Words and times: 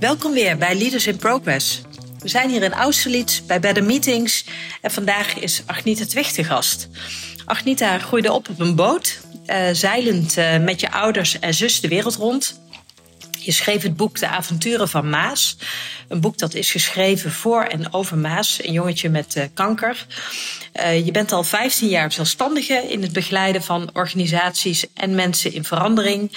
Welkom 0.00 0.32
weer 0.32 0.56
bij 0.56 0.74
Leaders 0.74 1.06
in 1.06 1.16
Progress. 1.16 1.80
We 2.18 2.28
zijn 2.28 2.50
hier 2.50 2.62
in 2.62 2.72
Austerlitz 2.72 3.40
bij 3.40 3.60
Better 3.60 3.84
Meetings 3.84 4.44
en 4.80 4.90
vandaag 4.90 5.34
is 5.34 5.62
Agnita 5.66 6.04
Twicht 6.06 6.46
gast. 6.46 6.88
Agnita 7.44 7.98
groeide 7.98 8.32
op 8.32 8.48
op 8.48 8.60
een 8.60 8.74
boot, 8.74 9.20
eh, 9.46 9.68
zeilend 9.72 10.36
eh, 10.36 10.58
met 10.58 10.80
je 10.80 10.90
ouders 10.90 11.38
en 11.38 11.54
zus 11.54 11.80
de 11.80 11.88
wereld 11.88 12.14
rond. 12.14 12.60
Je 13.38 13.52
schreef 13.52 13.82
het 13.82 13.96
boek 13.96 14.18
De 14.18 14.28
Avonturen 14.28 14.88
van 14.88 15.10
Maas. 15.10 15.56
Een 16.08 16.20
boek 16.20 16.38
dat 16.38 16.54
is 16.54 16.70
geschreven 16.70 17.32
voor 17.32 17.62
en 17.62 17.92
over 17.92 18.18
Maas, 18.18 18.58
een 18.62 18.72
jongetje 18.72 19.08
met 19.08 19.36
eh, 19.36 19.44
kanker. 19.54 20.06
Je 21.04 21.10
bent 21.12 21.32
al 21.32 21.44
15 21.44 21.88
jaar 21.88 22.12
zelfstandige 22.12 22.86
in 22.88 23.02
het 23.02 23.12
begeleiden 23.12 23.62
van 23.62 23.90
organisaties 23.92 24.84
en 24.94 25.14
mensen 25.14 25.52
in 25.52 25.64
verandering. 25.64 26.32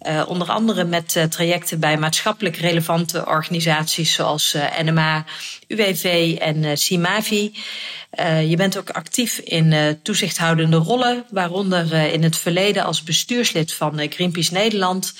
Eh, 0.00 0.22
onder 0.26 0.48
andere 0.48 0.84
met 0.84 1.16
eh, 1.16 1.24
trajecten 1.24 1.80
bij 1.80 1.96
maatschappelijk 1.96 2.56
relevante 2.56 3.26
organisaties 3.26 4.12
zoals 4.12 4.54
eh, 4.54 4.82
NMA, 4.82 5.24
UWV 5.68 6.36
en 6.38 6.78
CIMAVI. 6.78 7.54
Je 8.46 8.56
bent 8.56 8.78
ook 8.78 8.90
actief 8.90 9.38
in 9.38 9.98
toezichthoudende 10.02 10.76
rollen, 10.76 11.24
waaronder 11.30 11.92
in 11.92 12.22
het 12.22 12.36
verleden 12.36 12.84
als 12.84 13.02
bestuurslid 13.02 13.74
van 13.74 14.00
Greenpeace 14.10 14.52
Nederland. 14.52 15.14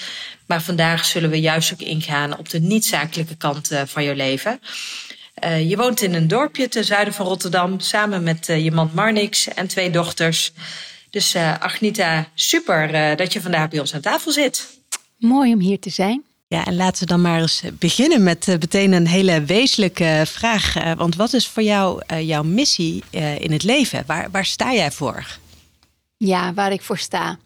Maar 0.46 0.62
vandaag 0.62 1.04
zullen 1.04 1.30
we 1.30 1.40
juist 1.40 1.72
ook 1.72 1.80
ingaan 1.80 2.38
op 2.38 2.48
de 2.48 2.60
niet-zakelijke 2.60 3.36
kant 3.36 3.70
van 3.84 4.04
je 4.04 4.14
leven. 4.14 4.60
Je 5.66 5.76
woont 5.76 6.02
in 6.02 6.14
een 6.14 6.28
dorpje 6.28 6.68
ten 6.68 6.84
zuiden 6.84 7.14
van 7.14 7.26
Rotterdam 7.26 7.80
samen 7.80 8.22
met 8.22 8.46
je 8.46 8.72
man 8.72 8.90
Marnix 8.94 9.48
en 9.48 9.66
twee 9.66 9.90
dochters. 9.90 10.52
Dus 11.10 11.34
uh, 11.34 11.58
Agnita, 11.58 12.28
super 12.34 12.94
uh, 12.94 13.16
dat 13.16 13.32
je 13.32 13.40
vandaag 13.40 13.68
bij 13.68 13.80
ons 13.80 13.94
aan 13.94 14.00
tafel 14.00 14.32
zit. 14.32 14.78
Mooi 15.18 15.52
om 15.52 15.60
hier 15.60 15.78
te 15.78 15.90
zijn. 15.90 16.22
Ja, 16.48 16.64
en 16.64 16.76
laten 16.76 17.00
we 17.00 17.06
dan 17.06 17.20
maar 17.20 17.40
eens 17.40 17.62
beginnen 17.78 18.22
met 18.22 18.46
uh, 18.46 18.54
meteen 18.54 18.92
een 18.92 19.06
hele 19.06 19.44
wezenlijke 19.44 20.22
vraag. 20.26 20.76
Uh, 20.76 20.92
want 20.92 21.16
wat 21.16 21.32
is 21.32 21.48
voor 21.48 21.62
jou 21.62 22.02
uh, 22.12 22.26
jouw 22.26 22.42
missie 22.42 23.02
in 23.38 23.52
het 23.52 23.62
leven? 23.62 24.04
Waar, 24.06 24.30
waar 24.30 24.44
sta 24.44 24.72
jij 24.72 24.90
voor? 24.90 25.38
Ja, 26.16 26.54
waar 26.54 26.72
ik 26.72 26.82
voor 26.82 26.98
sta. 26.98 27.38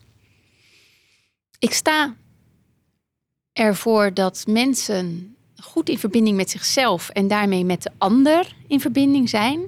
Ik 1.58 1.72
sta 1.72 2.14
ervoor 3.52 4.14
dat 4.14 4.44
mensen 4.46 5.36
goed 5.56 5.88
in 5.88 5.98
verbinding 5.98 6.36
met 6.36 6.50
zichzelf 6.50 7.08
en 7.08 7.28
daarmee 7.28 7.64
met 7.64 7.82
de 7.82 7.90
ander 7.98 8.54
in 8.68 8.80
verbinding 8.80 9.28
zijn. 9.28 9.60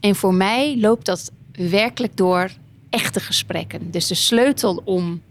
En 0.00 0.16
voor 0.16 0.34
mij 0.34 0.76
loopt 0.76 1.06
dat 1.06 1.30
werkelijk 1.52 2.16
door 2.16 2.50
echte 2.96 3.20
gesprekken. 3.20 3.90
Dus 3.90 4.06
de 4.06 4.14
sleutel 4.14 4.82
om 4.84 5.22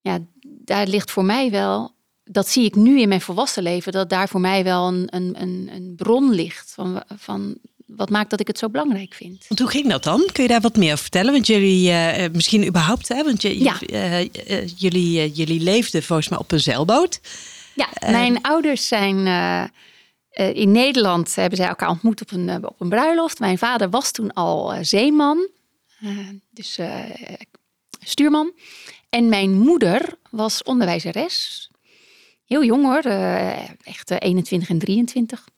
ja, 0.00 0.18
daar 0.40 0.86
ligt 0.86 1.10
voor 1.10 1.24
mij 1.24 1.50
wel, 1.50 1.94
dat 2.24 2.48
zie 2.48 2.64
ik 2.64 2.74
nu 2.74 3.00
in 3.00 3.08
mijn 3.08 3.20
volwassen 3.20 3.62
leven, 3.62 3.92
dat 3.92 4.10
daar 4.10 4.28
voor 4.28 4.40
mij 4.40 4.64
wel 4.64 4.86
een, 4.88 5.06
een, 5.10 5.68
een, 5.72 5.92
bron 5.96 6.30
ligt 6.30 6.72
van, 6.74 7.02
van 7.16 7.56
wat 7.86 8.10
maakt 8.10 8.30
dat 8.30 8.40
ik 8.40 8.46
het 8.46 8.58
zo 8.58 8.68
belangrijk 8.68 9.14
vind. 9.14 9.44
Want 9.48 9.60
hoe 9.60 9.70
ging 9.70 9.88
dat 9.88 10.02
dan? 10.02 10.28
Kun 10.32 10.42
je 10.42 10.48
daar 10.48 10.60
wat 10.60 10.76
meer 10.76 10.92
over 10.92 11.02
vertellen? 11.02 11.32
Want 11.32 11.46
jullie, 11.46 11.90
uh, 11.90 12.24
misschien 12.32 12.66
überhaupt, 12.66 13.08
hè? 13.08 13.24
Want 13.24 13.42
je, 13.42 13.62
ja. 13.62 13.76
uh, 13.86 14.20
uh, 14.20 14.28
jullie, 14.76 15.32
jullie 15.32 15.60
leefden 15.60 16.02
volgens 16.02 16.28
mij 16.28 16.38
op 16.38 16.52
een 16.52 16.60
zeilboot. 16.60 17.20
Ja, 17.74 17.88
mijn 18.10 18.42
ouders 18.42 18.88
zijn 18.88 19.16
in 20.30 20.72
Nederland, 20.72 21.34
hebben 21.34 21.58
zij 21.58 21.68
elkaar 21.68 21.88
ontmoet 21.88 22.20
op 22.20 22.30
een, 22.30 22.66
op 22.66 22.80
een 22.80 22.88
bruiloft. 22.88 23.38
Mijn 23.38 23.58
vader 23.58 23.90
was 23.90 24.10
toen 24.10 24.32
al 24.32 24.74
zeeman. 24.80 25.48
Uh, 26.04 26.28
dus 26.50 26.78
uh, 26.78 27.04
stuurman. 28.00 28.52
En 29.08 29.28
mijn 29.28 29.52
moeder 29.52 30.18
was 30.30 30.62
onderwijzeres. 30.62 31.68
Heel 32.44 32.64
jong 32.64 32.84
hoor, 32.84 33.06
uh, 33.06 33.70
echt 33.70 34.10
21 34.10 34.68
en 34.68 34.78
23. 34.78 35.48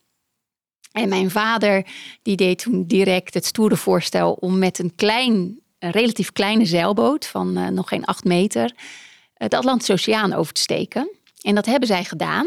En 0.92 1.08
mijn 1.08 1.30
vader 1.30 1.86
die 2.22 2.36
deed 2.36 2.58
toen 2.58 2.86
direct 2.86 3.34
het 3.34 3.44
stoere 3.44 3.76
voorstel 3.76 4.32
om 4.32 4.58
met 4.58 4.78
een 4.78 4.94
klein, 4.94 5.60
relatief 5.78 6.32
kleine 6.32 6.64
zeilboot 6.64 7.26
van 7.26 7.74
nog 7.74 7.88
geen 7.88 8.04
acht 8.04 8.24
meter 8.24 8.74
de 9.34 9.56
Atlantische 9.56 9.92
Oceaan 9.92 10.32
over 10.32 10.52
te 10.52 10.60
steken. 10.60 11.10
En 11.40 11.54
dat 11.54 11.66
hebben 11.66 11.88
zij 11.88 12.04
gedaan. 12.04 12.46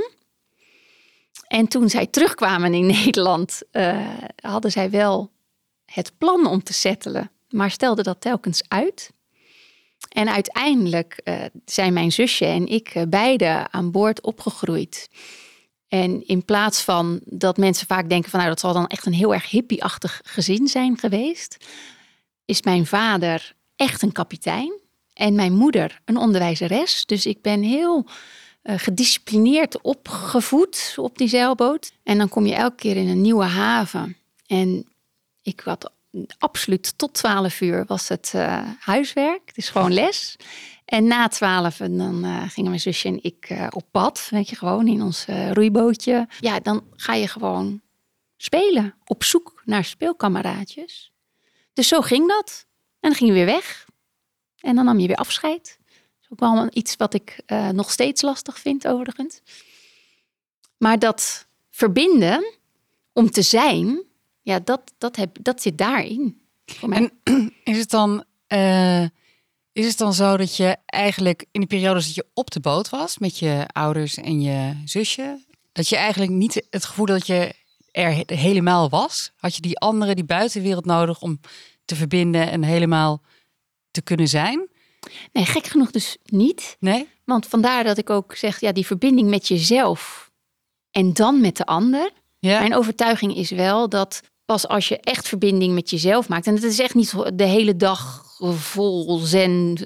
En 1.47 1.67
toen 1.67 1.89
zij 1.89 2.07
terugkwamen 2.07 2.73
in 2.73 2.85
Nederland, 3.03 3.61
hadden 4.35 4.71
zij 4.71 4.89
wel 4.89 5.31
het 5.85 6.11
plan 6.17 6.47
om 6.47 6.63
te 6.63 6.73
settelen 6.73 7.31
maar 7.49 7.71
stelde 7.71 8.03
dat 8.03 8.21
telkens 8.21 8.61
uit. 8.67 9.11
En 10.09 10.29
uiteindelijk 10.29 11.21
uh, 11.23 11.35
zijn 11.65 11.93
mijn 11.93 12.11
zusje 12.11 12.45
en 12.45 12.67
ik 12.67 12.95
uh, 12.95 13.03
beide 13.07 13.67
aan 13.71 13.91
boord 13.91 14.21
opgegroeid. 14.21 15.09
En 15.87 16.27
in 16.27 16.45
plaats 16.45 16.81
van 16.81 17.19
dat 17.25 17.57
mensen 17.57 17.87
vaak 17.87 18.09
denken 18.09 18.29
van 18.29 18.39
nou 18.39 18.51
dat 18.51 18.59
zal 18.59 18.73
dan 18.73 18.87
echt 18.87 19.05
een 19.05 19.13
heel 19.13 19.33
erg 19.33 19.49
hippieachtig 19.49 20.21
gezin 20.23 20.67
zijn 20.67 20.97
geweest, 20.97 21.65
is 22.45 22.61
mijn 22.61 22.85
vader 22.85 23.53
echt 23.75 24.01
een 24.01 24.11
kapitein 24.11 24.79
en 25.13 25.35
mijn 25.35 25.53
moeder 25.53 26.01
een 26.05 26.17
onderwijzeres. 26.17 27.05
Dus 27.05 27.25
ik 27.25 27.41
ben 27.41 27.61
heel 27.61 28.05
eh, 28.61 28.75
gedisciplineerd 28.77 29.81
opgevoed 29.81 30.93
op 30.97 31.17
die 31.17 31.27
zeilboot. 31.27 31.91
En 32.03 32.17
dan 32.17 32.29
kom 32.29 32.45
je 32.45 32.55
elke 32.55 32.75
keer 32.75 32.95
in 32.95 33.07
een 33.07 33.21
nieuwe 33.21 33.43
haven. 33.43 34.17
En 34.47 34.87
ik 35.41 35.59
had 35.59 35.91
absoluut 36.37 36.97
tot 36.97 37.13
12 37.13 37.61
uur 37.61 37.85
was 37.85 38.07
het 38.07 38.31
eh, 38.33 38.69
huiswerk. 38.79 39.41
Het 39.45 39.57
is 39.57 39.69
gewoon 39.69 39.93
les. 39.93 40.35
En 40.85 41.07
na 41.07 41.27
12 41.27 41.77
dan 41.77 42.23
eh, 42.23 42.49
gingen 42.49 42.69
mijn 42.69 42.81
zusje 42.81 43.07
en 43.07 43.23
ik 43.23 43.45
eh, 43.49 43.67
op 43.69 43.85
pad. 43.91 44.27
Weet 44.29 44.49
je, 44.49 44.55
gewoon 44.55 44.87
in 44.87 45.01
ons 45.01 45.25
roeibootje. 45.51 46.27
Ja, 46.39 46.59
dan 46.59 46.83
ga 46.91 47.13
je 47.13 47.27
gewoon 47.27 47.81
spelen. 48.37 48.95
Op 49.05 49.23
zoek 49.23 49.61
naar 49.65 49.83
speelkameraadjes. 49.83 51.11
Dus 51.73 51.87
zo 51.87 52.01
ging 52.01 52.27
dat. 52.27 52.65
En 52.99 53.09
dan 53.09 53.15
ging 53.15 53.29
je 53.29 53.35
weer 53.35 53.45
weg. 53.45 53.87
En 54.59 54.75
dan 54.75 54.85
nam 54.85 54.99
je 54.99 55.07
weer 55.07 55.15
afscheid. 55.15 55.79
Dat 55.85 56.21
is 56.21 56.27
ook 56.29 56.39
wel 56.39 56.67
iets 56.71 56.95
wat 56.95 57.13
ik 57.13 57.43
nog 57.71 57.91
steeds 57.91 58.21
lastig 58.21 58.59
vind, 58.59 58.87
overigens. 58.87 59.41
Maar 60.77 60.99
dat 60.99 61.47
verbinden 61.69 62.53
om 63.13 63.31
te 63.31 63.41
zijn, 63.41 64.03
ja, 64.49 64.59
dat, 64.59 64.93
dat, 64.97 65.15
heb, 65.15 65.37
dat 65.41 65.61
zit 65.61 65.77
daarin. 65.77 66.41
Voor 66.65 66.89
mij. 66.89 67.11
En 67.23 67.53
is 67.63 67.77
het 67.77 67.89
dan, 67.89 68.23
eh, 68.47 69.03
is 69.71 69.87
het 69.87 69.97
dan 69.97 70.13
zo 70.13 70.37
dat 70.37 70.55
je 70.55 70.77
eigenlijk 70.85 71.45
in 71.51 71.61
de 71.61 71.67
periodes 71.67 72.05
dat 72.05 72.15
je 72.15 72.25
op 72.33 72.51
de 72.51 72.59
boot 72.59 72.89
was 72.89 73.17
met 73.17 73.39
je 73.39 73.65
ouders 73.71 74.17
en 74.17 74.41
je 74.41 74.81
zusje, 74.85 75.45
dat 75.71 75.89
je 75.89 75.95
eigenlijk 75.95 76.31
niet 76.31 76.67
het 76.69 76.85
gevoel 76.85 77.05
dat 77.05 77.27
je 77.27 77.53
er 77.91 78.15
he- 78.15 78.35
helemaal 78.35 78.89
was? 78.89 79.31
Had 79.35 79.55
je 79.55 79.61
die 79.61 79.79
andere, 79.79 80.15
die 80.15 80.23
buitenwereld 80.23 80.85
nodig 80.85 81.21
om 81.21 81.39
te 81.85 81.95
verbinden 81.95 82.49
en 82.51 82.63
helemaal 82.63 83.21
te 83.91 84.01
kunnen 84.01 84.27
zijn? 84.27 84.69
Nee, 85.33 85.45
gek 85.45 85.65
genoeg 85.65 85.91
dus 85.91 86.17
niet. 86.25 86.77
Nee? 86.79 87.07
Want 87.25 87.45
vandaar 87.45 87.83
dat 87.83 87.97
ik 87.97 88.09
ook 88.09 88.35
zeg, 88.35 88.59
ja, 88.59 88.71
die 88.71 88.85
verbinding 88.85 89.29
met 89.29 89.47
jezelf 89.47 90.31
en 90.91 91.13
dan 91.13 91.41
met 91.41 91.57
de 91.57 91.65
ander. 91.65 92.11
Ja. 92.39 92.59
Mijn 92.59 92.75
overtuiging 92.75 93.35
is 93.35 93.49
wel 93.49 93.89
dat 93.89 94.21
pas 94.49 94.67
als 94.67 94.87
je 94.87 94.97
echt 94.97 95.27
verbinding 95.27 95.73
met 95.73 95.89
jezelf 95.89 96.29
maakt, 96.29 96.47
en 96.47 96.53
het 96.53 96.63
is 96.63 96.79
echt 96.79 96.93
niet 96.93 97.13
de 97.33 97.43
hele 97.43 97.75
dag 97.75 98.25
vol 98.39 99.17
zen, 99.17 99.77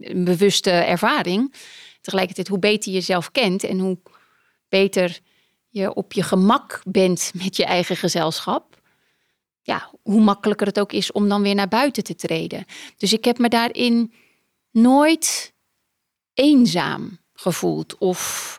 een 0.00 0.24
bewuste 0.24 0.70
ervaring. 0.70 1.54
Tegelijkertijd, 2.00 2.48
hoe 2.48 2.58
beter 2.58 2.90
je 2.90 2.98
jezelf 2.98 3.30
kent 3.30 3.64
en 3.64 3.78
hoe 3.78 3.98
beter 4.68 5.20
je 5.68 5.94
op 5.94 6.12
je 6.12 6.22
gemak 6.22 6.82
bent 6.84 7.32
met 7.34 7.56
je 7.56 7.64
eigen 7.64 7.96
gezelschap, 7.96 8.80
ja, 9.62 9.90
hoe 10.02 10.20
makkelijker 10.20 10.66
het 10.66 10.80
ook 10.80 10.92
is 10.92 11.12
om 11.12 11.28
dan 11.28 11.42
weer 11.42 11.54
naar 11.54 11.68
buiten 11.68 12.04
te 12.04 12.14
treden. 12.14 12.64
Dus 12.96 13.12
ik 13.12 13.24
heb 13.24 13.38
me 13.38 13.48
daarin 13.48 14.12
nooit 14.70 15.54
eenzaam 16.34 17.18
gevoeld 17.32 17.98
of 17.98 18.58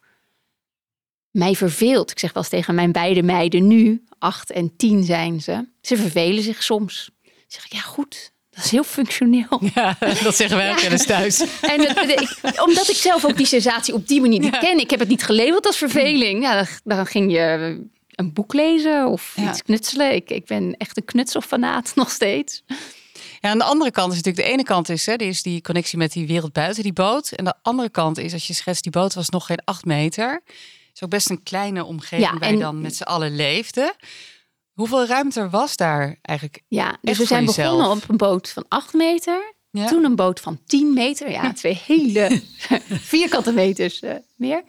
mij 1.31 1.55
verveeld. 1.55 2.11
Ik 2.11 2.19
zeg 2.19 2.33
wel 2.33 2.43
eens 2.43 2.51
tegen 2.51 2.75
mijn 2.75 2.91
beide 2.91 3.23
meiden 3.23 3.67
nu, 3.67 4.03
acht 4.21 4.51
en 4.51 4.75
tien 4.77 5.03
zijn 5.03 5.41
ze. 5.41 5.65
Ze 5.81 5.97
vervelen 5.97 6.43
zich 6.43 6.63
soms. 6.63 7.09
Dan 7.23 7.31
zeg 7.47 7.65
ik, 7.65 7.73
ja 7.73 7.79
goed, 7.79 8.31
dat 8.49 8.63
is 8.65 8.71
heel 8.71 8.83
functioneel. 8.83 9.61
Ja, 9.75 9.97
dat 10.23 10.35
zeggen 10.35 10.57
wij 10.57 10.71
ook 10.71 10.79
eens 10.79 11.05
thuis. 11.05 11.39
En 11.61 11.81
ik- 12.09 12.61
omdat 12.67 12.89
ik 12.89 12.95
zelf 12.95 13.25
ook 13.25 13.37
die 13.37 13.45
sensatie 13.45 13.93
op 13.93 14.07
die 14.07 14.21
manier 14.21 14.39
niet 14.39 14.57
ken. 14.57 14.79
Ik 14.79 14.89
heb 14.89 14.99
het 14.99 15.09
niet 15.09 15.23
gelabeld 15.23 15.65
als 15.65 15.77
verveling. 15.77 16.41
Ja, 16.43 16.55
dan, 16.55 16.67
dan 16.83 17.05
ging 17.05 17.31
je 17.31 17.79
een 18.11 18.33
boek 18.33 18.53
lezen 18.53 19.07
of 19.07 19.33
Ja. 19.35 19.49
iets 19.49 19.61
knutselen. 19.63 20.15
Ik, 20.15 20.29
ik 20.29 20.45
ben 20.45 20.75
echt 20.77 20.97
een 20.97 21.05
knutselfanaat 21.05 21.91
nog 21.95 22.09
steeds. 22.11 22.63
Ja, 23.41 23.49
aan 23.49 23.57
de 23.57 23.63
andere 23.63 23.91
kant 23.91 24.11
is 24.13 24.17
natuurlijk 24.17 24.45
de 24.47 24.51
ene 24.53 24.63
kant 24.63 24.89
is, 24.89 25.05
hè, 25.05 25.15
die 25.15 25.27
is 25.27 25.41
die 25.41 25.61
connectie 25.61 25.97
met 25.97 26.11
die 26.11 26.27
wereld 26.27 26.53
buiten 26.53 26.83
die 26.83 26.93
boot. 26.93 27.31
En 27.31 27.45
de 27.45 27.53
andere 27.61 27.89
kant 27.89 28.17
is, 28.17 28.33
als 28.33 28.47
je 28.47 28.53
schetst, 28.53 28.83
die 28.83 28.91
boot 28.91 29.13
was 29.13 29.29
nog 29.29 29.45
geen 29.45 29.59
acht 29.63 29.85
meter. 29.85 30.41
Is 31.01 31.07
ook 31.07 31.09
best 31.13 31.29
een 31.29 31.43
kleine 31.43 31.83
omgeving 31.85 32.31
Ja, 32.31 32.37
waar 32.37 32.47
je 32.49 32.53
en- 32.55 32.59
dan 32.61 32.81
met 32.81 32.95
z'n 32.95 33.03
allen 33.03 33.35
leefde. 33.35 33.95
Hoeveel 34.73 35.05
ruimte 35.05 35.49
was 35.49 35.75
daar 35.75 36.17
eigenlijk? 36.21 36.61
Ja, 36.67 36.97
dus 37.01 37.17
we 37.17 37.25
zijn 37.25 37.45
jezelf. 37.45 37.67
begonnen 37.67 37.97
op 38.03 38.09
een 38.09 38.17
boot 38.17 38.49
van 38.49 38.65
8 38.67 38.93
meter. 38.93 39.53
Ja. 39.71 39.87
Toen 39.87 40.03
een 40.03 40.15
boot 40.15 40.39
van 40.39 40.59
10 40.65 40.93
meter. 40.93 41.31
Ja, 41.31 41.53
twee 41.53 41.81
hele 41.85 42.41
vierkante 43.11 43.51
meters 43.51 43.99
eh, 43.99 44.15
meer. 44.35 44.63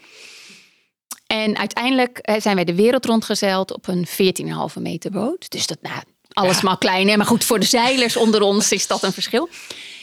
En 1.27 1.57
uiteindelijk 1.57 2.19
eh, 2.19 2.41
zijn 2.41 2.55
wij 2.55 2.65
de 2.65 2.75
wereld 2.75 3.05
rondgezeild 3.05 3.73
op 3.73 3.89
een 3.89 4.07
14,5 4.07 4.81
meter 4.81 5.11
boot. 5.11 5.51
Dus 5.51 5.67
dat, 5.67 5.79
nou, 5.83 6.03
alles 6.29 6.61
maar 6.61 6.79
klein. 6.79 7.17
Maar 7.17 7.27
goed, 7.27 7.45
voor 7.45 7.59
de 7.61 7.67
zeilers 7.67 8.17
onder 8.17 8.41
ons 8.43 8.73
is 8.73 8.87
dat 8.87 9.03
een 9.03 9.13
verschil. 9.13 9.49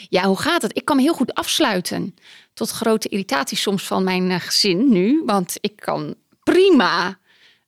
Ja, 0.09 0.23
hoe 0.23 0.39
gaat 0.39 0.61
het? 0.61 0.77
Ik 0.77 0.85
kan 0.85 0.95
me 0.95 1.01
heel 1.01 1.13
goed 1.13 1.33
afsluiten. 1.33 2.15
Tot 2.53 2.69
grote 2.69 3.09
irritatie 3.09 3.57
soms 3.57 3.83
van 3.83 4.03
mijn 4.03 4.31
eh, 4.31 4.39
gezin 4.39 4.89
nu. 4.89 5.21
Want 5.25 5.57
ik 5.61 5.75
kan 5.75 6.15
prima 6.43 7.19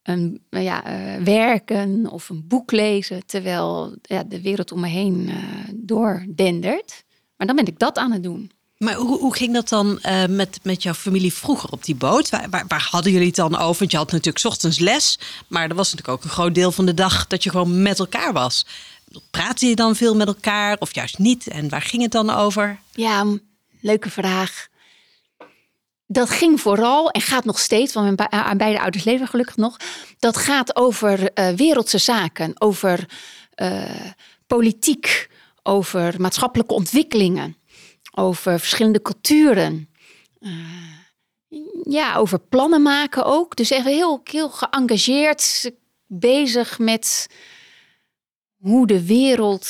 een, 0.03 0.41
nou 0.49 0.63
ja, 0.63 0.83
eh, 0.83 1.23
werken 1.23 2.09
of 2.09 2.29
een 2.29 2.47
boek 2.47 2.71
lezen. 2.71 3.25
Terwijl 3.25 3.95
ja, 4.01 4.23
de 4.23 4.41
wereld 4.41 4.71
om 4.71 4.79
me 4.79 4.87
heen 4.87 5.29
eh 5.29 5.35
doordendert. 5.75 7.03
Maar 7.37 7.47
dan 7.47 7.55
ben 7.55 7.65
ik 7.65 7.79
dat 7.79 7.97
aan 7.97 8.11
het 8.11 8.23
doen. 8.23 8.51
Maar 8.77 8.93
hoe, 8.93 9.19
hoe 9.19 9.35
ging 9.35 9.53
dat 9.53 9.69
dan 9.69 9.99
met, 10.29 10.59
met 10.63 10.83
jouw 10.83 10.93
familie 10.93 11.33
vroeger 11.33 11.69
op 11.69 11.83
die 11.83 11.95
boot? 11.95 12.29
Waar, 12.29 12.49
waar, 12.49 12.65
waar 12.67 12.87
hadden 12.91 13.11
jullie 13.11 13.27
het 13.27 13.35
dan 13.35 13.57
over? 13.57 13.79
Want 13.79 13.91
je 13.91 13.97
had 13.97 14.11
natuurlijk 14.11 14.45
ochtends 14.45 14.79
les, 14.79 15.19
maar 15.47 15.69
er 15.69 15.75
was 15.75 15.91
natuurlijk 15.91 16.17
ook 16.17 16.23
een 16.23 16.35
groot 16.35 16.55
deel 16.55 16.71
van 16.71 16.85
de 16.85 16.93
dag 16.93 17.27
dat 17.27 17.43
je 17.43 17.49
gewoon 17.49 17.81
met 17.81 17.99
elkaar 17.99 18.33
was. 18.33 18.65
Praatte 19.31 19.65
je 19.65 19.75
dan 19.75 19.95
veel 19.95 20.15
met 20.15 20.27
elkaar 20.27 20.77
of 20.79 20.95
juist 20.95 21.17
niet? 21.17 21.47
En 21.47 21.69
waar 21.69 21.81
ging 21.81 22.01
het 22.01 22.11
dan 22.11 22.29
over? 22.29 22.79
Ja, 22.91 23.25
leuke 23.81 24.09
vraag. 24.09 24.67
Dat 26.07 26.29
ging 26.29 26.61
vooral 26.61 27.11
en 27.11 27.21
gaat 27.21 27.45
nog 27.45 27.59
steeds, 27.59 27.93
want 27.93 28.17
mijn 28.17 28.57
beide 28.57 28.79
ouders 28.81 29.03
leven 29.03 29.27
gelukkig 29.27 29.57
nog. 29.57 29.77
Dat 30.19 30.37
gaat 30.37 30.75
over 30.75 31.33
eh, 31.33 31.49
wereldse 31.49 31.97
zaken, 31.97 32.61
over 32.61 33.05
eh, 33.53 34.05
politiek, 34.47 35.29
over 35.63 36.21
maatschappelijke 36.21 36.73
ontwikkelingen, 36.73 37.57
over 38.15 38.59
verschillende 38.59 39.01
culturen. 39.01 39.89
Eh, 40.39 40.49
ja, 41.83 42.15
over 42.15 42.39
plannen 42.39 42.81
maken 42.81 43.25
ook. 43.25 43.55
Dus 43.55 43.71
echt 43.71 43.85
heel, 43.85 44.21
heel 44.23 44.49
geëngageerd 44.49 45.71
bezig 46.07 46.79
met 46.79 47.27
hoe 48.61 48.87
de 48.87 49.05
wereld 49.05 49.69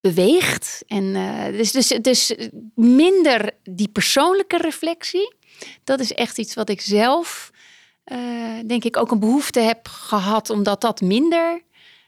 beweegt. 0.00 0.82
En 0.86 1.16
eh, 1.16 1.56
dus, 1.56 1.72
dus, 1.72 1.88
dus 1.88 2.34
minder 2.74 3.50
die 3.62 3.88
persoonlijke 3.88 4.56
reflectie. 4.56 5.36
Dat 5.84 6.00
is 6.00 6.12
echt 6.12 6.38
iets 6.38 6.54
wat 6.54 6.68
ik 6.68 6.80
zelf, 6.80 7.50
eh, 8.04 8.18
denk 8.66 8.84
ik, 8.84 8.96
ook 8.96 9.10
een 9.10 9.20
behoefte 9.20 9.60
heb 9.60 9.88
gehad, 9.88 10.50
omdat 10.50 10.80
dat 10.80 11.00
minder 11.00 11.62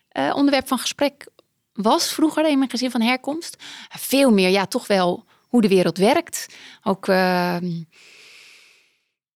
eh, 0.09 0.33
onderwerp 0.35 0.69
van 0.69 0.79
gesprek 0.79 1.27
was 1.73 2.13
vroeger 2.13 2.49
in 2.49 2.59
mijn 2.59 2.71
gezin 2.71 2.91
van 2.91 3.01
herkomst. 3.01 3.57
Veel 3.89 4.31
meer, 4.33 4.49
ja, 4.49 4.67
toch 4.67 4.87
wel 4.87 5.25
hoe 5.49 5.61
de 5.61 5.69
wereld 5.69 5.99
werkt. 5.99 6.47
Ook, 6.83 7.09
eh, 7.09 7.57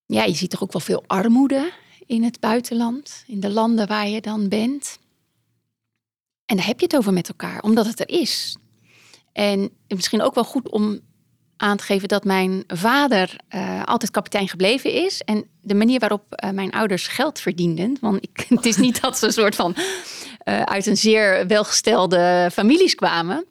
ja, 0.07 0.25
je 0.25 0.35
ziet 0.35 0.51
toch 0.51 0.63
ook 0.63 0.73
wel 0.73 0.81
veel 0.81 1.05
armoede 1.07 1.73
in 2.07 2.23
het 2.23 2.41
buitenland, 2.41 3.25
in 3.27 3.41
de 3.41 3.51
landen 3.51 3.87
waar 3.87 4.09
je 4.09 4.21
dan 4.21 4.49
bent. 4.49 4.99
En 6.47 6.57
daar 6.57 6.67
heb 6.67 6.79
je 6.79 6.87
het 6.87 6.97
over 6.97 7.13
met 7.13 7.29
elkaar, 7.29 7.61
omdat 7.61 7.87
het 7.87 8.01
er 8.01 8.09
is. 8.09 8.57
En 9.33 9.71
misschien 9.89 10.23
ook 10.23 10.35
wel 10.35 10.45
goed 10.45 10.71
om 10.71 11.01
aan 11.57 11.77
te 11.77 11.85
geven 11.85 12.09
dat 12.09 12.25
mijn 12.25 12.65
vader 12.67 13.37
eh, 13.49 13.83
altijd 13.85 14.11
kapitein 14.11 14.49
gebleven 14.49 14.93
is. 14.93 15.21
En 15.21 15.49
de 15.63 15.75
manier 15.75 15.99
waarop 15.99 16.33
eh, 16.33 16.51
mijn 16.51 16.71
ouders 16.71 17.07
geld 17.07 17.41
verdienden. 17.41 17.97
Want 18.01 18.23
ik, 18.23 18.47
het 18.57 18.67
is 18.67 18.77
niet 18.77 19.01
dat 19.01 19.19
ze 19.19 19.27
een 19.27 19.33
soort 19.33 19.55
van 19.55 19.77
eh, 20.39 20.63
uit 20.63 20.87
een 20.87 20.97
zeer 20.97 21.47
welgestelde 21.47 22.51
families 22.53 22.95
kwamen. 22.95 23.47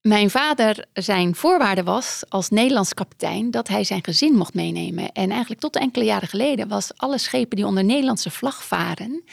Mijn 0.00 0.30
vader, 0.30 0.84
zijn 0.92 1.34
voorwaarde 1.34 1.82
was 1.82 2.22
als 2.28 2.48
Nederlands 2.48 2.94
kapitein 2.94 3.50
dat 3.50 3.68
hij 3.68 3.84
zijn 3.84 4.04
gezin 4.04 4.34
mocht 4.34 4.54
meenemen. 4.54 5.12
En 5.12 5.30
eigenlijk 5.30 5.60
tot 5.60 5.76
enkele 5.76 6.04
jaren 6.04 6.28
geleden 6.28 6.68
was 6.68 6.90
alle 6.96 7.18
schepen 7.18 7.56
die 7.56 7.66
onder 7.66 7.84
Nederlandse 7.84 8.30
vlag 8.30 8.64
varen, 8.64 9.24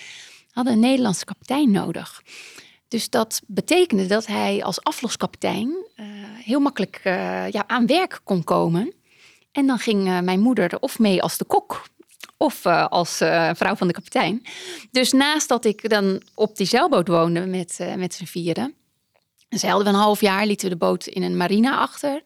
hadden 0.51 0.73
een 0.73 0.79
Nederlandse 0.79 1.25
kapitein 1.25 1.71
nodig. 1.71 2.21
Dus 2.87 3.09
dat 3.09 3.41
betekende 3.47 4.05
dat 4.05 4.25
hij 4.25 4.63
als 4.63 4.83
afloskapitein 4.83 5.75
eh, 5.95 6.05
heel 6.43 6.59
makkelijk 6.59 6.99
eh, 7.03 7.49
ja, 7.49 7.63
aan 7.67 7.85
werk 7.85 8.21
kon 8.23 8.43
komen. 8.43 8.93
En 9.51 9.67
dan 9.67 9.77
ging 9.77 10.07
eh, 10.07 10.19
mijn 10.19 10.39
moeder 10.39 10.79
of 10.79 10.99
mee 10.99 11.21
als 11.21 11.37
de 11.37 11.45
kok 11.45 11.89
of 12.37 12.65
als 12.65 13.17
vrouw 13.53 13.75
van 13.75 13.87
de 13.87 13.93
kapitein. 13.93 14.41
Dus 14.91 15.11
naast 15.11 15.47
dat 15.47 15.65
ik 15.65 15.89
dan 15.89 16.21
op 16.35 16.55
die 16.57 16.65
zeilboot 16.65 17.07
woonde 17.07 17.45
met, 17.45 17.79
met 17.97 18.13
z'n 18.13 18.25
vieren, 18.25 18.73
zeilden 19.49 19.85
we 19.87 19.93
een 19.93 19.99
half 19.99 20.21
jaar, 20.21 20.45
lieten 20.45 20.69
we 20.69 20.73
de 20.73 20.85
boot 20.85 21.05
in 21.05 21.23
een 21.23 21.37
marina 21.37 21.77
achter. 21.77 22.21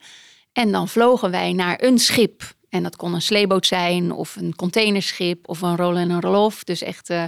En 0.53 0.71
dan 0.71 0.87
vlogen 0.87 1.31
wij 1.31 1.53
naar 1.53 1.83
een 1.83 1.99
schip. 1.99 2.53
En 2.75 2.83
dat 2.83 2.95
kon 2.95 3.13
een 3.13 3.21
sleeboot 3.21 3.65
zijn, 3.65 4.11
of 4.11 4.35
een 4.35 4.55
containerschip, 4.55 5.47
of 5.49 5.61
een 5.61 5.75
roll- 5.75 5.95
en 5.97 6.09
een 6.09 6.21
roll-off. 6.21 6.63
Dus 6.63 6.81
echt 6.81 7.09
eh, 7.09 7.23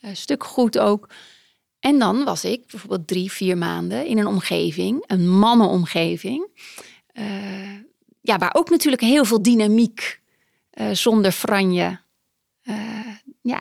een 0.00 0.16
stuk 0.16 0.44
goed 0.44 0.78
ook. 0.78 1.08
En 1.80 1.98
dan 1.98 2.24
was 2.24 2.44
ik 2.44 2.66
bijvoorbeeld 2.66 3.06
drie, 3.06 3.32
vier 3.32 3.58
maanden 3.58 4.06
in 4.06 4.18
een 4.18 4.26
omgeving, 4.26 5.04
een 5.06 5.28
mannenomgeving. 5.38 6.46
eh, 7.12 7.24
ja, 8.20 8.38
waar 8.38 8.54
ook 8.54 8.70
natuurlijk 8.70 9.02
heel 9.02 9.24
veel 9.24 9.42
dynamiek 9.42 10.20
eh, 10.70 10.90
zonder 10.90 11.32
franje 11.32 12.00
eh, 12.62 13.06
ja, 13.42 13.60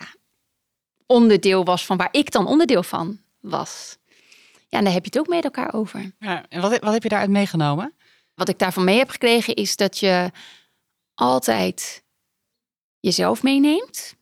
onderdeel 1.05 1.63
was 1.65 1.86
van 1.86 1.98
waar 1.98 2.10
ik 2.12 2.31
dan 2.31 2.48
onderdeel 2.48 2.84
van 2.84 3.19
was. 3.39 3.98
Ja, 4.67 4.77
en 4.77 4.84
daar 4.84 4.93
heb 4.93 5.03
je 5.05 5.10
het 5.10 5.19
ook 5.19 5.27
met 5.36 5.43
elkaar 5.43 5.74
over. 5.74 6.12
Ja, 6.19 6.45
en 6.50 6.62
wat, 6.62 6.79
wat 6.79 6.93
heb 6.93 7.03
je 7.03 7.10
daaruit 7.10 7.31
meegenomen? 7.31 7.93
Wat 8.36 8.50
ik 8.50 8.60
daarvan 8.60 8.84
mee 8.84 8.98
heb 8.98 9.10
gekregen 9.10 9.53
is 9.55 9.75
dat 9.75 9.98
je 10.00 10.31
altijd 11.15 12.03
jezelf 13.00 13.43
meeneemt. 13.43 14.15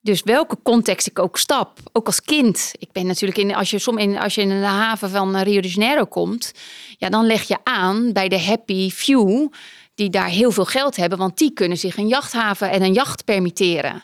Dus 0.00 0.22
welke 0.22 0.58
context 0.62 1.06
ik 1.06 1.18
ook 1.18 1.38
stap, 1.38 1.78
ook 1.92 2.06
als 2.06 2.22
kind. 2.22 2.72
Ik 2.78 2.92
ben 2.92 3.06
natuurlijk 3.06 3.38
in, 3.38 3.54
als 3.54 3.70
je, 3.70 3.78
som 3.78 3.98
in, 3.98 4.18
als 4.18 4.34
je 4.34 4.40
in 4.40 4.48
de 4.48 4.54
haven 4.54 5.10
van 5.10 5.36
Rio 5.36 5.60
de 5.60 5.68
Janeiro 5.68 6.04
komt, 6.04 6.52
ja, 6.98 7.08
dan 7.08 7.26
leg 7.26 7.42
je 7.42 7.58
aan 7.62 8.12
bij 8.12 8.28
de 8.28 8.40
happy 8.40 8.90
few 8.90 9.48
die 9.94 10.10
daar 10.10 10.28
heel 10.28 10.50
veel 10.50 10.64
geld 10.64 10.96
hebben, 10.96 11.18
want 11.18 11.38
die 11.38 11.52
kunnen 11.52 11.78
zich 11.78 11.96
een 11.96 12.08
jachthaven 12.08 12.70
en 12.70 12.82
een 12.82 12.92
jacht 12.92 13.24
permitteren. 13.24 14.02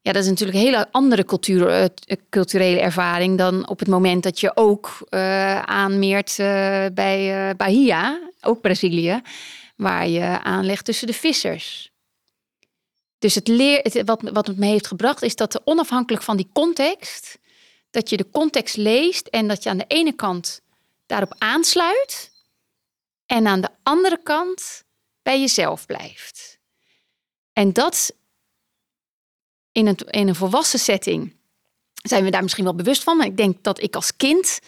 Ja, 0.00 0.12
dat 0.12 0.22
is 0.22 0.28
natuurlijk 0.28 0.58
een 0.58 0.64
hele 0.64 0.88
andere 0.90 1.24
cultuur, 1.24 1.80
uh, 1.80 2.16
culturele 2.30 2.80
ervaring 2.80 3.38
dan 3.38 3.68
op 3.68 3.78
het 3.78 3.88
moment 3.88 4.22
dat 4.22 4.40
je 4.40 4.56
ook 4.56 4.98
uh, 5.10 5.60
aanmeert 5.62 6.36
bij 6.94 7.54
Bahia, 7.56 8.20
ook 8.40 8.60
Brazilië, 8.60 9.22
waar 9.78 10.08
je 10.08 10.42
aanlegt 10.42 10.84
tussen 10.84 11.06
de 11.06 11.12
vissers. 11.12 11.90
Dus 13.18 13.34
het 13.34 13.48
leer, 13.48 14.04
wat, 14.04 14.22
wat 14.22 14.46
het 14.46 14.58
me 14.58 14.66
heeft 14.66 14.86
gebracht 14.86 15.22
is 15.22 15.36
dat 15.36 15.60
onafhankelijk 15.64 16.22
van 16.22 16.36
die 16.36 16.48
context, 16.52 17.38
dat 17.90 18.10
je 18.10 18.16
de 18.16 18.30
context 18.30 18.76
leest 18.76 19.26
en 19.26 19.48
dat 19.48 19.62
je 19.62 19.70
aan 19.70 19.78
de 19.78 19.84
ene 19.88 20.12
kant 20.12 20.60
daarop 21.06 21.34
aansluit 21.38 22.32
en 23.26 23.46
aan 23.46 23.60
de 23.60 23.68
andere 23.82 24.22
kant 24.22 24.84
bij 25.22 25.40
jezelf 25.40 25.86
blijft. 25.86 26.58
En 27.52 27.72
dat 27.72 28.12
in 29.72 29.86
een, 29.86 29.96
in 29.96 30.28
een 30.28 30.34
volwassen 30.34 30.78
setting 30.78 31.36
zijn 32.02 32.24
we 32.24 32.30
daar 32.30 32.42
misschien 32.42 32.64
wel 32.64 32.74
bewust 32.74 33.02
van, 33.02 33.16
maar 33.16 33.26
ik 33.26 33.36
denk 33.36 33.64
dat 33.64 33.82
ik 33.82 33.94
als 33.94 34.16
kind 34.16 34.58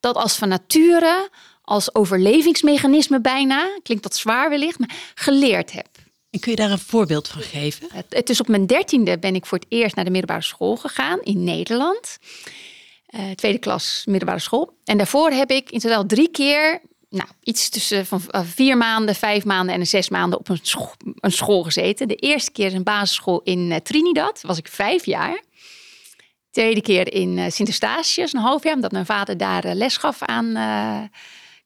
dat 0.00 0.16
als 0.16 0.36
van 0.36 0.48
nature, 0.48 1.30
als 1.70 1.94
overlevingsmechanisme 1.94 3.20
bijna, 3.20 3.78
klinkt 3.82 4.02
dat 4.02 4.14
zwaar 4.14 4.50
wellicht, 4.50 4.78
maar 4.78 4.96
geleerd 5.14 5.72
heb. 5.72 5.88
En 6.30 6.40
kun 6.40 6.50
je 6.50 6.56
daar 6.56 6.70
een 6.70 6.78
voorbeeld 6.78 7.28
van 7.28 7.42
geven? 7.42 7.88
Het, 7.92 8.06
het 8.08 8.30
is 8.30 8.40
op 8.40 8.48
mijn 8.48 8.66
dertiende 8.66 9.18
ben 9.18 9.34
ik 9.34 9.46
voor 9.46 9.58
het 9.58 9.66
eerst 9.68 9.94
naar 9.94 10.04
de 10.04 10.10
middelbare 10.10 10.42
school 10.42 10.76
gegaan 10.76 11.20
in 11.22 11.44
Nederland. 11.44 12.18
Uh, 13.10 13.30
tweede 13.30 13.58
klas 13.58 14.02
middelbare 14.06 14.40
school. 14.40 14.76
En 14.84 14.96
daarvoor 14.96 15.30
heb 15.30 15.50
ik 15.50 15.70
in 15.70 15.78
totaal 15.78 16.06
drie 16.06 16.28
keer, 16.28 16.80
nou, 17.08 17.28
iets 17.42 17.68
tussen 17.68 18.06
van 18.06 18.22
uh, 18.30 18.40
vier 18.44 18.76
maanden, 18.76 19.14
vijf 19.14 19.44
maanden 19.44 19.74
en 19.74 19.86
zes 19.86 20.08
maanden 20.08 20.38
op 20.38 20.48
een 20.48 20.58
school, 20.62 20.92
een 21.14 21.32
school 21.32 21.62
gezeten. 21.62 22.08
De 22.08 22.14
eerste 22.14 22.52
keer 22.52 22.74
een 22.74 22.82
basisschool 22.82 23.40
in 23.42 23.70
uh, 23.70 23.76
Trinidad, 23.76 24.40
was 24.42 24.58
ik 24.58 24.68
vijf 24.68 25.06
jaar. 25.06 25.42
Tweede 26.50 26.82
keer 26.82 27.12
in 27.12 27.52
Sint 27.52 27.68
Eustatius, 27.68 28.32
een 28.32 28.40
half 28.40 28.64
jaar, 28.64 28.74
omdat 28.74 28.92
mijn 28.92 29.06
vader 29.06 29.36
daar 29.36 29.74
les 29.74 29.96
gaf 29.96 30.22
aan 30.22 30.56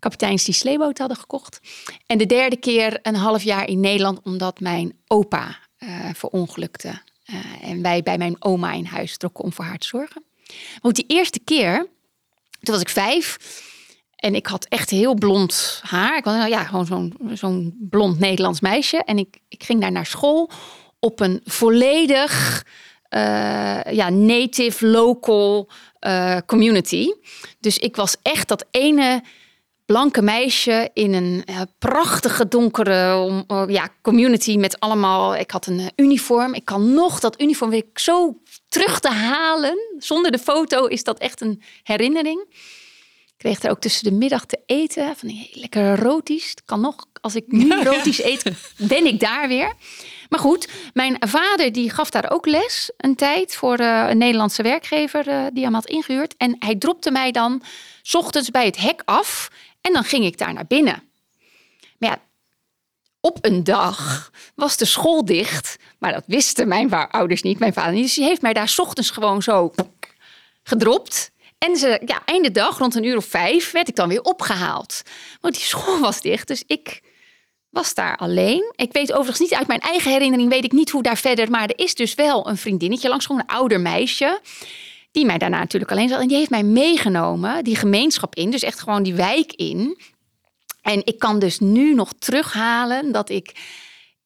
kapiteins 0.05 0.45
die 0.45 0.55
sleeboot 0.55 0.99
hadden 0.99 1.17
gekocht. 1.17 1.61
En 2.07 2.19
de 2.19 2.27
derde 2.27 2.57
keer 2.57 2.99
een 3.03 3.15
half 3.15 3.43
jaar 3.43 3.69
in 3.69 3.81
Nederland, 3.81 4.21
omdat 4.23 4.61
mijn 4.61 4.93
opa 5.07 5.59
uh, 5.79 5.89
verongelukte. 6.15 6.89
Uh, 7.27 7.71
en 7.71 7.83
wij 7.83 8.03
bij 8.03 8.19
mijn 8.19 8.37
oma 8.39 8.73
in 8.73 8.85
huis 8.85 9.17
trokken 9.17 9.45
om 9.45 9.53
voor 9.53 9.65
haar 9.65 9.79
te 9.79 9.87
zorgen. 9.87 10.23
Want 10.81 10.95
die 10.95 11.05
eerste 11.07 11.41
keer, 11.45 11.77
toen 12.61 12.75
was 12.75 12.81
ik 12.81 12.89
vijf. 12.89 13.39
En 14.17 14.35
ik 14.35 14.47
had 14.47 14.65
echt 14.65 14.91
heel 14.91 15.15
blond 15.15 15.81
haar. 15.83 16.17
Ik 16.17 16.25
was 16.25 16.35
nou 16.35 16.49
ja, 16.49 16.65
gewoon 16.65 17.13
zo'n 17.33 17.77
blond 17.91 18.19
Nederlands 18.19 18.61
meisje. 18.61 18.97
En 19.05 19.19
ik, 19.19 19.39
ik 19.49 19.65
ging 19.65 19.81
daar 19.81 19.93
naar 19.93 20.07
school 20.07 20.51
op 20.99 21.21
een 21.21 21.41
volledig 21.45 22.65
uh, 23.11 23.81
ja, 23.91 24.09
native, 24.09 24.87
local 24.87 25.69
community. 26.47 27.13
Dus 27.61 27.79
ik 27.79 27.97
was 27.97 28.17
echt 28.23 28.49
dat 28.49 28.65
ene 28.71 29.23
blanke 29.87 30.23
meisje 30.23 30.91
in 30.93 31.15
een 31.15 31.45
uh, 31.51 31.61
prachtige 31.79 32.49
donkere 32.49 33.45
uh, 33.49 33.65
ja, 33.67 33.89
community 34.03 34.57
met 34.57 34.81
allemaal. 34.81 35.37
Ik 35.37 35.51
had 35.51 35.67
een 35.67 35.79
uh, 35.79 35.87
uniform. 35.97 36.55
Ik 36.55 36.65
kan 36.65 36.95
nog 36.95 37.21
dat 37.21 37.41
uniform 37.41 37.71
weer 37.71 37.85
zo 37.95 38.41
terug 38.69 39.01
te 39.01 39.09
halen. 39.09 39.79
Zonder 39.99 40.31
de 40.31 40.39
foto 40.39 40.87
is 40.87 41.05
dat 41.05 41.19
echt 41.19 41.41
een 41.41 41.63
herinnering. 41.83 42.45
Ik 43.27 43.51
kreeg 43.51 43.63
er 43.63 43.71
ook 43.71 43.81
tussen 43.81 44.05
de 44.05 44.13
middag 44.13 44.47
te 44.47 44.59
eten 44.67 45.17
van 45.17 45.29
die 45.29 45.51
lekkere 45.53 45.97
roties. 45.97 46.51
Het 46.51 46.65
kan 46.65 46.81
nog, 46.81 46.97
als 47.21 47.35
ik 47.35 47.45
nu 47.47 47.83
roties 47.91 48.23
eet, 48.23 48.51
ben 48.77 49.07
ik 49.07 49.21
daar 49.21 49.49
weer. 49.49 49.73
Maar 50.29 50.41
goed, 50.41 50.69
mijn 50.93 51.17
vader 51.21 51.73
die 51.73 51.91
gaf 51.91 52.11
daar 52.11 52.31
ook 52.31 52.47
les 52.47 52.91
een 52.97 53.15
tijd 53.15 53.55
voor 53.55 53.79
een 53.79 54.19
Nederlandse 54.19 54.63
werkgever 54.63 55.51
die 55.53 55.65
hem 55.65 55.75
had 55.75 55.87
ingehuurd. 55.87 56.35
En 56.37 56.57
hij 56.59 56.77
dropte 56.77 57.11
mij 57.11 57.31
dan 57.31 57.63
s 58.03 58.15
ochtends 58.15 58.51
bij 58.51 58.65
het 58.65 58.77
hek 58.77 59.03
af 59.05 59.51
en 59.87 59.93
dan 59.93 60.05
ging 60.05 60.25
ik 60.25 60.39
daar 60.39 60.53
naar 60.53 60.67
binnen. 60.67 61.03
Maar 61.99 62.11
ja, 62.11 62.19
op 63.21 63.39
een 63.41 63.65
dag 63.65 64.31
was 64.55 64.77
de 64.77 64.85
school 64.85 65.25
dicht. 65.25 65.77
Maar 65.99 66.13
dat 66.13 66.25
wisten 66.27 66.69
mijn 66.69 66.91
ouders 66.93 67.43
niet, 67.43 67.59
mijn 67.59 67.73
vader 67.73 67.93
niet. 67.93 68.03
Dus 68.03 68.15
die 68.15 68.25
heeft 68.25 68.43
mij 68.43 68.53
daar 68.53 68.75
ochtends 68.77 69.11
gewoon 69.11 69.43
zo 69.43 69.75
gedropt. 70.63 71.31
En 71.59 71.77
ze, 71.77 72.01
ja, 72.07 72.23
einde 72.25 72.51
dag, 72.51 72.79
rond 72.79 72.95
een 72.95 73.05
uur 73.05 73.17
of 73.17 73.25
vijf, 73.25 73.71
werd 73.71 73.89
ik 73.89 73.97
dan 73.97 74.09
weer 74.09 74.23
opgehaald. 74.23 75.03
Want 75.41 75.55
die 75.55 75.65
school 75.65 76.01
was 76.01 76.21
dicht, 76.21 76.49
dus 76.49 76.63
ik 76.67 77.03
was 77.71 77.95
daar 77.95 78.17
alleen. 78.17 78.73
Ik 78.77 78.93
weet 78.93 79.13
overigens 79.13 79.39
niet 79.39 79.55
uit 79.55 79.67
mijn 79.67 79.81
eigen 79.81 80.11
herinnering, 80.11 80.51
weet 80.51 80.65
ik 80.65 80.73
niet 80.73 80.91
hoe 80.91 81.03
daar 81.03 81.17
verder. 81.17 81.51
Maar 81.51 81.69
er 81.69 81.79
is 81.79 81.95
dus 81.95 82.15
wel 82.15 82.49
een 82.49 82.57
vriendinnetje 82.57 83.09
langs, 83.09 83.27
gewoon 83.27 83.41
een 83.41 83.55
ouder 83.55 83.81
meisje 83.81 84.41
die 85.15 85.25
mij 85.25 85.39
daarna 85.39 85.59
natuurlijk 85.59 85.93
alleen 85.93 86.09
zat. 86.09 86.21
En 86.21 86.29
die 86.29 86.37
heeft 86.37 86.51
mij 86.51 86.63
meegenomen, 86.63 87.65
die 87.65 87.77
gemeenschap 87.77 88.35
in, 88.35 88.51
dus 88.51 88.63
echt 88.63 88.81
gewoon 88.81 89.03
die 89.03 89.15
wijk 89.15 89.53
in. 89.53 89.99
En 90.83 91.03
ik 91.05 91.19
kan 91.19 91.39
dus 91.39 91.59
nu 91.59 91.95
nog 91.95 92.13
terughalen 92.19 93.13
dat 93.13 93.29
ik 93.29 93.53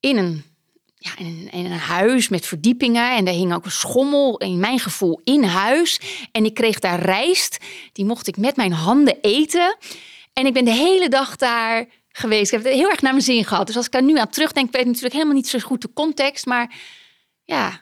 in 0.00 0.16
een, 0.16 0.45
ja, 0.95 1.11
in 1.18 1.49
een, 1.52 1.64
een 1.64 1.78
huis 1.78 2.28
met 2.28 2.47
verdiepingen 2.47 3.16
en 3.16 3.25
daar 3.25 3.35
hing 3.35 3.54
ook 3.54 3.64
een 3.64 3.71
schommel, 3.71 4.38
in 4.38 4.59
mijn 4.59 4.78
gevoel, 4.78 5.21
in 5.25 5.42
huis. 5.42 6.00
En 6.33 6.45
ik 6.45 6.54
kreeg 6.54 6.78
daar 6.78 7.00
rijst, 7.00 7.59
die 7.92 8.04
mocht 8.04 8.26
ik 8.26 8.37
met 8.37 8.57
mijn 8.57 8.73
handen 8.73 9.21
eten. 9.21 9.76
En 10.33 10.47
ik 10.47 10.52
ben 10.52 10.64
de 10.64 10.75
hele 10.75 11.09
dag 11.09 11.37
daar 11.37 11.87
geweest. 12.09 12.52
Ik 12.52 12.59
heb 12.59 12.64
het 12.64 12.80
heel 12.80 12.90
erg 12.90 13.02
naar 13.02 13.12
mijn 13.12 13.25
zin 13.25 13.45
gehad. 13.45 13.66
Dus 13.66 13.76
als 13.76 13.87
ik 13.87 13.92
daar 13.92 14.02
nu 14.02 14.18
aan 14.18 14.30
terugdenk, 14.30 14.73
weet 14.73 14.80
ik 14.80 14.87
natuurlijk 14.87 15.14
helemaal 15.14 15.37
niet 15.37 15.49
zo 15.49 15.59
goed 15.59 15.83
de 15.83 15.92
context. 15.92 16.47
Maar 16.47 16.75
ja, 17.45 17.80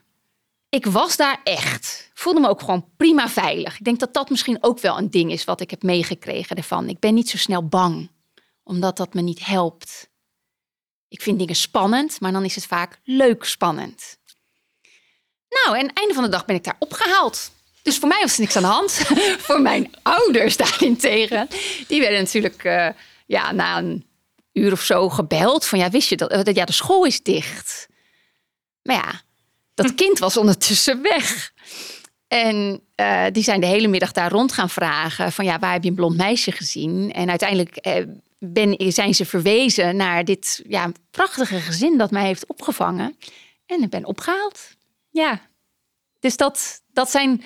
ik 0.68 0.86
was 0.86 1.16
daar 1.16 1.40
echt. 1.44 2.05
Voelde 2.18 2.40
me 2.40 2.48
ook 2.48 2.60
gewoon 2.60 2.88
prima 2.96 3.28
veilig. 3.28 3.78
Ik 3.78 3.84
denk 3.84 4.00
dat 4.00 4.14
dat 4.14 4.30
misschien 4.30 4.58
ook 4.60 4.80
wel 4.80 4.98
een 4.98 5.10
ding 5.10 5.32
is 5.32 5.44
wat 5.44 5.60
ik 5.60 5.70
heb 5.70 5.82
meegekregen 5.82 6.56
ervan. 6.56 6.88
Ik 6.88 6.98
ben 6.98 7.14
niet 7.14 7.28
zo 7.28 7.36
snel 7.36 7.66
bang, 7.68 8.10
omdat 8.62 8.96
dat 8.96 9.14
me 9.14 9.20
niet 9.20 9.46
helpt. 9.46 10.10
Ik 11.08 11.22
vind 11.22 11.38
dingen 11.38 11.54
spannend, 11.56 12.20
maar 12.20 12.32
dan 12.32 12.44
is 12.44 12.54
het 12.54 12.66
vaak 12.66 13.00
leuk 13.04 13.44
spannend. 13.44 14.18
Nou, 15.48 15.78
en 15.78 15.92
einde 15.92 16.14
van 16.14 16.22
de 16.22 16.28
dag 16.28 16.44
ben 16.44 16.56
ik 16.56 16.64
daar 16.64 16.76
opgehaald. 16.78 17.50
Dus 17.82 17.98
voor 17.98 18.08
mij 18.08 18.20
was 18.20 18.34
er 18.34 18.40
niks 18.40 18.56
aan 18.56 18.62
de 18.62 18.68
hand. 18.68 18.92
voor 19.46 19.60
mijn 19.60 19.90
ouders 20.02 20.56
daarentegen. 20.56 21.48
Die 21.86 22.00
werden 22.00 22.22
natuurlijk 22.22 22.64
uh, 22.64 22.88
ja, 23.26 23.52
na 23.52 23.78
een 23.78 24.06
uur 24.52 24.72
of 24.72 24.82
zo 24.82 25.08
gebeld. 25.08 25.66
Van 25.66 25.78
ja, 25.78 25.90
wist 25.90 26.08
je 26.08 26.16
dat? 26.16 26.54
Ja, 26.54 26.64
de 26.64 26.72
school 26.72 27.04
is 27.04 27.22
dicht. 27.22 27.88
Maar 28.82 28.96
ja, 28.96 29.20
dat 29.74 29.94
kind 29.94 30.18
was 30.18 30.36
ondertussen 30.36 31.02
weg. 31.02 31.54
En 32.28 32.82
uh, 32.96 33.24
die 33.32 33.42
zijn 33.42 33.60
de 33.60 33.66
hele 33.66 33.88
middag 33.88 34.12
daar 34.12 34.30
rond 34.30 34.52
gaan 34.52 34.70
vragen 34.70 35.32
van 35.32 35.44
ja, 35.44 35.58
waar 35.58 35.72
heb 35.72 35.82
je 35.82 35.88
een 35.88 35.94
blond 35.94 36.16
meisje 36.16 36.52
gezien? 36.52 37.12
En 37.12 37.28
uiteindelijk 37.28 37.86
uh, 37.86 38.06
ben, 38.38 38.92
zijn 38.92 39.14
ze 39.14 39.24
verwezen 39.24 39.96
naar 39.96 40.24
dit 40.24 40.62
ja, 40.68 40.92
prachtige 41.10 41.60
gezin 41.60 41.98
dat 41.98 42.10
mij 42.10 42.26
heeft 42.26 42.46
opgevangen. 42.46 43.16
En 43.66 43.82
ik 43.82 43.90
ben 43.90 44.04
opgehaald. 44.04 44.70
Ja, 45.10 45.40
dus 46.20 46.36
dat, 46.36 46.82
dat 46.92 47.10
zijn 47.10 47.44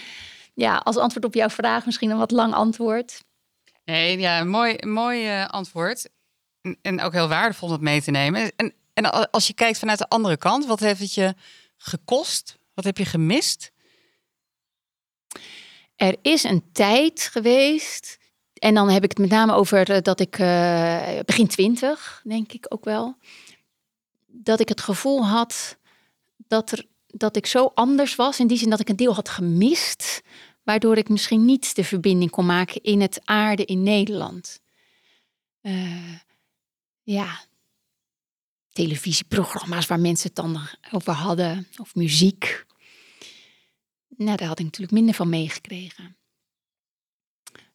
ja, 0.54 0.76
als 0.76 0.96
antwoord 0.96 1.24
op 1.24 1.34
jouw 1.34 1.48
vraag 1.48 1.86
misschien 1.86 2.10
een 2.10 2.18
wat 2.18 2.30
lang 2.30 2.54
antwoord. 2.54 3.24
Nee, 3.84 4.18
ja, 4.18 4.44
mooi, 4.44 4.76
mooi 4.86 5.40
uh, 5.40 5.46
antwoord. 5.46 6.08
En, 6.82 7.00
ook 7.00 7.12
heel 7.12 7.28
waardevol 7.28 7.68
om 7.68 7.74
het 7.74 7.82
mee 7.82 8.02
te 8.02 8.10
nemen. 8.10 8.52
En, 8.56 8.74
en 8.92 9.30
als 9.30 9.46
je 9.46 9.54
kijkt 9.54 9.78
vanuit 9.78 9.98
de 9.98 10.08
andere 10.08 10.36
kant, 10.36 10.66
wat 10.66 10.80
heeft 10.80 11.00
het 11.00 11.14
je 11.14 11.34
gekost? 11.76 12.58
Wat 12.74 12.84
heb 12.84 12.98
je 12.98 13.04
gemist? 13.04 13.72
Er 16.00 16.16
is 16.22 16.42
een 16.42 16.72
tijd 16.72 17.28
geweest, 17.32 18.18
en 18.54 18.74
dan 18.74 18.90
heb 18.90 19.04
ik 19.04 19.10
het 19.10 19.18
met 19.18 19.30
name 19.30 19.52
over 19.52 19.90
eh, 19.90 20.02
dat 20.02 20.20
ik 20.20 20.38
uh, 20.38 21.18
begin 21.24 21.46
twintig, 21.46 22.20
denk 22.24 22.52
ik 22.52 22.66
ook 22.68 22.84
wel, 22.84 23.16
dat 24.26 24.60
ik 24.60 24.68
het 24.68 24.80
gevoel 24.80 25.26
had 25.26 25.76
dat, 26.36 26.72
er, 26.72 26.86
dat 27.06 27.36
ik 27.36 27.46
zo 27.46 27.70
anders 27.74 28.16
was, 28.16 28.40
in 28.40 28.46
die 28.46 28.58
zin 28.58 28.70
dat 28.70 28.80
ik 28.80 28.88
een 28.88 28.96
deel 28.96 29.14
had 29.14 29.28
gemist, 29.28 30.22
waardoor 30.62 30.96
ik 30.96 31.08
misschien 31.08 31.44
niet 31.44 31.74
de 31.74 31.84
verbinding 31.84 32.30
kon 32.30 32.46
maken 32.46 32.82
in 32.82 33.00
het 33.00 33.20
aarde 33.24 33.64
in 33.64 33.82
Nederland. 33.82 34.60
Uh, 35.62 36.14
ja, 37.02 37.40
televisieprogramma's 38.72 39.86
waar 39.86 40.00
mensen 40.00 40.26
het 40.26 40.36
dan 40.36 40.60
over 40.92 41.12
hadden, 41.12 41.68
of 41.76 41.94
muziek. 41.94 42.68
Nou, 44.24 44.36
daar 44.36 44.48
had 44.48 44.58
ik 44.58 44.64
natuurlijk 44.64 44.92
minder 44.92 45.14
van 45.14 45.28
meegekregen. 45.28 46.16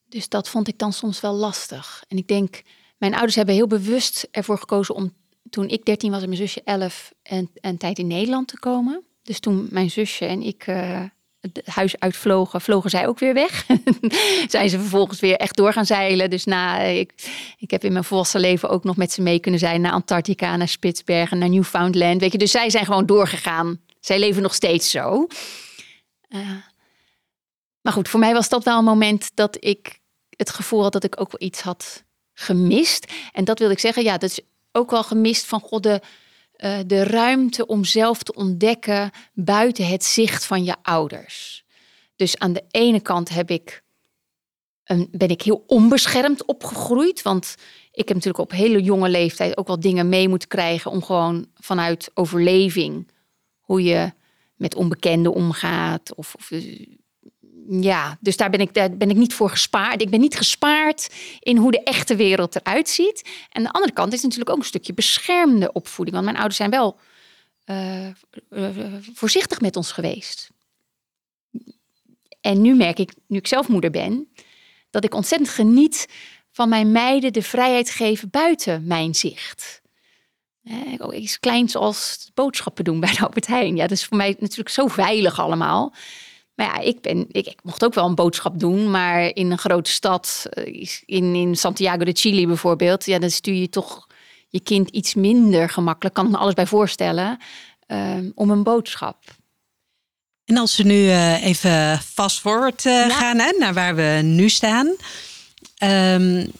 Dus 0.09 0.29
dat 0.29 0.49
vond 0.49 0.67
ik 0.67 0.77
dan 0.77 0.93
soms 0.93 1.21
wel 1.21 1.33
lastig. 1.33 2.03
En 2.07 2.17
ik 2.17 2.27
denk, 2.27 2.61
mijn 2.97 3.13
ouders 3.13 3.35
hebben 3.35 3.55
heel 3.55 3.67
bewust 3.67 4.27
ervoor 4.31 4.57
gekozen 4.57 4.95
om 4.95 5.13
toen 5.49 5.67
ik 5.67 5.85
13 5.85 6.11
was 6.11 6.21
en 6.21 6.27
mijn 6.27 6.41
zusje 6.41 6.61
11 6.63 7.13
en 7.21 7.49
een 7.53 7.77
tijd 7.77 7.99
in 7.99 8.07
Nederland 8.07 8.47
te 8.47 8.59
komen. 8.59 9.03
Dus 9.23 9.39
toen 9.39 9.67
mijn 9.71 9.91
zusje 9.91 10.25
en 10.25 10.41
ik 10.41 10.67
uh, 10.67 11.03
het 11.39 11.61
huis 11.65 11.99
uitvlogen, 11.99 12.61
vlogen 12.61 12.89
zij 12.89 13.07
ook 13.07 13.19
weer 13.19 13.33
weg. 13.33 13.65
Zijn 14.47 14.69
ze 14.69 14.79
vervolgens 14.79 15.19
weer 15.19 15.35
echt 15.35 15.57
door 15.57 15.73
gaan 15.73 15.85
zeilen. 15.85 16.29
Dus 16.29 16.45
na, 16.45 16.79
ik, 16.79 17.13
ik 17.57 17.71
heb 17.71 17.83
in 17.83 17.91
mijn 17.91 18.03
volwassen 18.03 18.39
leven 18.39 18.69
ook 18.69 18.83
nog 18.83 18.97
met 18.97 19.11
ze 19.11 19.21
mee 19.21 19.39
kunnen 19.39 19.59
zijn 19.59 19.81
naar 19.81 19.91
Antarctica, 19.91 20.55
naar 20.55 20.67
Spitsbergen, 20.67 21.37
naar 21.37 21.49
Newfoundland. 21.49 22.21
Weet 22.21 22.31
je, 22.31 22.37
dus 22.37 22.51
zij 22.51 22.69
zijn 22.69 22.85
gewoon 22.85 23.05
doorgegaan. 23.05 23.79
Zij 23.99 24.19
leven 24.19 24.41
nog 24.41 24.53
steeds 24.53 24.91
zo. 24.91 25.27
Maar 27.81 27.93
goed, 27.93 28.09
voor 28.09 28.19
mij 28.19 28.33
was 28.33 28.49
dat 28.49 28.63
wel 28.63 28.77
een 28.77 28.83
moment 28.83 29.31
dat 29.33 29.57
ik 29.59 29.99
het 30.29 30.49
gevoel 30.49 30.81
had 30.81 30.93
dat 30.93 31.03
ik 31.03 31.19
ook 31.19 31.31
wel 31.31 31.47
iets 31.47 31.61
had 31.61 32.03
gemist. 32.33 33.13
En 33.31 33.43
dat 33.43 33.59
wil 33.59 33.69
ik 33.69 33.79
zeggen, 33.79 34.03
ja, 34.03 34.17
dat 34.17 34.29
is 34.29 34.39
ook 34.71 34.91
wel 34.91 35.03
gemist 35.03 35.45
van 35.45 35.59
God 35.59 35.83
de, 35.83 36.01
uh, 36.57 36.79
de 36.85 37.03
ruimte 37.03 37.65
om 37.65 37.83
zelf 37.83 38.23
te 38.23 38.33
ontdekken 38.33 39.11
buiten 39.33 39.87
het 39.87 40.03
zicht 40.03 40.45
van 40.45 40.63
je 40.63 40.75
ouders. 40.81 41.63
Dus 42.15 42.39
aan 42.39 42.53
de 42.53 42.63
ene 42.71 42.99
kant 42.99 43.29
heb 43.29 43.49
ik 43.49 43.83
ben 45.09 45.29
ik 45.29 45.41
heel 45.41 45.63
onbeschermd 45.67 46.45
opgegroeid. 46.45 47.21
Want 47.21 47.55
ik 47.91 48.07
heb 48.07 48.17
natuurlijk 48.17 48.43
op 48.43 48.51
hele 48.51 48.81
jonge 48.81 49.09
leeftijd 49.09 49.57
ook 49.57 49.67
wel 49.67 49.79
dingen 49.79 50.09
mee 50.09 50.29
moeten 50.29 50.47
krijgen 50.47 50.91
om 50.91 51.03
gewoon 51.03 51.47
vanuit 51.55 52.11
overleving 52.13 53.11
hoe 53.59 53.83
je 53.83 54.13
met 54.55 54.75
onbekenden 54.75 55.33
omgaat. 55.33 56.15
Of, 56.15 56.35
of 56.35 56.51
ja, 57.69 58.17
dus 58.19 58.37
daar 58.37 58.49
ben, 58.49 58.59
ik, 58.59 58.73
daar 58.73 58.97
ben 58.97 59.09
ik 59.09 59.15
niet 59.15 59.33
voor 59.33 59.49
gespaard. 59.49 60.01
Ik 60.01 60.09
ben 60.09 60.19
niet 60.19 60.37
gespaard 60.37 61.13
in 61.39 61.57
hoe 61.57 61.71
de 61.71 61.83
echte 61.83 62.15
wereld 62.15 62.55
eruit 62.55 62.89
ziet. 62.89 63.29
En 63.49 63.63
de 63.63 63.71
andere 63.71 63.93
kant 63.93 64.13
is 64.13 64.21
natuurlijk 64.21 64.49
ook 64.49 64.57
een 64.57 64.63
stukje 64.63 64.93
beschermde 64.93 65.71
opvoeding. 65.71 66.15
Want 66.15 66.25
mijn 66.25 66.37
ouders 66.37 66.57
zijn 66.57 66.69
wel 66.69 66.99
uh, 67.65 68.07
uh, 68.49 68.93
voorzichtig 69.13 69.61
met 69.61 69.75
ons 69.75 69.91
geweest. 69.91 70.49
En 72.41 72.61
nu 72.61 72.75
merk 72.75 72.99
ik, 72.99 73.13
nu 73.27 73.37
ik 73.37 73.47
zelf 73.47 73.67
moeder 73.67 73.91
ben, 73.91 74.27
dat 74.89 75.03
ik 75.03 75.15
ontzettend 75.15 75.49
geniet 75.49 76.07
van 76.51 76.69
mijn 76.69 76.91
meiden 76.91 77.33
de 77.33 77.41
vrijheid 77.41 77.89
geven 77.89 78.29
buiten 78.29 78.87
mijn 78.87 79.15
zicht. 79.15 79.81
Eh, 80.65 81.21
iets 81.21 81.39
kleins 81.39 81.75
als 81.75 82.29
boodschappen 82.33 82.83
doen 82.83 82.99
bij 82.99 83.11
de 83.11 83.19
Albert 83.19 83.47
Heijn. 83.47 83.75
Ja, 83.75 83.81
dat 83.81 83.97
is 83.97 84.05
voor 84.05 84.17
mij 84.17 84.35
natuurlijk 84.39 84.69
zo 84.69 84.87
veilig 84.87 85.39
allemaal. 85.39 85.93
Maar 86.55 86.65
ja, 86.65 86.79
ik, 86.79 87.01
ben, 87.01 87.25
ik, 87.31 87.47
ik, 87.47 87.59
mocht 87.63 87.85
ook 87.85 87.93
wel 87.93 88.05
een 88.05 88.15
boodschap 88.15 88.59
doen, 88.59 88.91
maar 88.91 89.35
in 89.35 89.51
een 89.51 89.57
grote 89.57 89.91
stad, 89.91 90.47
eh, 90.49 90.87
in, 91.05 91.35
in 91.35 91.55
Santiago 91.55 92.03
de 92.03 92.13
Chile 92.13 92.47
bijvoorbeeld, 92.47 93.05
ja, 93.05 93.19
dan 93.19 93.29
stuur 93.29 93.55
je 93.55 93.69
toch 93.69 94.07
je 94.49 94.59
kind 94.59 94.89
iets 94.89 95.13
minder 95.13 95.69
gemakkelijk, 95.69 96.15
kan 96.15 96.25
ik 96.25 96.31
me 96.31 96.37
alles 96.37 96.53
bij 96.53 96.67
voorstellen, 96.67 97.39
um, 97.87 98.31
om 98.35 98.49
een 98.49 98.63
boodschap. 98.63 99.17
En 100.45 100.57
als 100.57 100.77
we 100.77 100.83
nu 100.83 101.03
uh, 101.03 101.45
even 101.45 101.99
fast 101.99 102.39
forward 102.39 102.85
uh, 102.85 103.09
gaan 103.09 103.39
hè, 103.39 103.51
naar 103.59 103.73
waar 103.73 103.95
we 103.95 104.19
nu 104.23 104.49
staan. 104.49 104.95
Um, 105.83 106.51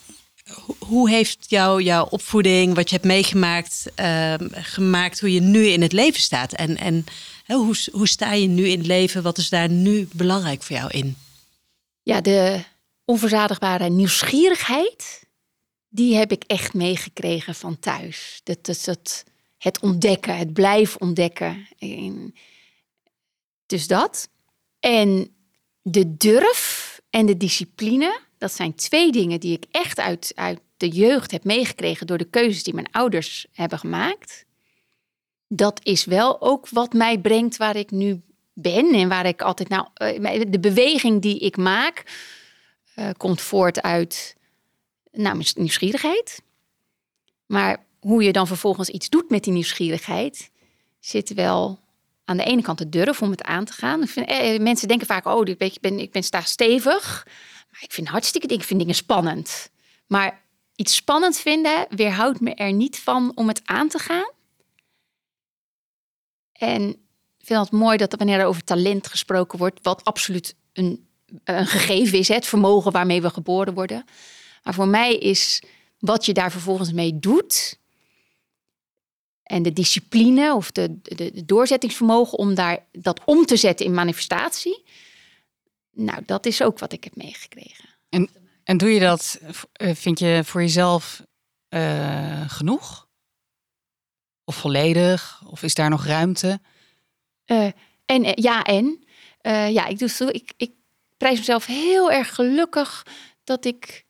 hoe 0.80 1.10
heeft 1.10 1.50
jou, 1.50 1.82
jouw 1.82 2.06
opvoeding, 2.06 2.76
wat 2.76 2.90
je 2.90 2.96
hebt 2.96 3.08
meegemaakt, 3.08 3.86
um, 3.96 4.50
gemaakt 4.52 5.20
hoe 5.20 5.34
je 5.34 5.42
nu 5.42 5.66
in 5.68 5.82
het 5.82 5.92
leven 5.92 6.22
staat? 6.22 6.54
En, 6.54 6.78
en 6.78 7.06
hoe, 7.46 7.76
hoe 7.92 8.08
sta 8.08 8.34
je 8.34 8.48
nu 8.48 8.68
in 8.68 8.78
het 8.78 8.88
leven? 8.88 9.24
Wat 9.24 9.38
is 9.38 9.50
daar 9.50 9.70
nu 9.70 10.08
belangrijk 10.12 10.64
voor 10.64 10.76
jou 10.76 10.92
in? 10.92 11.18
Ja, 12.04 12.22
de 12.22 12.64
onverzadigbare 13.06 13.90
nieuwsgierigheid, 13.90 15.24
die 15.90 16.16
heb 16.16 16.32
ik 16.32 16.44
echt 16.48 16.74
meegekregen 16.74 17.56
van 17.56 17.80
thuis. 17.80 18.42
Dat, 18.44 18.66
dat, 18.66 19.24
het 19.58 19.80
ontdekken, 19.80 20.38
het 20.38 20.54
blijven 20.54 21.02
ontdekken. 21.02 21.68
Dus 23.66 23.88
dat. 23.88 24.30
En 24.80 25.36
de 25.82 26.18
durf 26.18 27.00
en 27.10 27.26
de 27.26 27.38
discipline, 27.38 28.20
dat 28.46 28.54
zijn 28.54 28.76
twee 28.76 29.12
dingen 29.12 29.40
die 29.40 29.58
ik 29.58 29.66
echt 29.72 30.00
uit, 30.00 30.32
uit 30.36 30.60
de 30.78 30.90
jeugd 30.90 31.32
heb 31.32 31.44
meegekregen 31.44 32.08
door 32.08 32.18
de 32.18 32.30
keuzes 32.30 32.64
die 32.64 32.74
mijn 32.74 32.92
ouders 32.92 33.46
hebben 33.52 33.80
gemaakt 33.80 34.46
dat 35.48 35.80
is 35.84 36.06
wel 36.06 36.42
ook 36.42 36.70
wat 36.70 36.94
mij 36.94 37.20
brengt 37.20 37.58
waar 37.58 37.76
ik 37.76 37.92
nu 37.92 38.22
ben 38.54 38.94
en 38.94 39.10
waar 39.10 39.26
ik 39.26 39.42
altijd 39.42 39.70
nou 39.70 39.88
eh, 39.94 40.42
de 40.48 40.60
beweging 40.60 41.22
die 41.22 41.40
ik 41.40 41.58
maak 41.58 42.04
uh, 42.96 43.10
komt 43.18 43.42
voort 43.42 43.82
uit 43.82 44.36
nou, 45.12 45.44
nieuwsgierigheid. 45.56 46.42
Maar 47.46 47.86
hoe 48.00 48.24
je 48.24 48.32
dan 48.32 48.48
vervolgens 48.48 48.90
iets 48.90 49.10
doet 49.10 49.30
met 49.30 49.44
die 49.44 49.54
nieuwsgierigheid 49.54 50.50
zit 51.00 51.34
wel 51.34 51.80
aan 52.26 52.38
de 52.38 52.44
ene 52.44 52.62
kant 52.62 52.78
de 52.78 52.90
durf 52.90 53.22
om 53.22 53.32
het 53.32 53.44
aan 53.44 53.66
te 53.66 53.74
gaan. 53.74 54.04
Ik 54.04 54.16
eh, 54.16 54.60
mensen 54.60 54.88
denken 54.88 55.08
vaak, 55.08 55.26
oh, 55.26 55.48
ik 55.48 55.78
ben, 55.82 56.00
ik 56.00 56.12
ben 56.12 56.24
sta 56.24 56.42
stevig. 56.42 57.28
Ik 57.80 57.94
vind 57.94 58.08
hartstikke 58.08 58.48
ik 58.48 58.64
vind 58.64 58.80
dingen 58.80 58.96
spannend. 58.96 59.70
Maar 60.08 60.42
iets 60.76 60.96
spannend 60.96 61.38
vinden 61.38 61.88
weerhoudt 61.90 62.40
me 62.40 62.54
er 62.54 62.74
niet 62.74 63.00
van 63.00 63.32
om 63.36 63.48
het 63.48 63.62
aan 63.66 63.88
te 63.88 64.00
gaan. 64.00 64.32
En 66.52 66.90
ik 67.38 67.46
vind 67.46 67.60
het 67.60 67.72
mooi 67.72 67.98
dat 67.98 68.16
wanneer 68.16 68.40
er 68.40 68.46
over 68.46 68.64
talent 68.64 69.08
gesproken 69.08 69.60
wordt, 69.60 69.80
wat 69.82 70.04
absoluut 70.04 70.56
een, 70.74 71.08
een 71.44 71.68
gegeven 71.68 72.18
is, 72.18 72.28
het 72.28 72.46
vermogen 72.46 72.92
waarmee 72.92 73.22
we 73.22 73.30
geboren 73.30 73.74
worden. 73.74 74.06
Maar 74.64 74.74
voor 74.74 74.88
mij 74.88 75.16
is 75.18 75.64
wat 76.00 76.26
je 76.26 76.34
daar 76.34 76.52
vervolgens 76.52 76.92
mee 76.92 77.20
doet 77.20 77.80
en 79.44 79.64
de 79.64 79.74
discipline 79.74 80.54
of 80.56 80.72
de, 80.72 81.02
de, 81.02 81.32
de 81.32 81.46
doorzettingsvermogen 81.46 82.38
om 82.38 82.56
daar 82.56 82.86
dat 82.92 83.22
om 83.26 83.46
te 83.46 83.56
zetten 83.56 83.86
in 83.86 83.94
manifestatie. 83.94 84.84
Nou, 85.96 86.24
dat 86.26 86.46
is 86.46 86.62
ook 86.62 86.80
wat 86.80 86.94
ik 86.94 87.04
heb 87.04 87.16
meegekregen. 87.16 87.90
En, 88.10 88.30
en 88.64 88.78
doe 88.78 88.90
je 88.90 89.00
dat, 89.00 89.40
eh, 89.72 89.96
vind 89.96 90.20
je 90.20 90.42
voor 90.46 90.62
jezelf 90.62 91.24
uh, 91.70 92.50
genoeg? 92.50 93.08
Of 94.44 94.56
volledig? 94.56 95.42
Of 95.46 95.64
is 95.64 95.74
daar 95.74 95.90
nog 95.90 96.06
ruimte? 96.06 96.60
Uh, 97.46 97.72
en 98.06 98.24
eh, 98.24 98.34
ja, 98.34 98.64
en. 98.64 99.04
Uh, 99.42 99.72
ja, 99.72 99.86
ik, 99.86 100.00
doe 100.00 100.10
zo, 100.10 100.28
ik, 100.28 100.54
ik 100.58 100.72
prijs 101.18 101.38
mezelf 101.38 101.66
heel 101.66 102.12
erg 102.12 102.36
gelukkig 102.36 103.06
dat 103.44 103.66
ik 103.66 104.06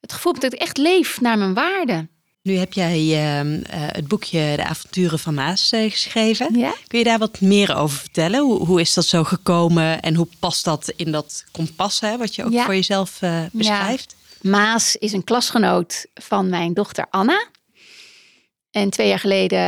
het 0.00 0.12
gevoel 0.12 0.32
heb 0.32 0.42
dat 0.42 0.52
ik 0.52 0.60
echt 0.60 0.76
leef 0.76 1.20
naar 1.20 1.38
mijn 1.38 1.54
waarden. 1.54 2.10
Nu 2.46 2.56
heb 2.56 2.72
jij 2.72 3.00
uh, 3.00 3.60
het 3.70 4.08
boekje 4.08 4.52
De 4.56 4.64
Avonturen 4.64 5.18
van 5.18 5.34
Maas 5.34 5.68
geschreven. 5.70 6.58
Ja? 6.58 6.74
Kun 6.86 6.98
je 6.98 7.04
daar 7.04 7.18
wat 7.18 7.40
meer 7.40 7.76
over 7.76 7.98
vertellen? 7.98 8.40
Hoe, 8.40 8.66
hoe, 8.66 8.80
is 8.80 8.94
dat 8.94 9.04
zo 9.04 9.24
gekomen 9.24 10.02
en 10.02 10.14
hoe 10.14 10.28
past 10.38 10.64
dat 10.64 10.92
in 10.96 11.12
dat 11.12 11.44
kompas 11.50 12.00
hè, 12.00 12.16
wat 12.16 12.34
je 12.34 12.44
ook 12.44 12.60
voor 12.60 12.74
jezelf 12.74 13.20
beschrijft? 13.52 14.16
Ja. 14.40 14.50
Maas 14.50 14.96
is 14.96 15.12
een 15.12 15.24
klasgenoot 15.24 16.06
van 16.14 16.48
mijn 16.48 16.74
dochter 16.74 17.06
Anna. 17.10 17.46
En 18.70 18.90
twee 18.90 19.08
jaar 19.08 19.18
geleden, 19.18 19.58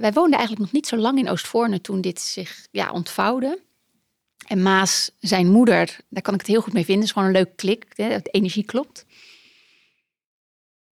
wij 0.00 0.12
woonden 0.12 0.38
eigenlijk 0.38 0.60
nog 0.60 0.72
niet 0.72 0.86
zo 0.86 0.96
lang 0.96 1.18
in 1.18 1.28
Oostvoorne 1.28 1.80
toen 1.80 2.00
dit 2.00 2.20
zich 2.20 2.66
ja, 2.70 2.90
ontvouwde. 2.90 3.58
En 4.46 4.62
Maas, 4.62 5.10
zijn 5.20 5.46
moeder, 5.50 5.96
daar 6.08 6.22
kan 6.22 6.34
ik 6.34 6.40
het 6.40 6.48
heel 6.48 6.60
goed 6.60 6.72
mee 6.72 6.84
vinden. 6.84 7.04
Het 7.06 7.16
is 7.16 7.20
gewoon 7.20 7.34
een 7.34 7.44
leuk 7.44 7.56
klik, 7.56 7.84
hè, 7.94 8.08
de 8.08 8.30
energie 8.30 8.64
klopt. 8.64 9.04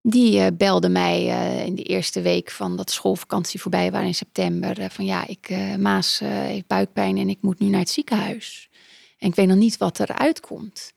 Die 0.06 0.38
uh, 0.38 0.46
belde 0.54 0.88
mij 0.88 1.26
uh, 1.26 1.66
in 1.66 1.74
de 1.74 1.82
eerste 1.82 2.20
week 2.20 2.50
van 2.50 2.76
dat 2.76 2.90
schoolvakantie 2.90 3.60
voorbij 3.60 3.90
waren 3.90 4.06
in 4.06 4.14
september. 4.14 4.90
van 4.90 5.04
ja, 5.04 5.26
ik, 5.26 5.48
Maas 5.78 6.18
heeft 6.18 6.66
buikpijn 6.66 7.16
en 7.18 7.28
ik 7.28 7.38
moet 7.40 7.58
nu 7.58 7.68
naar 7.68 7.80
het 7.80 7.90
ziekenhuis. 7.90 8.68
En 9.18 9.28
ik 9.28 9.34
weet 9.34 9.46
nog 9.46 9.56
niet 9.56 9.76
wat 9.76 10.00
eruit 10.00 10.40
komt. 10.40 10.92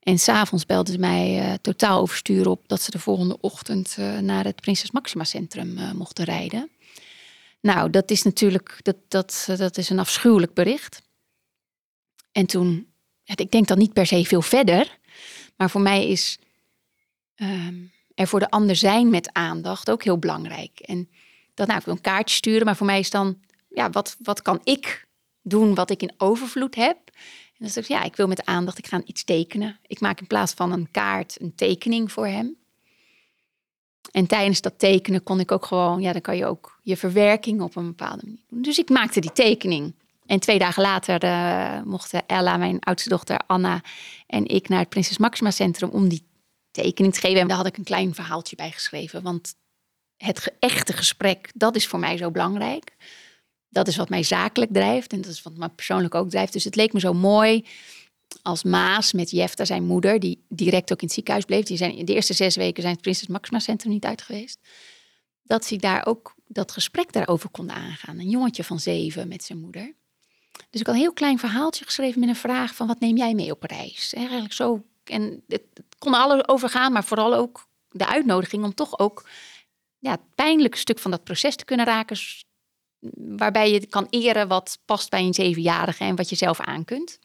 En 0.00 0.18
s'avonds 0.18 0.66
belden 0.66 0.92
ze 0.92 0.98
mij 0.98 1.58
totaal 1.60 2.00
oversturen 2.00 2.50
op 2.50 2.68
dat 2.68 2.82
ze 2.82 2.90
de 2.90 2.98
volgende 2.98 3.40
ochtend 3.40 3.96
naar 4.20 4.44
het 4.44 4.60
Prinses 4.60 4.90
Maxima 4.90 5.24
Centrum 5.24 5.96
mochten 5.96 6.24
rijden. 6.24 6.70
Nou, 7.60 7.90
dat 7.90 8.10
is 8.10 8.22
natuurlijk 8.22 8.78
dat, 8.82 8.96
dat, 9.08 9.48
dat 9.56 9.76
is 9.76 9.90
een 9.90 9.98
afschuwelijk 9.98 10.54
bericht. 10.54 11.02
En 12.32 12.46
toen, 12.46 12.92
ik 13.24 13.50
denk 13.50 13.66
dan 13.66 13.78
niet 13.78 13.92
per 13.92 14.06
se 14.06 14.24
veel 14.24 14.42
verder, 14.42 14.98
maar 15.56 15.70
voor 15.70 15.80
mij 15.80 16.08
is 16.08 16.38
ehm, 17.34 17.74
er 18.20 18.26
voor 18.26 18.40
de 18.40 18.50
ander 18.50 18.76
zijn 18.76 19.10
met 19.10 19.32
aandacht 19.32 19.90
ook 19.90 20.04
heel 20.04 20.18
belangrijk. 20.18 20.80
En 20.80 21.08
dat, 21.54 21.66
nou, 21.66 21.78
ik 21.78 21.84
wil 21.84 21.94
een 21.94 22.00
kaartje 22.00 22.36
sturen, 22.36 22.64
maar 22.64 22.76
voor 22.76 22.86
mij 22.86 22.98
is 22.98 23.10
dan, 23.10 23.38
ja, 23.68 23.90
wat, 23.90 24.16
wat 24.22 24.42
kan 24.42 24.60
ik 24.64 25.06
doen 25.42 25.74
wat 25.74 25.90
ik 25.90 26.02
in 26.02 26.14
overvloed 26.18 26.74
heb? 26.74 26.96
En 27.06 27.66
dan 27.66 27.68
zeg 27.68 27.82
ik, 27.82 27.90
ja, 27.90 28.02
ik 28.02 28.16
wil 28.16 28.26
met 28.26 28.44
aandacht, 28.44 28.78
ik 28.78 28.86
ga 28.86 29.02
iets 29.04 29.24
tekenen. 29.24 29.78
Ik 29.86 30.00
maak 30.00 30.20
in 30.20 30.26
plaats 30.26 30.52
van 30.52 30.72
een 30.72 30.90
kaart 30.90 31.40
een 31.40 31.54
tekening 31.54 32.12
voor 32.12 32.26
hem. 32.26 32.56
En 34.10 34.26
tijdens 34.26 34.60
dat 34.60 34.78
tekenen 34.78 35.22
kon 35.22 35.40
ik 35.40 35.52
ook 35.52 35.66
gewoon, 35.66 36.00
ja, 36.00 36.12
dan 36.12 36.20
kan 36.20 36.36
je 36.36 36.46
ook 36.46 36.78
je 36.82 36.96
verwerking 36.96 37.60
op 37.60 37.76
een 37.76 37.86
bepaalde 37.86 38.22
manier 38.24 38.44
doen. 38.48 38.62
Dus 38.62 38.78
ik 38.78 38.88
maakte 38.88 39.20
die 39.20 39.32
tekening. 39.32 39.94
En 40.26 40.40
twee 40.40 40.58
dagen 40.58 40.82
later 40.82 41.24
uh, 41.24 41.82
mochten 41.82 42.26
Ella, 42.26 42.56
mijn 42.56 42.80
oudste 42.80 43.08
dochter 43.08 43.40
Anna 43.46 43.80
en 44.26 44.46
ik 44.46 44.68
naar 44.68 44.78
het 44.78 44.88
Prinses 44.88 45.18
Maxima 45.18 45.50
Centrum 45.50 45.88
om 45.88 46.08
die 46.08 46.28
tekening 46.82 47.14
te 47.14 47.20
geven. 47.20 47.40
En 47.40 47.48
daar 47.48 47.56
had 47.56 47.66
ik 47.66 47.76
een 47.76 47.84
klein 47.84 48.14
verhaaltje 48.14 48.56
bij 48.56 48.70
geschreven. 48.70 49.22
Want 49.22 49.54
het 50.16 50.52
echte 50.58 50.92
gesprek, 50.92 51.50
dat 51.54 51.76
is 51.76 51.86
voor 51.86 51.98
mij 51.98 52.16
zo 52.16 52.30
belangrijk. 52.30 52.96
Dat 53.68 53.88
is 53.88 53.96
wat 53.96 54.08
mij 54.08 54.22
zakelijk 54.22 54.72
drijft 54.72 55.12
en 55.12 55.20
dat 55.20 55.30
is 55.30 55.42
wat 55.42 55.56
mij 55.56 55.68
persoonlijk 55.68 56.14
ook 56.14 56.30
drijft. 56.30 56.52
Dus 56.52 56.64
het 56.64 56.76
leek 56.76 56.92
me 56.92 57.00
zo 57.00 57.12
mooi 57.12 57.64
als 58.42 58.62
Maas 58.62 59.12
met 59.12 59.30
Jefta, 59.30 59.64
zijn 59.64 59.84
moeder, 59.84 60.20
die 60.20 60.44
direct 60.48 60.92
ook 60.92 61.00
in 61.00 61.06
het 61.06 61.14
ziekenhuis 61.14 61.44
bleef. 61.44 61.64
Die 61.64 61.76
zijn, 61.76 61.94
in 61.94 62.04
de 62.04 62.14
eerste 62.14 62.34
zes 62.34 62.56
weken 62.56 62.82
zijn 62.82 62.94
het 62.94 63.02
Prinses 63.02 63.28
Maxima 63.28 63.58
Centrum 63.58 63.92
niet 63.92 64.04
uit 64.04 64.22
geweest. 64.22 64.58
Dat 65.42 65.64
ze 65.64 65.76
daar 65.76 66.06
ook 66.06 66.34
dat 66.46 66.72
gesprek 66.72 67.12
daarover 67.12 67.48
konden 67.48 67.76
aangaan. 67.76 68.18
Een 68.18 68.30
jongetje 68.30 68.64
van 68.64 68.80
zeven 68.80 69.28
met 69.28 69.44
zijn 69.44 69.60
moeder. 69.60 69.94
Dus 70.70 70.80
ik 70.80 70.86
had 70.86 70.94
een 70.94 71.00
heel 71.00 71.12
klein 71.12 71.38
verhaaltje 71.38 71.84
geschreven 71.84 72.20
met 72.20 72.28
een 72.28 72.36
vraag 72.36 72.74
van 72.74 72.86
wat 72.86 73.00
neem 73.00 73.16
jij 73.16 73.34
mee 73.34 73.50
op 73.50 73.62
reis? 73.62 74.14
Eigenlijk 74.14 74.52
zo. 74.52 74.82
En 75.10 75.42
het, 75.48 75.62
kon 75.98 76.14
alles 76.14 76.48
overgaan, 76.48 76.92
maar 76.92 77.04
vooral 77.04 77.34
ook 77.34 77.66
de 77.90 78.06
uitnodiging 78.06 78.64
om 78.64 78.74
toch 78.74 78.98
ook 78.98 79.28
ja, 79.98 80.10
het 80.10 80.34
pijnlijke 80.34 80.78
stuk 80.78 80.98
van 80.98 81.10
dat 81.10 81.24
proces 81.24 81.56
te 81.56 81.64
kunnen 81.64 81.86
raken. 81.86 82.16
Waarbij 83.36 83.72
je 83.72 83.86
kan 83.86 84.06
eren 84.10 84.48
wat 84.48 84.78
past 84.84 85.10
bij 85.10 85.22
een 85.22 85.34
zevenjarige 85.34 86.04
en 86.04 86.16
wat 86.16 86.28
je 86.28 86.36
zelf 86.36 86.60
aan 86.60 86.84
kunt. 86.84 87.18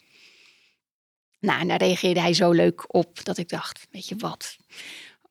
Nou, 1.39 1.67
daar 1.67 1.77
reageerde 1.77 2.19
hij 2.19 2.33
zo 2.33 2.51
leuk 2.51 2.95
op 2.95 3.23
dat 3.23 3.37
ik 3.37 3.49
dacht, 3.49 3.87
weet 3.91 4.07
je 4.07 4.15
wat, 4.15 4.57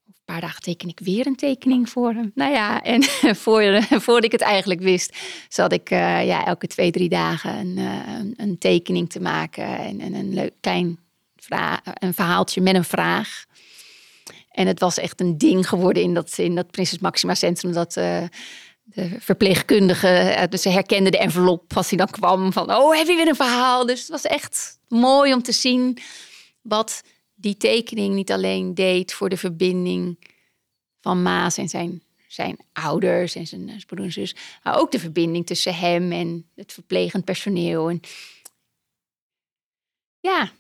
een 0.07 0.15
paar 0.25 0.41
dagen 0.41 0.63
teken 0.63 0.89
ik 0.89 1.01
weer 1.01 1.27
een 1.27 1.37
tekening 1.37 1.89
voor 1.89 2.13
hem. 2.13 2.31
Nou 2.35 2.53
ja, 2.53 2.83
en 2.83 3.03
voor, 3.45 3.83
voordat 3.83 4.25
ik 4.25 4.33
het 4.33 4.41
eigenlijk 4.41 4.81
wist, 4.81 5.17
zat 5.49 5.73
ik 5.73 5.91
uh, 5.91 6.27
ja, 6.27 6.47
elke 6.47 6.67
twee, 6.67 6.91
drie 6.91 7.09
dagen 7.09 7.59
een, 7.59 7.77
uh, 7.77 8.19
een 8.37 8.59
tekening 8.59 9.11
te 9.11 9.21
maken. 9.21 9.79
En, 9.79 10.01
en 10.01 10.15
een 10.15 10.35
leuk 10.35 10.55
klein 10.61 11.04
een 11.49 12.15
verhaaltje 12.15 12.61
met 12.61 12.75
een 12.75 12.85
vraag. 12.85 13.45
En 14.51 14.67
het 14.67 14.81
was 14.81 14.99
echt 14.99 15.21
een 15.21 15.39
ding 15.39 15.69
geworden 15.69 16.03
in 16.03 16.15
dat, 16.15 16.39
in 16.39 16.55
dat 16.55 16.71
Prinses 16.71 16.99
Maxima 16.99 17.35
Centrum. 17.35 17.73
Dat 17.73 17.97
uh, 17.97 18.23
de 18.83 19.17
verpleegkundige, 19.21 20.47
dus 20.51 20.63
ze 20.63 20.69
herkende 20.69 21.11
de 21.11 21.19
envelop 21.19 21.77
als 21.77 21.89
hij 21.89 21.99
dan 21.99 22.11
kwam. 22.11 22.53
Van, 22.53 22.75
oh, 22.75 22.97
heb 22.97 23.07
je 23.07 23.17
weer 23.17 23.29
een 23.29 23.35
verhaal? 23.35 23.87
Dus 23.87 24.01
het 24.01 24.09
was 24.09 24.25
echt 24.25 24.79
mooi 24.89 25.35
om 25.35 25.43
te 25.43 25.53
zien 25.53 25.99
wat 26.63 27.03
die 27.35 27.57
tekening 27.57 28.15
niet 28.15 28.33
alleen 28.33 28.75
deed 28.75 29.13
voor 29.13 29.29
de 29.29 29.37
verbinding 29.37 30.19
van 31.01 31.23
Maas 31.23 31.57
en 31.57 31.69
zijn, 31.69 32.03
zijn 32.29 32.57
ouders 32.73 33.35
en 33.35 33.47
zijn, 33.47 33.83
broer 33.87 34.05
en 34.05 34.13
zus, 34.13 34.37
maar 34.63 34.79
ook 34.79 34.93
de 34.93 34.99
verbinding 34.99 35.47
tussen 35.47 35.75
hem 35.75 36.13
en 36.13 36.49
het 36.55 36.73
verplegend 36.73 37.25
personeel. 37.25 37.91
En 37.91 38.01
ja, 40.21 40.53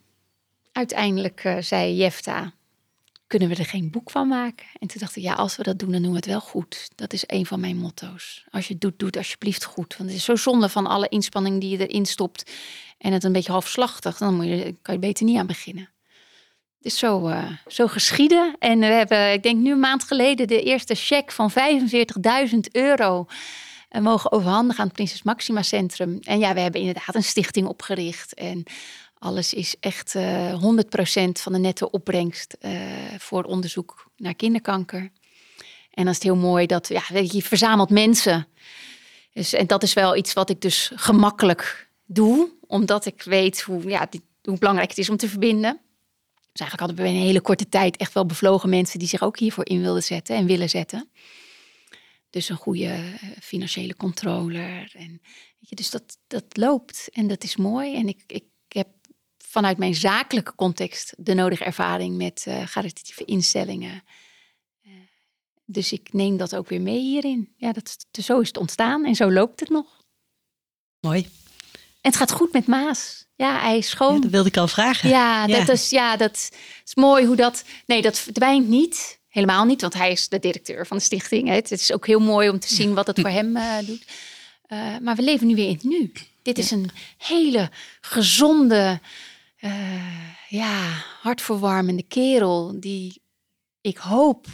uiteindelijk 0.74 1.44
uh, 1.44 1.56
zei 1.60 1.94
Jefta, 1.94 2.52
kunnen 3.26 3.48
we 3.48 3.54
er 3.54 3.64
geen 3.64 3.90
boek 3.90 4.10
van 4.10 4.28
maken? 4.28 4.66
En 4.78 4.88
toen 4.88 5.00
dacht 5.00 5.16
ik, 5.16 5.22
ja, 5.22 5.34
als 5.34 5.56
we 5.56 5.62
dat 5.62 5.78
doen, 5.78 5.92
dan 5.92 6.02
doen 6.02 6.10
we 6.10 6.16
het 6.16 6.26
wel 6.26 6.40
goed. 6.40 6.90
Dat 6.94 7.12
is 7.12 7.24
een 7.26 7.46
van 7.46 7.60
mijn 7.60 7.76
motto's. 7.76 8.44
Als 8.50 8.66
je 8.66 8.72
het 8.72 8.82
doet, 8.82 8.98
doe 8.98 9.06
het 9.06 9.16
alsjeblieft 9.16 9.64
goed. 9.64 9.96
Want 9.96 10.08
het 10.10 10.18
is 10.18 10.24
zo 10.24 10.36
zonde 10.36 10.68
van 10.68 10.86
alle 10.86 11.08
inspanning 11.08 11.60
die 11.60 11.78
je 11.78 11.86
erin 11.86 12.06
stopt 12.06 12.50
en 12.98 13.12
het 13.12 13.24
een 13.24 13.32
beetje 13.32 13.52
halfslachtig, 13.52 14.18
dan 14.18 14.34
moet 14.34 14.46
je, 14.46 14.74
kan 14.82 14.94
je 14.94 15.00
beter 15.00 15.24
niet 15.24 15.38
aan 15.38 15.46
beginnen. 15.46 15.88
Het 16.78 16.92
is 16.92 16.98
zo, 16.98 17.28
uh, 17.28 17.50
zo 17.66 17.86
geschieden. 17.86 18.56
En 18.58 18.78
we 18.78 18.84
hebben, 18.84 19.32
ik 19.32 19.42
denk 19.42 19.60
nu 19.60 19.72
een 19.72 19.80
maand 19.80 20.04
geleden, 20.04 20.46
de 20.46 20.62
eerste 20.62 20.94
cheque 20.94 21.34
van 21.34 21.50
45.000 21.50 22.58
euro 22.72 23.26
uh, 23.90 24.02
mogen 24.02 24.32
overhandigen 24.32 24.80
aan 24.80 24.86
het 24.86 24.94
Prinses 24.94 25.22
Maxima 25.22 25.62
Centrum. 25.62 26.18
En 26.22 26.38
ja, 26.38 26.54
we 26.54 26.60
hebben 26.60 26.80
inderdaad 26.80 27.14
een 27.14 27.22
stichting 27.22 27.66
opgericht. 27.66 28.34
En 28.34 28.64
alles 29.24 29.54
is 29.54 29.74
echt 29.80 30.14
uh, 30.14 30.50
eh, 30.50 30.62
100% 30.62 31.30
van 31.32 31.52
de 31.52 31.58
nette 31.58 31.90
opbrengst 31.90 32.56
voor 33.18 33.44
onderzoek 33.44 34.10
naar 34.16 34.34
kinderkanker. 34.34 35.10
En 35.90 36.02
dan 36.02 36.08
is 36.08 36.14
het 36.14 36.22
heel 36.22 36.36
mooi 36.36 36.66
dat 36.66 36.88
ja, 36.88 37.02
je 37.22 37.42
verzamelt 37.42 37.90
mensen. 37.90 38.46
Dus, 39.32 39.52
en 39.52 39.66
dat 39.66 39.82
is 39.82 39.92
wel 39.92 40.16
iets 40.16 40.32
wat 40.32 40.50
ik 40.50 40.60
dus 40.60 40.90
gemakkelijk 40.94 41.88
doe 42.04 42.52
omdat 42.66 43.06
ik 43.06 43.22
weet 43.22 43.60
hoe, 43.60 43.88
ja, 43.88 44.08
hoe 44.42 44.58
belangrijk 44.58 44.88
het 44.88 44.98
is 44.98 45.10
om 45.10 45.16
te 45.16 45.28
verbinden. 45.28 45.80
Dus 46.52 46.60
eigenlijk 46.60 46.80
hadden 46.80 46.96
we 46.96 47.10
in 47.10 47.16
een 47.16 47.26
hele 47.26 47.40
korte 47.40 47.68
tijd 47.68 47.96
echt 47.96 48.12
wel 48.12 48.26
bevlogen 48.26 48.68
mensen 48.68 48.98
die 48.98 49.08
zich 49.08 49.22
ook 49.22 49.38
hiervoor 49.38 49.66
in 49.66 49.80
wilden 49.80 50.02
zetten 50.02 50.36
en 50.36 50.46
willen 50.46 50.68
zetten. 50.68 51.10
Dus 52.30 52.48
een 52.48 52.56
goede 52.56 52.86
eh, 52.86 53.12
financiële 53.40 53.96
controller. 53.96 54.92
En, 54.96 55.20
weet 55.58 55.68
je, 55.68 55.74
dus 55.74 55.90
dat, 55.90 56.18
dat 56.26 56.44
loopt 56.56 57.08
en 57.12 57.26
dat 57.26 57.44
is 57.44 57.56
mooi. 57.56 57.94
En 57.94 58.08
ik, 58.08 58.22
ik 58.26 58.44
vanuit 59.54 59.78
mijn 59.78 59.94
zakelijke 59.94 60.54
context 60.54 61.14
de 61.16 61.34
nodige 61.34 61.64
ervaring 61.64 62.16
met 62.16 62.44
uh, 62.48 62.66
caritatieve 62.66 63.24
instellingen. 63.24 64.02
Uh, 64.86 64.92
dus 65.64 65.92
ik 65.92 66.12
neem 66.12 66.36
dat 66.36 66.56
ook 66.56 66.68
weer 66.68 66.80
mee 66.80 66.98
hierin. 66.98 67.54
Ja, 67.56 67.72
dat, 67.72 68.06
zo 68.22 68.40
is 68.40 68.46
het 68.46 68.56
ontstaan 68.56 69.04
en 69.04 69.14
zo 69.14 69.32
loopt 69.32 69.60
het 69.60 69.68
nog. 69.68 69.86
Mooi. 71.00 71.22
En 72.00 72.10
het 72.10 72.16
gaat 72.16 72.32
goed 72.32 72.52
met 72.52 72.66
Maas. 72.66 73.26
Ja, 73.34 73.60
hij 73.60 73.78
is 73.78 73.88
schoon. 73.88 74.20
dat 74.20 74.30
wilde 74.30 74.48
ik 74.48 74.56
al 74.56 74.68
vragen. 74.68 75.08
Ja, 75.08 75.46
dat, 75.46 75.68
Is, 75.68 75.90
ja, 75.90 76.16
dat 76.16 76.50
is 76.84 76.94
mooi 76.94 77.26
hoe 77.26 77.36
dat... 77.36 77.64
Nee, 77.86 78.02
dat 78.02 78.18
verdwijnt 78.18 78.68
niet. 78.68 79.20
Helemaal 79.28 79.64
niet, 79.64 79.80
want 79.80 79.94
hij 79.94 80.10
is 80.10 80.28
de 80.28 80.38
directeur 80.38 80.86
van 80.86 80.96
de 80.96 81.02
stichting. 81.02 81.48
Het 81.48 81.70
is 81.70 81.92
ook 81.92 82.06
heel 82.06 82.20
mooi 82.20 82.48
om 82.48 82.58
te 82.58 82.74
zien 82.74 82.94
wat 82.94 83.06
het 83.06 83.20
voor 83.20 83.30
hem 83.30 83.56
uh, 83.56 83.78
doet. 83.86 84.04
Maar 85.00 85.16
we 85.16 85.22
leven 85.22 85.46
nu 85.46 85.54
weer 85.54 85.68
in 85.68 85.74
het 85.74 85.84
nu. 85.84 86.12
Dit 86.42 86.58
is 86.58 86.70
een 86.70 86.90
hele 87.18 87.70
gezonde, 88.00 89.00
uh, 89.64 90.48
ja, 90.48 91.04
hartverwarmende 91.20 92.02
kerel... 92.02 92.80
die 92.80 93.22
ik 93.80 93.96
hoop 93.96 94.46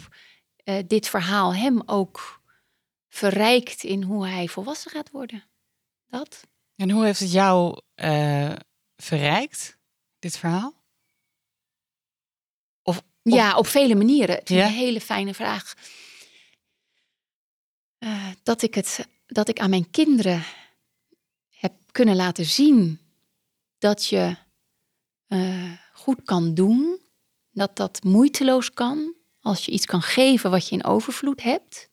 dit 0.87 1.07
verhaal 1.07 1.55
hem 1.55 1.81
ook 1.85 2.41
verrijkt 3.09 3.83
in 3.83 4.03
hoe 4.03 4.27
hij 4.27 4.47
volwassen 4.47 4.91
gaat 4.91 5.11
worden. 5.11 5.43
Dat. 6.07 6.47
En 6.75 6.89
hoe 6.89 7.05
heeft 7.05 7.19
het 7.19 7.31
jou 7.31 7.81
uh, 7.95 8.55
verrijkt, 8.95 9.77
dit 10.19 10.37
verhaal? 10.37 10.73
Of, 12.83 13.03
Ja, 13.21 13.57
op 13.57 13.67
vele 13.67 13.95
manieren. 13.95 14.35
Het 14.35 14.49
is 14.49 14.55
ja? 14.55 14.65
een 14.65 14.71
hele 14.71 15.01
fijne 15.01 15.33
vraag. 15.33 15.73
Uh, 17.99 18.29
dat, 18.43 18.61
ik 18.61 18.75
het, 18.75 19.07
dat 19.25 19.49
ik 19.49 19.59
aan 19.59 19.69
mijn 19.69 19.89
kinderen 19.89 20.43
heb 21.49 21.73
kunnen 21.91 22.15
laten 22.15 22.45
zien 22.45 22.99
dat 23.77 24.05
je 24.05 24.35
uh, 25.33 25.71
goed 25.93 26.23
kan 26.23 26.53
doen, 26.53 26.99
dat 27.51 27.75
dat 27.75 28.03
moeiteloos 28.03 28.73
kan, 28.73 29.13
als 29.41 29.65
je 29.65 29.71
iets 29.71 29.85
kan 29.85 30.01
geven 30.01 30.51
wat 30.51 30.67
je 30.67 30.75
in 30.75 30.83
overvloed 30.83 31.43
hebt. 31.43 31.89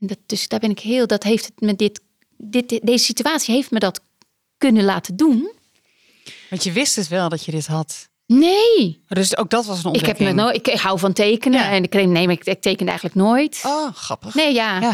En 0.00 0.06
dat, 0.06 0.18
dus 0.26 0.48
daar 0.48 0.60
ben 0.60 0.70
ik 0.70 0.78
heel, 0.78 1.06
dat 1.06 1.22
heeft 1.22 1.44
het 1.44 1.60
met 1.60 1.78
dit 1.78 2.00
dit, 2.38 2.80
deze 2.82 3.04
situatie 3.04 3.54
heeft 3.54 3.70
me 3.70 3.78
dat 3.78 4.00
kunnen 4.58 4.84
laten 4.84 5.16
doen. 5.16 5.52
Want 6.50 6.64
je 6.64 6.72
wist 6.72 6.96
het 6.96 7.08
wel 7.08 7.28
dat 7.28 7.44
je 7.44 7.50
dit 7.50 7.66
had. 7.66 8.08
Nee. 8.26 9.02
Dus 9.08 9.36
ook 9.36 9.50
dat 9.50 9.66
was 9.66 9.78
een 9.78 9.84
ontdekking. 9.84 10.18
Ik, 10.18 10.26
heb 10.26 10.36
me 10.36 10.42
no 10.42 10.48
ik 10.48 10.66
hou 10.66 10.98
van 10.98 11.12
tekenen. 11.12 11.70
En 11.70 11.82
ik, 11.82 11.92
nee, 11.92 12.28
ik, 12.28 12.44
ik 12.44 12.60
tekende 12.60 12.90
eigenlijk 12.90 13.14
nooit. 13.14 13.62
Oh, 13.66 13.94
grappig. 13.94 14.34
Nee, 14.34 14.54
ja. 14.54 14.80
ja. 14.80 14.92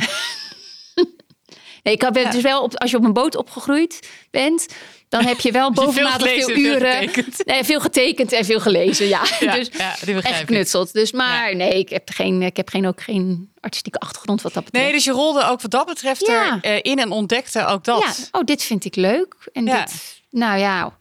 nee, 1.83 1.95
ik 1.95 2.01
heb 2.01 2.15
dus 2.15 2.43
wel, 2.43 2.63
op, 2.63 2.77
als 2.77 2.91
je 2.91 2.97
op 2.97 3.05
een 3.05 3.13
boot 3.13 3.37
opgegroeid 3.37 4.09
bent, 4.31 4.67
dan 5.15 5.27
heb 5.27 5.41
je 5.41 5.53
wel 5.53 5.73
bovenmatig 5.73 6.33
veel, 6.33 6.47
veel, 6.47 6.57
uren. 6.57 6.81
Veel 6.81 7.09
getekend. 7.09 7.47
Nee, 7.47 7.65
veel 7.65 7.81
getekend 7.81 8.33
en 8.33 8.45
veel 8.45 8.61
gelezen. 8.61 9.09
Ja, 9.09 9.23
ja 9.41 9.55
dus 9.55 9.69
ja, 9.77 9.97
echt 10.21 10.39
geknutseld. 10.39 10.93
Dus 10.93 11.13
maar 11.13 11.57
nee, 11.57 11.79
ik 11.79 11.89
heb, 11.89 12.11
geen, 12.11 12.43
ik 12.43 12.57
heb 12.57 12.69
geen, 12.69 12.87
ook 12.87 13.03
geen 13.03 13.53
artistieke 13.61 13.99
achtergrond 13.99 14.43
wat 14.43 14.53
dat 14.53 14.65
betreft. 14.65 14.85
Nee, 14.85 14.95
dus 14.95 15.05
je 15.05 15.11
rolde 15.11 15.45
ook 15.45 15.61
wat 15.61 15.71
dat 15.71 15.87
betreft 15.87 16.27
ja. 16.27 16.59
erin 16.61 16.99
en 16.99 17.11
ontdekte 17.11 17.67
ook 17.67 17.85
dat. 17.85 18.01
Ja, 18.01 18.39
oh, 18.41 18.45
dit 18.45 18.63
vind 18.63 18.85
ik 18.85 18.97
leuk. 18.97 19.35
En 19.53 19.65
dit, 19.65 20.21
nou 20.31 20.59
ja, 20.59 20.99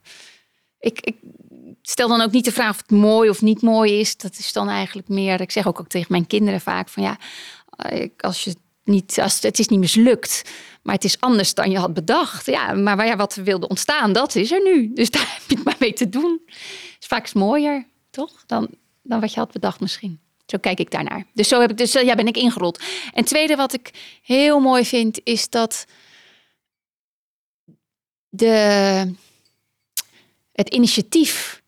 ik, 0.79 0.99
ik 1.01 1.15
stel 1.81 2.07
dan 2.07 2.21
ook 2.21 2.31
niet 2.31 2.45
de 2.45 2.51
vraag 2.51 2.69
of 2.69 2.77
het 2.77 2.91
mooi 2.91 3.29
of 3.29 3.41
niet 3.41 3.61
mooi 3.61 3.99
is. 3.99 4.17
Dat 4.17 4.37
is 4.37 4.53
dan 4.53 4.69
eigenlijk 4.69 5.07
meer, 5.07 5.41
ik 5.41 5.51
zeg 5.51 5.67
ook, 5.67 5.79
ook 5.79 5.89
tegen 5.89 6.11
mijn 6.11 6.27
kinderen 6.27 6.61
vaak 6.61 6.89
van 6.89 7.03
ja, 7.03 7.17
als 8.17 8.43
je 8.43 8.55
niet, 8.83 9.19
als 9.19 9.41
het 9.41 9.59
is 9.59 9.67
niet 9.67 9.79
mislukt, 9.79 10.41
maar 10.83 10.95
het 10.95 11.03
is 11.03 11.19
anders 11.19 11.53
dan 11.53 11.71
je 11.71 11.77
had 11.77 11.93
bedacht. 11.93 12.45
Ja, 12.45 12.73
maar 12.73 13.05
ja, 13.05 13.15
wat 13.15 13.35
wilde 13.35 13.67
ontstaan, 13.67 14.13
dat 14.13 14.35
is 14.35 14.51
er 14.51 14.61
nu. 14.61 14.93
Dus 14.93 15.09
daar 15.15 15.33
heb 15.33 15.49
je 15.49 15.55
het 15.55 15.63
maar 15.63 15.75
mee 15.79 15.93
te 15.93 16.09
doen. 16.09 16.41
Is 16.99 17.07
vaak 17.07 17.33
mooier, 17.33 17.85
toch? 18.09 18.43
Dan, 18.45 18.67
dan 19.01 19.19
wat 19.19 19.33
je 19.33 19.39
had 19.39 19.51
bedacht 19.51 19.79
misschien. 19.79 20.19
Zo 20.45 20.57
kijk 20.57 20.79
ik 20.79 20.91
daarnaar. 20.91 21.25
Dus 21.33 21.47
zo 21.47 21.59
heb 21.61 21.69
ik, 21.69 21.77
dus 21.77 21.91
ja, 21.91 22.15
ben 22.15 22.27
ik 22.27 22.37
ingerold. 22.37 22.83
En 23.13 23.25
tweede 23.25 23.55
wat 23.55 23.73
ik 23.73 23.91
heel 24.21 24.59
mooi 24.59 24.85
vind, 24.85 25.19
is 25.23 25.49
dat 25.49 25.85
de, 28.29 29.15
het 30.51 30.73
initiatief 30.73 31.61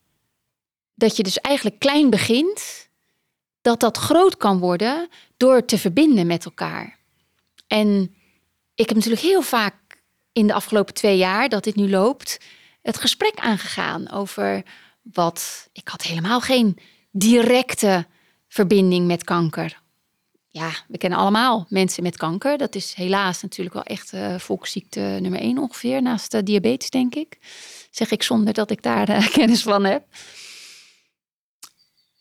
dat 0.96 1.18
je 1.18 1.24
dus 1.24 1.40
eigenlijk 1.40 1.80
klein 1.80 2.10
begint 2.10 2.90
dat 3.62 3.80
dat 3.80 3.98
groot 3.98 4.38
kan 4.38 4.60
worden 4.60 5.10
door 5.38 5.66
te 5.66 5.78
verbinden 5.78 6.28
met 6.28 6.46
elkaar. 6.46 6.98
En 7.68 8.16
ik 8.76 8.88
heb 8.88 8.96
natuurlijk 8.96 9.24
heel 9.24 9.42
vaak 9.42 9.76
in 10.32 10.48
de 10.48 10.54
afgelopen 10.54 10.94
twee 10.94 11.18
jaar 11.18 11.50
dat 11.50 11.64
dit 11.64 11.76
nu 11.76 11.90
loopt, 11.90 12.38
het 12.82 12.98
gesprek 12.98 13.36
aangegaan 13.36 14.12
over 14.12 14.64
wat. 15.02 15.70
Ik 15.72 15.88
had 15.88 16.02
helemaal 16.02 16.42
geen 16.42 16.78
directe 17.12 18.08
verbinding 18.48 19.08
met 19.08 19.24
kanker. 19.24 19.84
Ja, 20.48 20.72
we 20.88 20.98
kennen 20.98 21.20
allemaal 21.20 21.66
mensen 21.70 22.04
met 22.04 22.18
kanker. 22.18 22.58
Dat 22.58 22.76
is 22.76 22.94
helaas 22.94 23.42
natuurlijk 23.42 23.76
wel 23.76 23.84
echt 23.84 24.14
uh, 24.14 24.40
volksziekte 24.40 25.00
nummer 25.00 25.40
één 25.40 25.58
ongeveer, 25.58 26.02
naast 26.02 26.34
uh, 26.34 26.42
diabetes, 26.44 26.90
denk 26.90 27.16
ik. 27.16 27.38
Zeg 27.92 28.12
ik 28.12 28.24
zonder 28.24 28.54
dat 28.54 28.72
ik 28.72 28.82
daar 28.82 29.10
uh, 29.10 29.28
kennis 29.38 29.64
van 29.64 29.84
heb. 29.84 30.04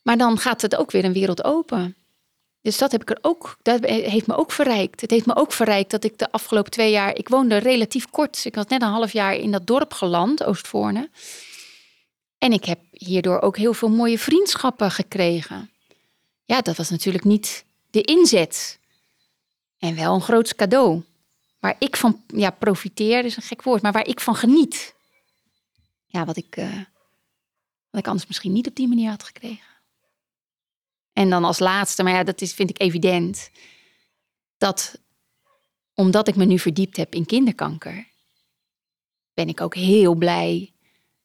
Maar 0.03 0.17
dan 0.17 0.39
gaat 0.39 0.63
het 0.63 0.77
ook 0.77 0.91
weer 0.91 1.05
een 1.05 1.13
wereld 1.13 1.45
open. 1.45 1.97
Dus 2.65 2.79
dat 2.79 2.93
heb 2.93 3.03
ik 3.03 3.11
er 3.11 3.19
ook, 3.21 3.57
dat 3.63 3.85
heeft 3.85 4.27
me 4.27 4.37
ook 4.37 4.53
verrijkt. 4.53 5.01
Het 5.01 5.11
heeft 5.11 5.27
me 5.27 5.37
ook 5.37 5.53
verrijkt 5.53 5.91
dat 5.91 6.05
ik 6.05 6.19
de 6.19 6.33
afgelopen 6.33 6.71
twee 6.71 6.91
jaar, 6.91 7.17
ik 7.17 7.29
woonde 7.29 7.57
relatief 7.57 8.11
kort. 8.11 8.45
Ik 8.45 8.55
was 8.55 8.67
net 8.67 8.83
een 8.83 8.89
half 8.89 9.13
jaar 9.13 9.35
in 9.35 9.51
dat 9.51 9.67
dorp 9.67 9.93
geland, 9.93 10.45
Oostvoorne. 10.45 11.11
En 12.39 12.53
ik 12.53 12.65
heb 12.65 12.79
hierdoor 12.91 13.41
ook 13.41 13.57
heel 13.57 13.75
veel 13.75 13.89
mooie 13.89 14.19
vriendschappen 14.19 14.91
gekregen. 14.91 15.71
Ja, 16.45 16.61
dat 16.61 16.77
was 16.77 16.91
natuurlijk 16.91 17.25
niet 17.25 17.65
de 17.91 18.01
inzet. 18.01 18.79
En 19.79 19.95
wel 19.95 20.15
een 20.15 20.21
groot 20.21 20.55
cadeau. 20.55 21.03
Waar 21.59 21.77
ik 21.79 21.97
van 21.97 22.23
ja, 22.27 22.51
profiteer, 22.51 23.25
is 23.25 23.37
een 23.37 23.43
gek 23.43 23.63
woord, 23.63 23.83
maar 23.83 23.93
waar 23.93 24.07
ik 24.07 24.21
van 24.21 24.37
geniet. 24.37 24.95
Ja, 26.07 26.25
wat 26.25 26.37
ik, 26.37 26.57
uh, 26.57 26.77
wat 27.91 28.01
ik 28.01 28.07
anders 28.07 28.27
misschien 28.27 28.53
niet 28.53 28.67
op 28.67 28.77
die 28.77 28.89
manier 28.89 29.11
had 29.11 29.23
gekregen. 29.23 29.74
En 31.15 31.31
dan 31.31 31.45
als 31.45 31.59
laatste, 31.59 32.03
maar 32.03 32.13
ja, 32.13 32.25
dat 32.25 32.41
is, 32.41 32.53
vind 32.53 32.71
ik 32.71 32.81
evident, 32.81 33.51
dat 34.59 34.99
omdat 35.95 36.29
ik 36.29 36.37
me 36.37 36.45
nu 36.45 36.59
verdiept 36.59 36.97
heb 36.97 37.15
in 37.15 37.27
kinderkanker, 37.27 38.07
ben 39.35 39.49
ik 39.49 39.61
ook 39.61 39.75
heel 39.75 40.15
blij 40.15 40.73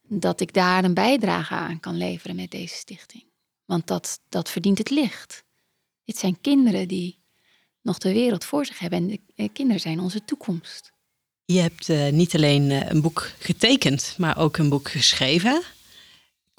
dat 0.02 0.42
ik 0.42 0.54
daar 0.54 0.84
een 0.84 0.94
bijdrage 0.94 1.54
aan 1.54 1.80
kan 1.80 1.98
leveren 1.98 2.36
met 2.36 2.52
deze 2.52 2.76
stichting. 2.76 3.24
Want 3.66 3.88
dat, 3.88 4.20
dat 4.30 4.50
verdient 4.50 4.78
het 4.78 4.90
licht. 4.90 5.44
Dit 6.04 6.18
zijn 6.18 6.42
kinderen 6.42 6.88
die 6.88 7.18
nog 7.82 7.98
de 7.98 8.14
wereld 8.14 8.46
voor 8.46 8.66
zich 8.66 8.80
hebben. 8.80 9.00
En 9.00 9.08
de 9.08 9.20
eh, 9.36 9.50
kinderen 9.54 9.82
zijn 9.82 10.00
onze 10.00 10.26
toekomst. 10.26 10.92
Je 11.46 11.60
hebt 11.60 11.90
uh, 11.90 12.10
niet 12.10 12.36
alleen 12.36 12.70
uh, 12.70 12.90
een 12.90 13.02
boek 13.02 13.32
getekend, 13.40 14.16
maar 14.18 14.38
ook 14.38 14.58
een 14.58 14.70
boek 14.70 14.90
geschreven. 14.90 15.64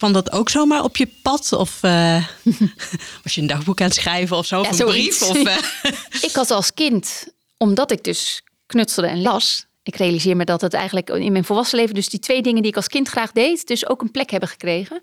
Kwam 0.00 0.12
dat 0.12 0.32
ook 0.32 0.48
zomaar 0.48 0.82
op 0.82 0.96
je 0.96 1.08
pad? 1.22 1.52
Of 1.52 1.82
uh, 1.82 2.24
was 3.22 3.34
je 3.34 3.40
een 3.40 3.46
dagboek 3.46 3.80
aan 3.80 3.86
het 3.86 3.94
schrijven 3.94 4.36
of 4.36 4.46
zo? 4.46 4.62
Ja, 4.62 4.68
of 4.68 4.78
een 4.78 4.86
brief? 4.86 5.22
Of, 5.22 5.36
ik 6.28 6.30
had 6.32 6.50
als 6.50 6.74
kind, 6.74 7.28
omdat 7.56 7.90
ik 7.90 8.04
dus 8.04 8.42
knutselde 8.66 9.08
en 9.08 9.22
las, 9.22 9.66
ik 9.82 9.96
realiseer 9.96 10.36
me 10.36 10.44
dat 10.44 10.60
het 10.60 10.74
eigenlijk 10.74 11.10
in 11.10 11.32
mijn 11.32 11.44
volwassen 11.44 11.78
leven, 11.78 11.94
dus 11.94 12.08
die 12.08 12.20
twee 12.20 12.42
dingen 12.42 12.62
die 12.62 12.70
ik 12.70 12.76
als 12.76 12.88
kind 12.88 13.08
graag 13.08 13.32
deed, 13.32 13.66
dus 13.66 13.88
ook 13.88 14.00
een 14.00 14.10
plek 14.10 14.30
hebben 14.30 14.48
gekregen. 14.48 15.00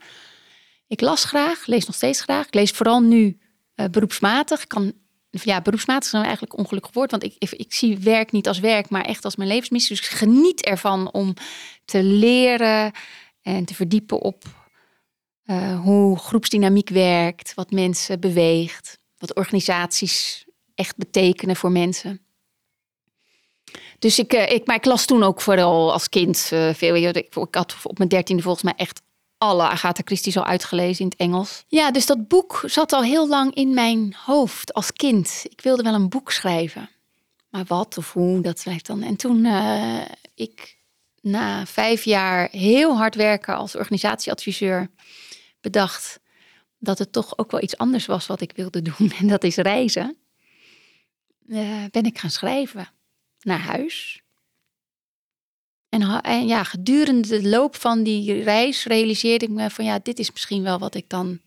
Ik 0.88 1.02
las 1.02 1.24
graag, 1.24 1.66
lees 1.66 1.86
nog 1.86 1.96
steeds 1.96 2.22
graag. 2.22 2.46
Ik 2.46 2.54
lees 2.54 2.72
vooral 2.72 3.00
nu 3.00 3.38
uh, 3.76 3.86
beroepsmatig. 3.92 4.62
Ik 4.62 4.68
kan, 4.68 4.94
ja, 5.30 5.62
beroepsmatig 5.62 6.06
is 6.06 6.12
nou 6.12 6.26
eigenlijk 6.26 6.58
ongelukkig 6.58 6.94
woord, 6.94 7.12
want 7.12 7.24
ik, 7.24 7.36
ik, 7.38 7.52
ik, 7.52 7.74
zie 7.74 7.98
werk 7.98 8.32
niet 8.32 8.48
als 8.48 8.60
werk, 8.60 8.90
maar 8.90 9.06
echt 9.06 9.26
als 9.26 9.36
mijn 9.36 9.50
levensmissie. 9.50 9.96
Dus 9.96 10.06
ik 10.06 10.12
geniet 10.12 10.66
ervan 10.66 11.12
om 11.12 11.34
te 11.86 12.04
leren 12.04 12.92
en 13.42 13.66
te 13.66 13.76
verdiepen 13.76 14.22
op 14.22 14.44
uh, 15.48 15.80
hoe 15.80 16.20
groepsdynamiek 16.20 16.90
werkt, 16.90 17.54
wat 17.54 17.72
mensen 17.72 18.20
beweegt, 18.20 19.00
wat 19.18 19.36
organisaties 19.36 20.46
echt 20.76 20.98
betekenen 20.98 21.56
voor 21.56 21.72
mensen. 21.72 22.22
Dus 24.00 24.20
ik, 24.20 24.34
uh, 24.34 24.52
ik, 24.52 24.68
maar 24.68 24.80
las 24.82 25.06
toen 25.06 25.24
ook 25.24 25.42
vooral 25.42 25.94
als 25.94 26.10
kind 26.10 26.50
uh, 26.54 26.74
veel. 26.74 26.96
Ik, 26.96 27.36
ik 27.36 27.56
had 27.56 27.76
op 27.84 27.98
mijn 27.98 28.10
dertiende 28.10 28.44
volgens 28.44 28.64
mij 28.64 28.74
echt 28.76 29.02
alle 29.38 29.64
Agatha 29.64 30.02
Christie's 30.06 30.38
al 30.38 30.46
uitgelezen 30.46 31.04
in 31.04 31.10
het 31.10 31.20
Engels. 31.20 31.64
Ja, 31.68 31.92
dus 31.92 32.06
dat 32.06 32.28
boek 32.28 32.64
zat 32.66 32.94
al 32.94 33.04
heel 33.04 33.28
lang 33.28 33.56
in 33.56 33.74
mijn 33.74 34.16
hoofd 34.26 34.74
als 34.74 34.94
kind. 34.94 35.46
Ik 35.50 35.62
wilde 35.62 35.84
wel 35.84 35.94
een 35.94 36.10
boek 36.10 36.32
schrijven. 36.32 36.90
Maar 37.50 37.64
wat 37.68 37.98
of 37.98 38.14
hoe, 38.14 38.42
dat 38.42 38.62
blijft 38.64 38.86
dan. 38.86 39.04
En 39.04 39.16
toen 39.16 39.46
uh, 39.46 40.02
ik 40.36 40.78
na 41.22 41.66
vijf 41.66 42.04
jaar 42.04 42.48
heel 42.52 42.98
hard 42.98 43.16
werken 43.16 43.56
als 43.56 43.76
organisatieadviseur 43.76 44.90
bedacht 45.72 46.20
dat 46.78 47.00
het 47.00 47.12
toch 47.12 47.38
ook 47.38 47.52
wel 47.52 47.62
iets 47.62 47.78
anders 47.78 48.06
was 48.06 48.28
wat 48.28 48.42
ik 48.42 48.52
wilde 48.56 48.82
doen. 48.82 49.12
En 49.20 49.28
dat 49.28 49.44
is 49.44 49.56
reizen. 49.56 50.18
Uh, 51.48 51.84
ben 51.92 52.04
ik 52.04 52.18
gaan 52.18 52.30
schrijven 52.30 52.90
naar 53.40 53.60
huis. 53.60 54.22
En, 55.90 56.48
ja, 56.48 56.64
gedurende 56.64 57.28
de 57.28 57.50
loop 57.50 57.76
van 57.76 58.04
die 58.04 58.44
reis 58.44 58.86
realiseerde 58.86 59.46
ik 59.46 59.52
me 59.52 59.70
van 59.70 59.86
ja, 59.86 60.00
dit 60.04 60.20
is 60.20 60.32
misschien 60.32 60.64
wel 60.64 60.80
wat 60.80 60.96
ik 60.96 61.10
dan 61.10 61.40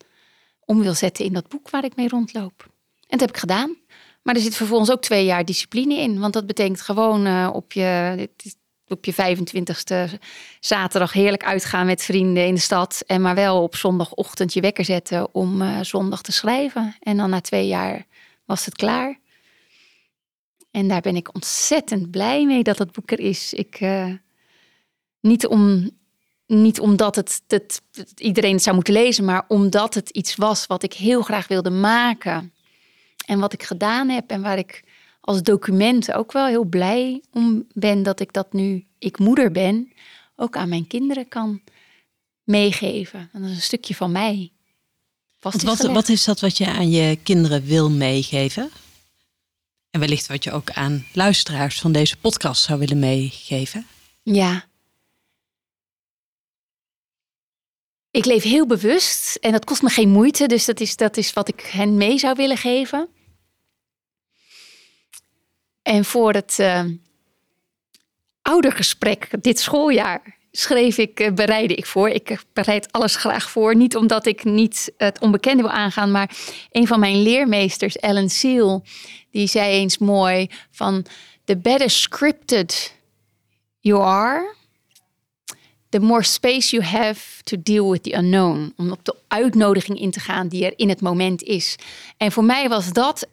om 0.64 0.82
wil 0.82 0.94
zetten 0.94 1.24
in 1.24 1.32
dat 1.32 1.48
boek 1.48 1.70
waar 1.70 1.84
ik 1.84 1.96
mee 1.96 2.08
rondloop. 2.08 2.62
En 2.62 3.18
dat 3.18 3.20
heb 3.20 3.30
ik 3.30 3.36
gedaan. 3.36 3.76
Maar 4.22 4.34
er 4.34 4.40
zit 4.40 4.56
vervolgens 4.56 4.90
ook 4.90 5.02
twee 5.02 5.24
jaar 5.24 5.44
discipline 5.44 5.94
in. 5.94 6.18
Want 6.18 6.32
dat 6.32 6.46
betekent 6.46 6.80
gewoon 6.80 7.26
uh, 7.26 7.50
op 7.52 7.72
je 7.72 8.30
op 8.90 9.04
je 9.04 9.14
25ste 9.14 10.18
zaterdag 10.60 11.12
heerlijk 11.12 11.44
uitgaan 11.44 11.86
met 11.86 12.02
vrienden 12.02 12.46
in 12.46 12.54
de 12.54 12.60
stad. 12.60 13.02
En 13.06 13.20
maar 13.20 13.34
wel 13.34 13.62
op 13.62 13.76
zondagochtend 13.76 14.52
je 14.52 14.60
wekker 14.60 14.84
zetten 14.84 15.34
om 15.34 15.62
uh, 15.62 15.80
zondag 15.80 16.22
te 16.22 16.32
schrijven. 16.32 16.96
En 17.00 17.16
dan 17.16 17.30
na 17.30 17.40
twee 17.40 17.66
jaar 17.66 18.06
was 18.44 18.64
het 18.64 18.74
klaar. 18.74 19.18
En 20.70 20.88
daar 20.88 21.00
ben 21.00 21.16
ik 21.16 21.34
ontzettend 21.34 22.10
blij 22.10 22.46
mee 22.46 22.62
dat 22.62 22.78
het 22.78 22.92
boek 22.92 23.10
er 23.10 23.20
is. 23.20 23.52
Ik, 23.52 23.80
uh, 23.80 24.14
niet, 25.20 25.46
om, 25.46 25.90
niet 26.46 26.80
omdat 26.80 27.16
het, 27.16 27.42
het, 27.46 27.82
iedereen 28.16 28.52
het 28.52 28.62
zou 28.62 28.74
moeten 28.74 28.94
lezen, 28.94 29.24
maar 29.24 29.44
omdat 29.48 29.94
het 29.94 30.10
iets 30.10 30.36
was 30.36 30.66
wat 30.66 30.82
ik 30.82 30.92
heel 30.92 31.22
graag 31.22 31.48
wilde 31.48 31.70
maken. 31.70 32.52
En 33.26 33.38
wat 33.40 33.52
ik 33.52 33.62
gedaan 33.62 34.08
heb 34.08 34.30
en 34.30 34.42
waar 34.42 34.58
ik 34.58 34.82
als 35.20 35.42
document 35.42 36.12
ook 36.12 36.32
wel 36.32 36.46
heel 36.46 36.64
blij 36.64 37.22
om 37.32 37.66
ben 37.72 38.02
dat 38.02 38.20
ik 38.20 38.32
dat 38.32 38.52
nu, 38.52 38.86
ik 38.98 39.18
moeder 39.18 39.52
ben, 39.52 39.92
ook 40.36 40.56
aan 40.56 40.68
mijn 40.68 40.86
kinderen 40.86 41.28
kan 41.28 41.62
meegeven. 42.44 43.30
En 43.32 43.40
dat 43.40 43.50
is 43.50 43.56
een 43.56 43.62
stukje 43.62 43.94
van 43.94 44.12
mij. 44.12 44.52
Wat, 45.40 45.82
wat 45.82 46.08
is 46.08 46.24
dat 46.24 46.40
wat 46.40 46.56
je 46.56 46.66
aan 46.66 46.90
je 46.90 47.18
kinderen 47.22 47.64
wil 47.64 47.90
meegeven? 47.90 48.70
En 49.90 50.00
wellicht 50.00 50.26
wat 50.26 50.44
je 50.44 50.52
ook 50.52 50.70
aan 50.70 51.06
luisteraars 51.12 51.80
van 51.80 51.92
deze 51.92 52.16
podcast 52.16 52.62
zou 52.62 52.78
willen 52.78 52.98
meegeven? 52.98 53.86
Ja. 54.22 54.68
Ik 58.10 58.24
leef 58.24 58.42
heel 58.42 58.66
bewust 58.66 59.36
en 59.36 59.52
dat 59.52 59.64
kost 59.64 59.82
me 59.82 59.88
geen 59.88 60.08
moeite, 60.08 60.46
dus 60.46 60.64
dat 60.64 60.80
is, 60.80 60.96
dat 60.96 61.16
is 61.16 61.32
wat 61.32 61.48
ik 61.48 61.60
hen 61.60 61.96
mee 61.96 62.18
zou 62.18 62.34
willen 62.36 62.56
geven. 62.56 63.08
En 65.82 66.04
voor 66.04 66.32
het 66.32 66.56
uh, 66.60 66.84
oudergesprek 68.42 69.28
dit 69.42 69.60
schooljaar 69.60 70.38
schreef 70.52 70.98
ik, 70.98 71.20
uh, 71.20 71.32
bereidde 71.32 71.74
ik 71.74 71.86
voor. 71.86 72.08
Ik 72.08 72.44
bereid 72.52 72.92
alles 72.92 73.16
graag 73.16 73.50
voor. 73.50 73.76
Niet 73.76 73.96
omdat 73.96 74.26
ik 74.26 74.44
niet 74.44 74.92
het 74.96 75.20
onbekende 75.20 75.62
wil 75.62 75.72
aangaan, 75.72 76.10
maar 76.10 76.36
een 76.70 76.86
van 76.86 77.00
mijn 77.00 77.22
leermeesters, 77.22 77.96
Ellen 77.96 78.30
Seal, 78.30 78.84
die 79.30 79.46
zei 79.46 79.72
eens 79.72 79.98
mooi 79.98 80.50
van 80.70 81.06
the 81.44 81.56
better 81.56 81.90
scripted 81.90 82.94
you 83.80 84.02
are, 84.02 84.54
the 85.88 86.00
more 86.00 86.22
space 86.22 86.76
you 86.76 86.82
have 86.82 87.42
to 87.42 87.56
deal 87.62 87.90
with 87.90 88.02
the 88.02 88.16
unknown. 88.16 88.72
Om 88.76 88.90
op 88.90 89.04
de 89.04 89.16
uitnodiging 89.28 90.00
in 90.00 90.10
te 90.10 90.20
gaan 90.20 90.48
die 90.48 90.64
er 90.64 90.72
in 90.76 90.88
het 90.88 91.00
moment 91.00 91.42
is. 91.42 91.76
En 92.16 92.32
voor 92.32 92.44
mij 92.44 92.68
was 92.68 92.92
dat 92.92 93.26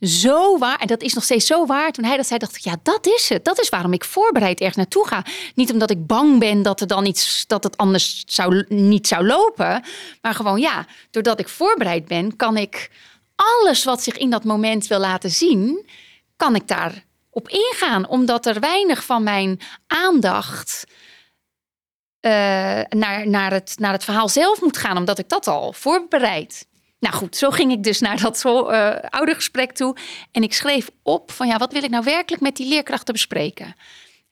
zo 0.00 0.58
waar. 0.58 0.78
En 0.78 0.86
dat 0.86 1.02
is 1.02 1.14
nog 1.14 1.24
steeds 1.24 1.46
zo 1.46 1.66
waar. 1.66 1.90
Toen 1.90 2.04
hij 2.04 2.16
dat 2.16 2.26
zei, 2.26 2.38
dacht 2.38 2.56
ik, 2.56 2.62
ja, 2.62 2.76
dat 2.82 3.06
is 3.06 3.28
het. 3.28 3.44
Dat 3.44 3.60
is 3.60 3.68
waarom 3.68 3.92
ik 3.92 4.04
voorbereid 4.04 4.58
ergens 4.58 4.76
naartoe 4.76 5.06
ga. 5.06 5.24
Niet 5.54 5.72
omdat 5.72 5.90
ik 5.90 6.06
bang 6.06 6.38
ben 6.38 6.62
dat, 6.62 6.80
er 6.80 6.86
dan 6.86 7.06
iets, 7.06 7.44
dat 7.46 7.64
het 7.64 7.76
anders 7.76 8.22
zou, 8.26 8.64
niet 8.68 9.06
zou 9.06 9.26
lopen. 9.26 9.84
Maar 10.20 10.34
gewoon, 10.34 10.60
ja, 10.60 10.86
doordat 11.10 11.40
ik 11.40 11.48
voorbereid 11.48 12.06
ben, 12.06 12.36
kan 12.36 12.56
ik 12.56 12.90
alles 13.34 13.84
wat 13.84 14.02
zich 14.02 14.16
in 14.16 14.30
dat 14.30 14.44
moment 14.44 14.86
wil 14.86 14.98
laten 14.98 15.30
zien, 15.30 15.86
kan 16.36 16.54
ik 16.54 16.68
daar 16.68 17.04
op 17.30 17.48
ingaan. 17.48 18.08
Omdat 18.08 18.46
er 18.46 18.60
weinig 18.60 19.04
van 19.04 19.22
mijn 19.22 19.60
aandacht 19.86 20.84
uh, 22.20 22.30
naar, 22.88 23.28
naar, 23.28 23.52
het, 23.52 23.74
naar 23.78 23.92
het 23.92 24.04
verhaal 24.04 24.28
zelf 24.28 24.60
moet 24.60 24.76
gaan. 24.76 24.96
Omdat 24.96 25.18
ik 25.18 25.28
dat 25.28 25.46
al 25.46 25.72
voorbereid. 25.72 26.68
Nou 27.00 27.14
goed, 27.14 27.36
zo 27.36 27.50
ging 27.50 27.72
ik 27.72 27.82
dus 27.82 28.00
naar 28.00 28.20
dat 28.20 28.44
uh, 28.44 28.96
oude 29.08 29.34
gesprek 29.34 29.72
toe. 29.72 29.96
En 30.32 30.42
ik 30.42 30.52
schreef 30.52 30.90
op 31.02 31.30
van 31.30 31.46
ja, 31.46 31.58
wat 31.58 31.72
wil 31.72 31.82
ik 31.82 31.90
nou 31.90 32.04
werkelijk 32.04 32.42
met 32.42 32.56
die 32.56 32.68
leerkrachten 32.68 33.14
bespreken? 33.14 33.64
Toen 33.64 33.74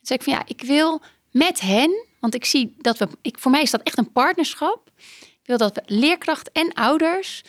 zei 0.01 0.19
ik 0.19 0.25
van 0.25 0.33
ja, 0.33 0.43
ik 0.47 0.63
wil 0.63 1.03
met 1.31 1.61
hen, 1.61 2.07
want 2.21 2.35
ik 2.35 2.45
zie 2.45 2.75
dat 2.79 2.99
we, 2.99 3.09
ik, 3.23 3.39
voor 3.39 3.51
mij 3.51 3.63
is 3.63 3.71
dat 3.71 3.83
echt 3.83 3.99
een 3.99 4.13
partnerschap. 4.13 4.91
Ik 5.17 5.47
wil 5.57 5.59
dat 5.59 5.75
we 5.75 5.83
leerkracht 5.87 6.53
en 6.53 6.73
ouders 6.73 7.43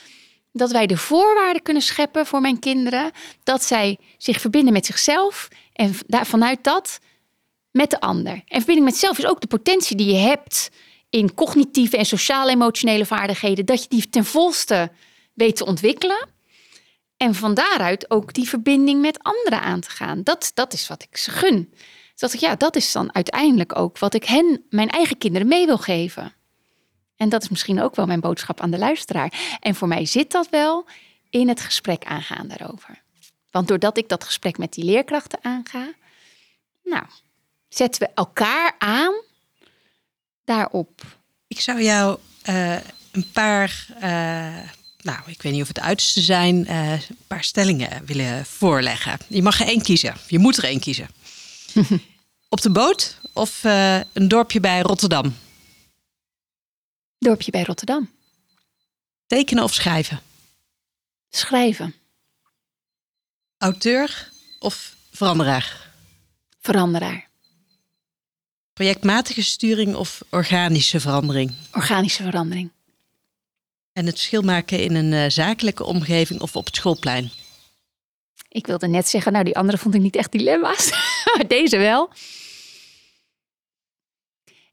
dat 0.53 0.71
wij 0.71 0.85
de 0.85 0.97
voorwaarden 0.97 1.61
kunnen 1.61 1.83
scheppen 1.83 2.25
voor 2.25 2.41
mijn 2.41 2.59
kinderen. 2.59 3.11
Dat 3.43 3.63
zij 3.63 3.97
zich 4.17 4.41
verbinden 4.41 4.73
met 4.73 4.85
zichzelf. 4.85 5.47
En 5.73 5.93
vanuit 6.11 6.63
dat 6.63 6.99
met 7.71 7.89
de 7.89 7.99
ander. 7.99 8.31
En 8.31 8.57
verbinding 8.57 8.85
met 8.85 8.97
zelf 8.97 9.17
is 9.17 9.25
ook 9.25 9.41
de 9.41 9.47
potentie 9.47 9.95
die 9.95 10.07
je 10.07 10.19
hebt 10.19 10.69
in 11.09 11.33
cognitieve 11.33 11.97
en 11.97 12.05
sociaal-emotionele 12.05 13.05
vaardigheden. 13.05 13.65
Dat 13.65 13.81
je 13.81 13.89
die 13.89 14.09
ten 14.09 14.25
volste 14.25 14.91
te 15.47 15.65
ontwikkelen. 15.65 16.27
En 17.17 17.35
van 17.35 17.53
daaruit 17.53 18.11
ook 18.11 18.33
die 18.33 18.49
verbinding 18.49 19.01
met 19.01 19.23
anderen 19.23 19.61
aan 19.61 19.79
te 19.79 19.89
gaan. 19.89 20.23
Dat, 20.23 20.51
dat 20.53 20.73
is 20.73 20.87
wat 20.87 21.03
ik 21.03 21.17
ze 21.17 21.31
gun. 21.31 21.73
Dat 22.15 22.33
ik, 22.33 22.39
ja, 22.39 22.55
dat 22.55 22.75
is 22.75 22.91
dan 22.91 23.15
uiteindelijk 23.15 23.77
ook 23.77 23.97
wat 23.97 24.13
ik 24.13 24.23
hen, 24.23 24.65
mijn 24.69 24.89
eigen 24.89 25.17
kinderen, 25.17 25.47
mee 25.47 25.65
wil 25.65 25.77
geven. 25.77 26.33
En 27.15 27.29
dat 27.29 27.43
is 27.43 27.49
misschien 27.49 27.81
ook 27.81 27.95
wel 27.95 28.05
mijn 28.05 28.19
boodschap 28.19 28.61
aan 28.61 28.71
de 28.71 28.77
luisteraar. 28.77 29.57
En 29.59 29.75
voor 29.75 29.87
mij 29.87 30.05
zit 30.05 30.31
dat 30.31 30.49
wel 30.49 30.85
in 31.29 31.47
het 31.47 31.59
gesprek 31.59 32.05
aangaan 32.05 32.47
daarover. 32.47 33.01
Want 33.51 33.67
doordat 33.67 33.97
ik 33.97 34.09
dat 34.09 34.23
gesprek 34.23 34.57
met 34.57 34.73
die 34.73 34.83
leerkrachten 34.83 35.39
aanga, 35.41 35.93
nou, 36.83 37.03
zetten 37.69 38.01
we 38.01 38.09
elkaar 38.13 38.75
aan 38.77 39.13
daarop. 40.43 41.01
Ik 41.47 41.59
zou 41.59 41.81
jou 41.81 42.19
uh, 42.49 42.77
een 43.11 43.31
paar, 43.33 43.87
uh, 44.03 44.69
nou, 45.01 45.19
ik 45.25 45.41
weet 45.41 45.51
niet 45.53 45.61
of 45.61 45.67
het 45.67 45.79
uiterste 45.79 46.21
zijn, 46.21 46.55
uh, 46.55 46.91
een 46.91 47.17
paar 47.27 47.43
stellingen 47.43 48.05
willen 48.05 48.45
voorleggen. 48.45 49.17
Je 49.27 49.41
mag 49.41 49.59
er 49.59 49.67
één 49.67 49.81
kiezen. 49.81 50.15
Je 50.27 50.39
moet 50.39 50.57
er 50.57 50.63
één 50.63 50.79
kiezen. 50.79 51.09
Op 52.49 52.61
de 52.61 52.71
boot 52.71 53.17
of 53.33 53.63
een 54.13 54.27
dorpje 54.27 54.59
bij 54.59 54.81
Rotterdam? 54.81 55.35
Dorpje 57.17 57.51
bij 57.51 57.63
Rotterdam. 57.63 58.09
Tekenen 59.27 59.63
of 59.63 59.73
schrijven? 59.73 60.21
Schrijven. 61.29 61.95
Auteur 63.57 64.31
of 64.59 64.95
veranderaar? 65.11 65.91
Veranderaar. 66.59 67.27
Projectmatige 68.73 69.43
sturing 69.43 69.95
of 69.95 70.21
organische 70.29 70.99
verandering? 70.99 71.53
Organische 71.71 72.23
verandering. 72.23 72.71
En 73.99 74.05
het 74.05 74.15
verschil 74.15 74.41
maken 74.41 74.79
in 74.79 74.95
een 74.95 75.11
uh, 75.11 75.25
zakelijke 75.27 75.83
omgeving 75.83 76.41
of 76.41 76.55
op 76.55 76.65
het 76.65 76.75
schoolplein? 76.75 77.31
Ik 78.49 78.67
wilde 78.67 78.87
net 78.87 79.07
zeggen, 79.07 79.31
nou 79.31 79.43
die 79.43 79.57
andere 79.57 79.77
vond 79.77 79.95
ik 79.95 80.01
niet 80.01 80.15
echt 80.15 80.31
dilemma's. 80.31 80.89
maar 81.35 81.47
deze 81.47 81.77
wel. 81.77 82.09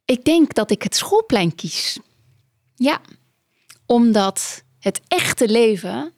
Ik 0.04 0.24
denk 0.24 0.54
dat 0.54 0.70
ik 0.70 0.82
het 0.82 0.96
schoolplein 0.96 1.54
kies. 1.54 1.98
Ja, 2.74 3.00
omdat 3.86 4.64
het 4.78 5.00
echte 5.08 5.48
leven 5.48 6.12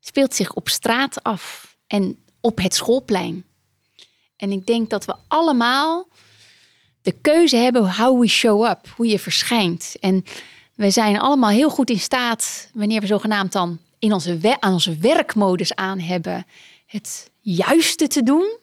speelt 0.00 0.34
zich 0.34 0.52
op 0.52 0.68
straat 0.68 1.22
af 1.22 1.76
en 1.86 2.18
op 2.40 2.58
het 2.58 2.74
schoolplein. 2.74 3.44
En 4.36 4.52
ik 4.52 4.66
denk 4.66 4.90
dat 4.90 5.04
we 5.04 5.14
allemaal 5.28 6.08
de 7.02 7.12
keuze 7.12 7.56
hebben 7.56 7.94
how 7.96 8.20
we 8.20 8.28
show 8.28 8.64
up, 8.64 8.88
hoe 8.96 9.06
je 9.06 9.18
verschijnt. 9.18 9.96
En 10.00 10.24
we 10.76 10.90
zijn 10.90 11.20
allemaal 11.20 11.50
heel 11.50 11.70
goed 11.70 11.90
in 11.90 11.98
staat, 11.98 12.70
wanneer 12.74 13.00
we 13.00 13.06
zogenaamd 13.06 13.52
dan 13.52 13.78
in 13.98 14.12
onze, 14.12 14.56
aan 14.60 14.72
onze 14.72 14.96
werkmodus 14.96 15.74
aan 15.74 15.98
hebben, 15.98 16.46
het 16.86 17.30
juiste 17.40 18.06
te 18.06 18.22
doen. 18.22 18.58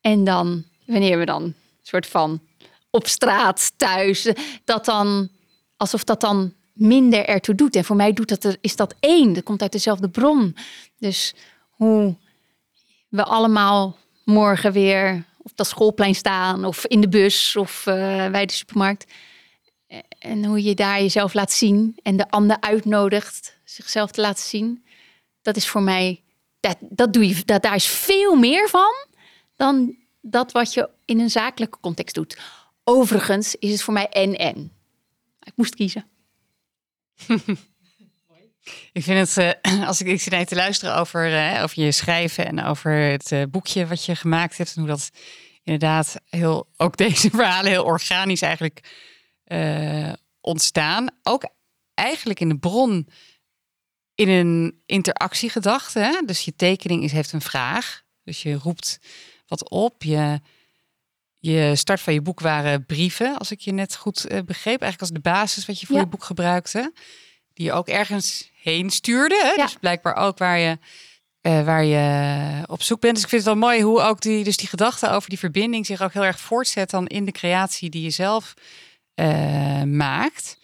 En 0.00 0.24
dan, 0.24 0.64
wanneer 0.86 1.18
we 1.18 1.24
dan 1.24 1.54
soort 1.82 2.06
van 2.06 2.40
op 2.90 3.06
straat, 3.06 3.72
thuis, 3.76 4.32
dat 4.64 4.84
dan 4.84 5.28
alsof 5.76 6.04
dat 6.04 6.20
dan 6.20 6.52
minder 6.72 7.24
ertoe 7.24 7.54
doet. 7.54 7.76
En 7.76 7.84
voor 7.84 7.96
mij 7.96 8.12
doet 8.12 8.28
dat 8.28 8.44
er, 8.44 8.56
is 8.60 8.76
dat 8.76 8.94
één. 9.00 9.32
Dat 9.32 9.42
komt 9.42 9.62
uit 9.62 9.72
dezelfde 9.72 10.08
bron. 10.08 10.56
Dus 10.98 11.34
hoe 11.70 12.16
we 13.08 13.24
allemaal 13.24 13.96
morgen 14.24 14.72
weer 14.72 15.24
op 15.42 15.50
dat 15.54 15.66
schoolplein 15.66 16.14
staan 16.14 16.64
of 16.64 16.86
in 16.86 17.00
de 17.00 17.08
bus 17.08 17.56
of 17.56 17.86
uh, 17.86 17.94
bij 18.30 18.46
de 18.46 18.52
supermarkt. 18.52 19.12
En 20.22 20.44
hoe 20.44 20.62
je 20.62 20.74
daar 20.74 21.00
jezelf 21.00 21.34
laat 21.34 21.52
zien 21.52 21.98
en 22.02 22.16
de 22.16 22.30
ander 22.30 22.60
uitnodigt 22.60 23.58
zichzelf 23.64 24.10
te 24.10 24.20
laten 24.20 24.44
zien. 24.44 24.84
Dat 25.42 25.56
is 25.56 25.68
voor 25.68 25.82
mij, 25.82 26.22
dat, 26.60 26.76
dat 26.80 27.12
doe 27.12 27.28
je, 27.28 27.44
dat, 27.44 27.62
daar 27.62 27.74
is 27.74 27.86
veel 27.86 28.34
meer 28.34 28.68
van 28.68 29.06
dan 29.56 29.96
dat 30.20 30.52
wat 30.52 30.74
je 30.74 30.88
in 31.04 31.20
een 31.20 31.30
zakelijke 31.30 31.80
context 31.80 32.14
doet. 32.14 32.38
Overigens 32.84 33.54
is 33.54 33.70
het 33.70 33.82
voor 33.82 33.94
mij 33.94 34.08
en-en. 34.08 34.72
Ik 35.42 35.52
moest 35.54 35.74
kiezen. 35.74 36.06
Ik 38.92 39.02
vind 39.02 39.34
het, 39.34 39.62
uh, 39.62 39.82
als 39.88 40.00
ik, 40.00 40.06
ik 40.06 40.20
zit 40.20 40.32
naar 40.32 40.44
te 40.44 40.54
luisteren 40.54 40.96
over, 40.96 41.32
uh, 41.32 41.62
over 41.62 41.82
je 41.82 41.92
schrijven 41.92 42.46
en 42.46 42.64
over 42.64 42.92
het 42.92 43.30
uh, 43.30 43.42
boekje 43.50 43.86
wat 43.86 44.04
je 44.04 44.16
gemaakt 44.16 44.56
hebt. 44.58 44.74
En 44.74 44.80
hoe 44.80 44.90
dat 44.90 45.10
inderdaad 45.62 46.16
heel, 46.28 46.68
ook 46.76 46.96
deze 47.06 47.30
verhalen 47.30 47.70
heel 47.70 47.84
organisch 47.84 48.42
eigenlijk 48.42 48.80
ontstaan. 50.40 51.08
Ook 51.22 51.44
eigenlijk 51.94 52.40
in 52.40 52.48
de 52.48 52.58
bron 52.58 53.08
in 54.14 54.28
een 54.28 54.82
interactiegedachte. 54.86 55.98
Hè? 55.98 56.22
Dus 56.26 56.44
je 56.44 56.56
tekening 56.56 57.02
is, 57.02 57.12
heeft 57.12 57.32
een 57.32 57.40
vraag. 57.40 58.02
Dus 58.24 58.42
je 58.42 58.54
roept 58.54 58.98
wat 59.46 59.70
op. 59.70 60.02
Je, 60.02 60.40
je 61.38 61.76
start 61.76 62.00
van 62.00 62.12
je 62.12 62.22
boek 62.22 62.40
waren 62.40 62.86
brieven, 62.86 63.38
als 63.38 63.50
ik 63.50 63.60
je 63.60 63.72
net 63.72 63.96
goed 63.96 64.26
begreep. 64.28 64.80
Eigenlijk 64.80 65.00
als 65.00 65.10
de 65.10 65.20
basis 65.20 65.66
wat 65.66 65.80
je 65.80 65.86
voor 65.86 65.98
je 65.98 66.06
boek 66.06 66.24
gebruikte 66.24 66.92
die 67.54 67.66
je 67.66 67.72
ook 67.72 67.88
ergens 67.88 68.50
heen 68.62 68.90
stuurde. 68.90 69.40
Hè? 69.42 69.50
Ja. 69.50 69.64
Dus 69.64 69.76
blijkbaar 69.80 70.14
ook 70.14 70.38
waar 70.38 70.58
je, 70.58 70.78
uh, 71.42 71.64
waar 71.64 71.84
je 71.84 72.62
op 72.66 72.82
zoek 72.82 73.00
bent. 73.00 73.14
Dus 73.14 73.22
ik 73.22 73.28
vind 73.28 73.44
het 73.44 73.54
wel 73.54 73.62
mooi 73.62 73.82
hoe 73.82 74.00
ook 74.00 74.20
die, 74.20 74.44
dus 74.44 74.56
die 74.56 74.68
gedachte 74.68 75.10
over 75.10 75.28
die 75.28 75.38
verbinding 75.38 75.86
zich 75.86 76.02
ook 76.02 76.12
heel 76.12 76.24
erg 76.24 76.40
voortzet 76.40 76.90
dan 76.90 77.06
in 77.06 77.24
de 77.24 77.32
creatie 77.32 77.90
die 77.90 78.02
je 78.02 78.10
zelf 78.10 78.54
uh, 79.22 79.82
maakt. 79.82 80.60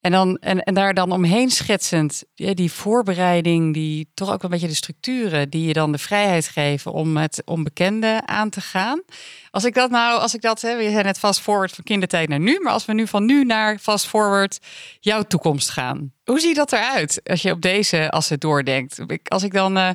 En, 0.00 0.10
dan, 0.10 0.36
en, 0.36 0.62
en 0.62 0.74
daar 0.74 0.94
dan 0.94 1.12
omheen 1.12 1.50
schetsend, 1.50 2.24
ja, 2.34 2.54
die 2.54 2.72
voorbereiding, 2.72 3.74
die 3.74 4.10
toch 4.14 4.32
ook 4.32 4.42
een 4.42 4.50
beetje 4.50 4.66
de 4.66 4.74
structuren, 4.74 5.50
die 5.50 5.66
je 5.66 5.72
dan 5.72 5.92
de 5.92 5.98
vrijheid 5.98 6.48
geven 6.48 6.92
om 6.92 7.16
het 7.16 7.42
onbekende 7.44 8.22
aan 8.24 8.50
te 8.50 8.60
gaan. 8.60 9.02
Als 9.50 9.64
ik 9.64 9.74
dat 9.74 9.90
nou, 9.90 10.20
als 10.20 10.34
ik 10.34 10.40
dat, 10.40 10.60
hè, 10.60 10.76
we 10.76 10.90
zijn 10.90 11.04
net 11.04 11.18
fast 11.18 11.40
forward 11.40 11.72
van 11.72 11.84
kindertijd 11.84 12.28
naar 12.28 12.40
nu, 12.40 12.60
maar 12.60 12.72
als 12.72 12.84
we 12.84 12.92
nu 12.92 13.06
van 13.06 13.24
nu 13.24 13.44
naar 13.44 13.78
fast 13.78 14.06
forward 14.06 14.58
jouw 15.00 15.22
toekomst 15.22 15.70
gaan, 15.70 16.12
hoe 16.24 16.40
ziet 16.40 16.56
dat 16.56 16.72
eruit 16.72 17.20
als 17.24 17.42
je 17.42 17.52
op 17.52 17.60
deze 17.60 18.10
assen 18.10 18.40
doordenkt? 18.40 19.00
Als 19.24 19.42
ik 19.42 19.52
dan, 19.52 19.76
uh, 19.76 19.90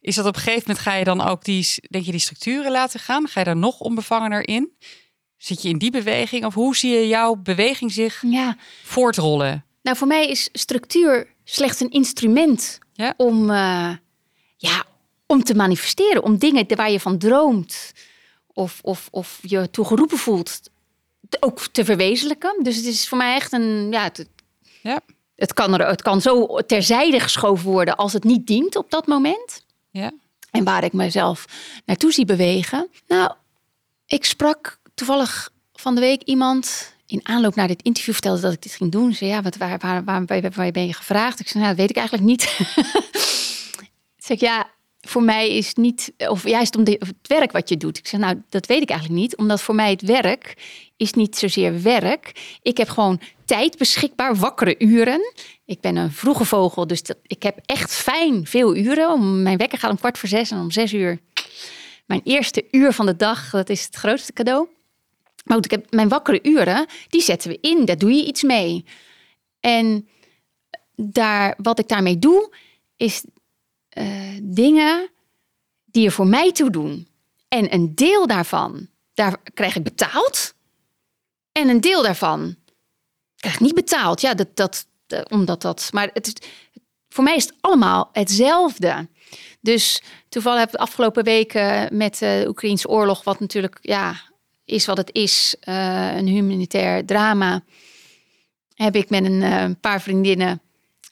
is 0.00 0.14
dat 0.14 0.26
op 0.26 0.34
een 0.34 0.40
gegeven 0.40 0.64
moment 0.66 0.86
ga 0.86 0.94
je 0.94 1.04
dan 1.04 1.20
ook 1.20 1.44
die, 1.44 1.66
denk 1.90 2.04
je, 2.04 2.10
die 2.10 2.20
structuren 2.20 2.72
laten 2.72 3.00
gaan? 3.00 3.28
Ga 3.28 3.40
je 3.40 3.46
daar 3.46 3.56
nog 3.56 3.80
onbevangener 3.80 4.48
in? 4.48 4.72
Zit 5.42 5.62
je 5.62 5.68
in 5.68 5.78
die 5.78 5.90
beweging 5.90 6.44
of 6.44 6.54
hoe 6.54 6.76
zie 6.76 6.92
je 6.92 7.08
jouw 7.08 7.34
beweging 7.34 7.92
zich 7.92 8.22
ja. 8.26 8.56
voortrollen? 8.82 9.64
Nou, 9.82 9.96
voor 9.96 10.06
mij 10.06 10.28
is 10.28 10.48
structuur 10.52 11.28
slechts 11.44 11.80
een 11.80 11.90
instrument 11.90 12.78
ja. 12.92 13.14
om, 13.16 13.50
uh, 13.50 13.90
ja, 14.56 14.84
om 15.26 15.44
te 15.44 15.54
manifesteren, 15.54 16.22
om 16.22 16.38
dingen 16.38 16.76
waar 16.76 16.90
je 16.90 17.00
van 17.00 17.18
droomt 17.18 17.92
of, 18.46 18.78
of, 18.82 19.08
of 19.10 19.38
je 19.42 19.70
toe 19.70 19.84
geroepen 19.84 20.18
voelt, 20.18 20.60
ook 21.40 21.60
te 21.60 21.84
verwezenlijken. 21.84 22.62
Dus 22.62 22.76
het 22.76 22.84
is 22.84 23.08
voor 23.08 23.18
mij 23.18 23.34
echt 23.34 23.52
een, 23.52 23.90
ja, 23.90 24.02
het, 24.02 24.28
ja. 24.82 25.00
het, 25.36 25.52
kan, 25.52 25.80
er, 25.80 25.86
het 25.86 26.02
kan 26.02 26.20
zo 26.20 26.58
terzijde 26.66 27.20
geschoven 27.20 27.70
worden 27.70 27.96
als 27.96 28.12
het 28.12 28.24
niet 28.24 28.46
dient 28.46 28.76
op 28.76 28.90
dat 28.90 29.06
moment. 29.06 29.64
Ja. 29.90 30.12
En 30.50 30.64
waar 30.64 30.84
ik 30.84 30.92
mezelf 30.92 31.44
naartoe 31.84 32.12
zie 32.12 32.24
bewegen. 32.24 32.88
Nou, 33.06 33.32
ik 34.06 34.24
sprak 34.24 34.80
toevallig 34.94 35.50
van 35.72 35.94
de 35.94 36.00
week 36.00 36.22
iemand 36.22 36.94
in 37.06 37.20
aanloop 37.22 37.54
naar 37.54 37.68
dit 37.68 37.82
interview 37.82 38.12
vertelde 38.12 38.40
dat 38.40 38.52
ik 38.52 38.62
dit 38.62 38.72
ging 38.72 38.92
doen. 38.92 39.14
Ze 39.14 39.26
ja, 39.26 39.42
wat, 39.42 39.56
waar, 39.56 39.78
waar, 39.78 40.04
waar, 40.04 40.26
waar, 40.54 40.70
ben 40.70 40.86
je 40.86 40.92
gevraagd? 40.92 41.40
Ik 41.40 41.48
zei, 41.48 41.64
nou, 41.64 41.76
dat 41.76 41.80
weet 41.80 41.90
ik 41.90 41.96
eigenlijk 41.96 42.26
niet. 42.26 42.42
zeg 44.26 44.40
ja, 44.40 44.70
voor 45.00 45.22
mij 45.22 45.56
is 45.56 45.74
niet, 45.74 46.12
of 46.16 46.48
juist 46.48 46.76
om 46.76 46.84
de, 46.84 46.96
het 46.98 47.28
werk 47.28 47.52
wat 47.52 47.68
je 47.68 47.76
doet. 47.76 47.98
Ik 47.98 48.06
zeg, 48.06 48.20
nou, 48.20 48.42
dat 48.48 48.66
weet 48.66 48.82
ik 48.82 48.90
eigenlijk 48.90 49.20
niet. 49.20 49.36
Omdat 49.36 49.62
voor 49.62 49.74
mij 49.74 49.90
het 49.90 50.02
werk 50.02 50.54
is 50.96 51.12
niet 51.12 51.36
zozeer 51.38 51.82
werk. 51.82 52.58
Ik 52.62 52.76
heb 52.76 52.88
gewoon 52.88 53.20
tijd 53.44 53.78
beschikbaar, 53.78 54.36
wakkere 54.36 54.74
uren. 54.78 55.32
Ik 55.64 55.80
ben 55.80 55.96
een 55.96 56.12
vroege 56.12 56.44
vogel, 56.44 56.86
dus 56.86 57.02
dat, 57.02 57.16
ik 57.22 57.42
heb 57.42 57.58
echt 57.66 57.94
fijn 57.94 58.46
veel 58.46 58.76
uren. 58.76 59.42
Mijn 59.42 59.58
wekker 59.58 59.78
gaat 59.78 59.90
om 59.90 59.98
kwart 59.98 60.18
voor 60.18 60.28
zes 60.28 60.50
en 60.50 60.58
om 60.58 60.70
zes 60.70 60.92
uur. 60.92 61.18
Mijn 62.06 62.20
eerste 62.24 62.64
uur 62.70 62.92
van 62.92 63.06
de 63.06 63.16
dag, 63.16 63.50
dat 63.50 63.68
is 63.68 63.84
het 63.84 63.94
grootste 63.94 64.32
cadeau. 64.32 64.68
Maar 65.44 65.58
ik 65.58 65.70
heb 65.70 65.92
mijn 65.92 66.08
wakkere 66.08 66.38
uren, 66.42 66.86
die 67.08 67.22
zetten 67.22 67.50
we 67.50 67.58
in. 67.60 67.84
Daar 67.84 67.98
doe 67.98 68.12
je 68.12 68.26
iets 68.26 68.42
mee. 68.42 68.84
En 69.60 70.08
daar, 70.96 71.54
wat 71.56 71.78
ik 71.78 71.88
daarmee 71.88 72.18
doe, 72.18 72.56
is 72.96 73.24
uh, 73.98 74.38
dingen 74.42 75.10
die 75.84 76.06
er 76.06 76.12
voor 76.12 76.26
mij 76.26 76.52
toe 76.52 76.70
doen. 76.70 77.08
En 77.48 77.74
een 77.74 77.94
deel 77.94 78.26
daarvan, 78.26 78.88
daar 79.14 79.36
krijg 79.54 79.76
ik 79.76 79.82
betaald. 79.82 80.54
En 81.52 81.68
een 81.68 81.80
deel 81.80 82.02
daarvan 82.02 82.56
krijg 83.36 83.54
ik 83.54 83.60
niet 83.60 83.74
betaald. 83.74 84.20
Ja, 84.20 84.34
dat, 84.34 84.56
dat, 84.56 84.86
omdat 85.28 85.62
dat. 85.62 85.88
Maar 85.92 86.10
het, 86.12 86.48
voor 87.08 87.24
mij 87.24 87.36
is 87.36 87.44
het 87.44 87.54
allemaal 87.60 88.08
hetzelfde. 88.12 89.08
Dus 89.60 90.02
toevallig 90.28 90.58
heb 90.58 90.68
ik 90.68 90.74
de 90.74 90.82
afgelopen 90.82 91.24
weken 91.24 91.96
met 91.96 92.18
de 92.18 92.44
Oekraïnse 92.48 92.88
oorlog, 92.88 93.24
wat 93.24 93.40
natuurlijk 93.40 93.78
ja, 93.80 94.20
is 94.72 94.86
wat 94.86 94.96
het 94.96 95.10
is, 95.12 95.56
uh, 95.68 96.16
een 96.16 96.26
humanitair 96.26 97.04
drama, 97.04 97.62
heb 98.74 98.96
ik 98.96 99.10
met 99.10 99.24
een 99.24 99.42
uh, 99.42 99.64
paar 99.80 100.00
vriendinnen 100.00 100.60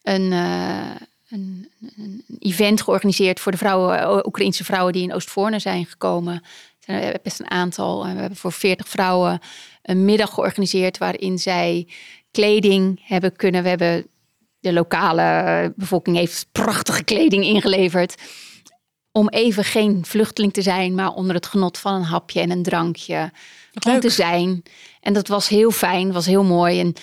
een, 0.02 0.32
uh, 0.32 0.90
een, 1.28 1.70
een, 1.96 2.24
event 2.38 2.82
georganiseerd 2.82 3.40
voor 3.40 3.52
de 3.52 3.58
vrouwen, 3.58 4.26
Oekraïnse 4.26 4.64
vrouwen 4.64 4.92
die 4.92 5.02
in 5.02 5.14
Oostvoorne 5.14 5.58
zijn 5.58 5.86
gekomen. 5.86 6.34
Er 6.84 7.00
zijn 7.00 7.18
best 7.22 7.40
een 7.40 7.50
aantal. 7.50 8.02
We 8.02 8.18
hebben 8.18 8.36
voor 8.36 8.52
40 8.52 8.88
vrouwen 8.88 9.40
een 9.82 10.04
middag 10.04 10.34
georganiseerd 10.34 10.98
waarin 10.98 11.38
zij 11.38 11.86
kleding 12.30 13.00
hebben 13.02 13.36
kunnen. 13.36 13.62
We 13.62 13.68
hebben 13.68 14.06
de 14.61 14.72
lokale 14.72 15.72
bevolking 15.76 16.16
heeft 16.16 16.46
prachtige 16.52 17.04
kleding 17.04 17.44
ingeleverd. 17.44 18.14
Om 19.12 19.28
even 19.28 19.64
geen 19.64 20.04
vluchteling 20.04 20.52
te 20.52 20.62
zijn, 20.62 20.94
maar 20.94 21.14
onder 21.14 21.34
het 21.34 21.46
genot 21.46 21.78
van 21.78 21.94
een 21.94 22.02
hapje 22.02 22.40
en 22.40 22.50
een 22.50 22.62
drankje. 22.62 23.32
Om 23.86 24.00
te 24.00 24.11
zijn. 24.11 24.62
En 25.00 25.12
dat 25.12 25.28
was 25.28 25.48
heel 25.48 25.70
fijn, 25.70 26.12
was 26.12 26.26
heel 26.26 26.44
mooi. 26.44 26.80
En 26.80 26.94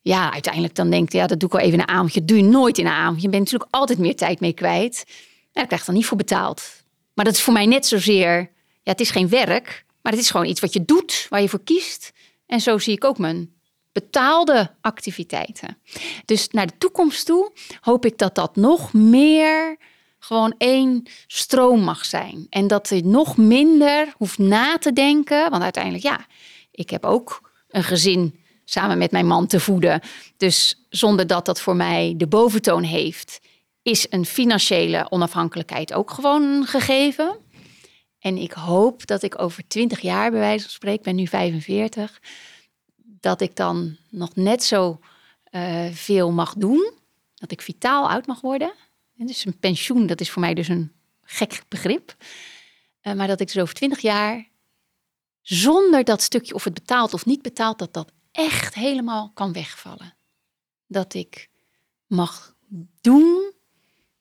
ja, 0.00 0.32
uiteindelijk 0.32 0.74
dan 0.74 0.90
denk 0.90 1.12
je, 1.12 1.18
ja, 1.18 1.26
dat 1.26 1.40
doe 1.40 1.48
ik 1.48 1.54
wel 1.54 1.64
even 1.64 1.80
een 1.80 1.88
avondje. 1.88 2.24
doe 2.24 2.36
je 2.36 2.42
nooit 2.42 2.78
in 2.78 2.86
een 2.86 2.92
avondje. 2.92 3.22
Je 3.22 3.28
bent 3.28 3.42
natuurlijk 3.44 3.74
altijd 3.74 3.98
meer 3.98 4.16
tijd 4.16 4.40
mee 4.40 4.52
kwijt. 4.52 5.04
Nou, 5.52 5.62
ik 5.62 5.66
krijg 5.66 5.84
dan 5.84 5.94
niet 5.94 6.06
voor 6.06 6.16
betaald. 6.16 6.82
Maar 7.14 7.24
dat 7.24 7.34
is 7.34 7.42
voor 7.42 7.52
mij 7.52 7.66
net 7.66 7.86
zozeer, 7.86 8.38
ja, 8.82 8.90
het 8.90 9.00
is 9.00 9.10
geen 9.10 9.28
werk, 9.28 9.84
maar 10.02 10.12
het 10.12 10.20
is 10.20 10.30
gewoon 10.30 10.46
iets 10.46 10.60
wat 10.60 10.72
je 10.72 10.84
doet, 10.84 11.26
waar 11.28 11.40
je 11.40 11.48
voor 11.48 11.64
kiest. 11.64 12.12
En 12.46 12.60
zo 12.60 12.78
zie 12.78 12.94
ik 12.94 13.04
ook 13.04 13.18
mijn 13.18 13.52
betaalde 13.92 14.70
activiteiten. 14.80 15.78
Dus 16.24 16.48
naar 16.48 16.66
de 16.66 16.78
toekomst 16.78 17.26
toe 17.26 17.52
hoop 17.80 18.06
ik 18.06 18.18
dat 18.18 18.34
dat 18.34 18.56
nog 18.56 18.92
meer 18.92 19.78
gewoon 20.24 20.54
één 20.58 21.02
stroom 21.26 21.80
mag 21.80 22.04
zijn. 22.04 22.46
En 22.50 22.66
dat 22.66 22.88
je 22.88 23.04
nog 23.04 23.36
minder 23.36 24.12
hoeft 24.16 24.38
na 24.38 24.78
te 24.78 24.92
denken. 24.92 25.50
Want 25.50 25.62
uiteindelijk, 25.62 26.04
ja, 26.04 26.26
ik 26.70 26.90
heb 26.90 27.04
ook 27.04 27.50
een 27.68 27.84
gezin 27.84 28.40
samen 28.64 28.98
met 28.98 29.10
mijn 29.10 29.26
man 29.26 29.46
te 29.46 29.60
voeden. 29.60 30.00
Dus 30.36 30.84
zonder 30.88 31.26
dat 31.26 31.46
dat 31.46 31.60
voor 31.60 31.76
mij 31.76 32.14
de 32.16 32.26
boventoon 32.26 32.82
heeft, 32.82 33.40
is 33.82 34.06
een 34.10 34.26
financiële 34.26 35.10
onafhankelijkheid 35.10 35.92
ook 35.92 36.10
gewoon 36.10 36.66
gegeven. 36.66 37.36
En 38.18 38.36
ik 38.36 38.52
hoop 38.52 39.06
dat 39.06 39.22
ik 39.22 39.40
over 39.40 39.68
twintig 39.68 40.00
jaar, 40.00 40.30
bij 40.30 40.40
wijze 40.40 40.64
van 40.64 40.72
spreken, 40.72 41.02
ben 41.02 41.14
nu 41.14 41.26
45, 41.26 42.20
dat 42.96 43.40
ik 43.40 43.56
dan 43.56 43.96
nog 44.10 44.34
net 44.34 44.64
zo 44.64 44.98
uh, 45.50 45.86
veel 45.92 46.30
mag 46.30 46.54
doen. 46.54 46.92
Dat 47.34 47.50
ik 47.50 47.62
vitaal 47.62 48.10
oud 48.10 48.26
mag 48.26 48.40
worden. 48.40 48.72
Dus 49.26 49.44
een 49.44 49.58
pensioen, 49.58 50.06
dat 50.06 50.20
is 50.20 50.30
voor 50.30 50.42
mij 50.42 50.54
dus 50.54 50.68
een 50.68 50.92
gek 51.22 51.62
begrip. 51.68 52.16
Uh, 53.02 53.12
maar 53.12 53.26
dat 53.26 53.40
ik 53.40 53.46
dus 53.46 53.62
over 53.62 53.74
twintig 53.74 54.00
jaar, 54.00 54.48
zonder 55.40 56.04
dat 56.04 56.22
stukje 56.22 56.54
of 56.54 56.64
het 56.64 56.74
betaalt 56.74 57.14
of 57.14 57.26
niet 57.26 57.42
betaalt, 57.42 57.78
dat 57.78 57.94
dat 57.94 58.12
echt 58.32 58.74
helemaal 58.74 59.30
kan 59.34 59.52
wegvallen. 59.52 60.14
Dat 60.86 61.14
ik 61.14 61.48
mag 62.06 62.54
doen 63.00 63.52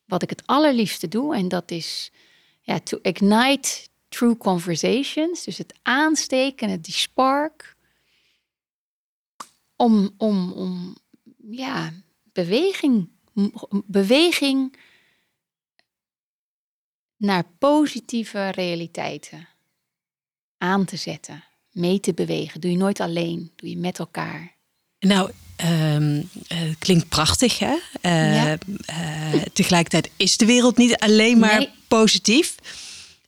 wat 0.05 0.21
ik 0.21 0.29
het 0.29 0.47
allerliefste 0.47 1.07
doe. 1.07 1.35
En 1.35 1.47
dat 1.47 1.71
is 1.71 2.11
ja, 2.61 2.79
to 2.79 2.99
ignite 3.01 3.87
true 4.09 4.37
conversations. 4.37 5.43
Dus 5.43 5.57
het 5.57 5.73
aansteken, 5.81 6.69
het 6.69 6.83
die 6.83 6.93
spark 6.93 7.75
om, 9.75 10.13
om, 10.17 10.51
om 10.51 10.97
ja, 11.49 11.93
beweging, 12.31 13.09
beweging 13.85 14.77
naar 17.21 17.43
positieve 17.59 18.49
realiteiten 18.49 19.47
aan 20.57 20.85
te 20.85 20.97
zetten, 20.97 21.43
mee 21.71 21.99
te 21.99 22.13
bewegen. 22.13 22.61
Doe 22.61 22.71
je 22.71 22.77
nooit 22.77 22.99
alleen, 22.99 23.51
doe 23.55 23.69
je 23.69 23.77
met 23.77 23.99
elkaar. 23.99 24.55
Nou, 24.99 25.31
um, 25.93 26.29
klinkt 26.79 27.09
prachtig, 27.09 27.59
hè? 27.59 27.75
Uh, 28.01 28.35
ja. 28.35 28.57
uh, 28.89 29.41
tegelijkertijd 29.53 30.11
is 30.17 30.37
de 30.37 30.45
wereld 30.45 30.77
niet 30.77 30.97
alleen 30.97 31.39
maar 31.39 31.57
nee. 31.57 31.69
positief. 31.87 32.55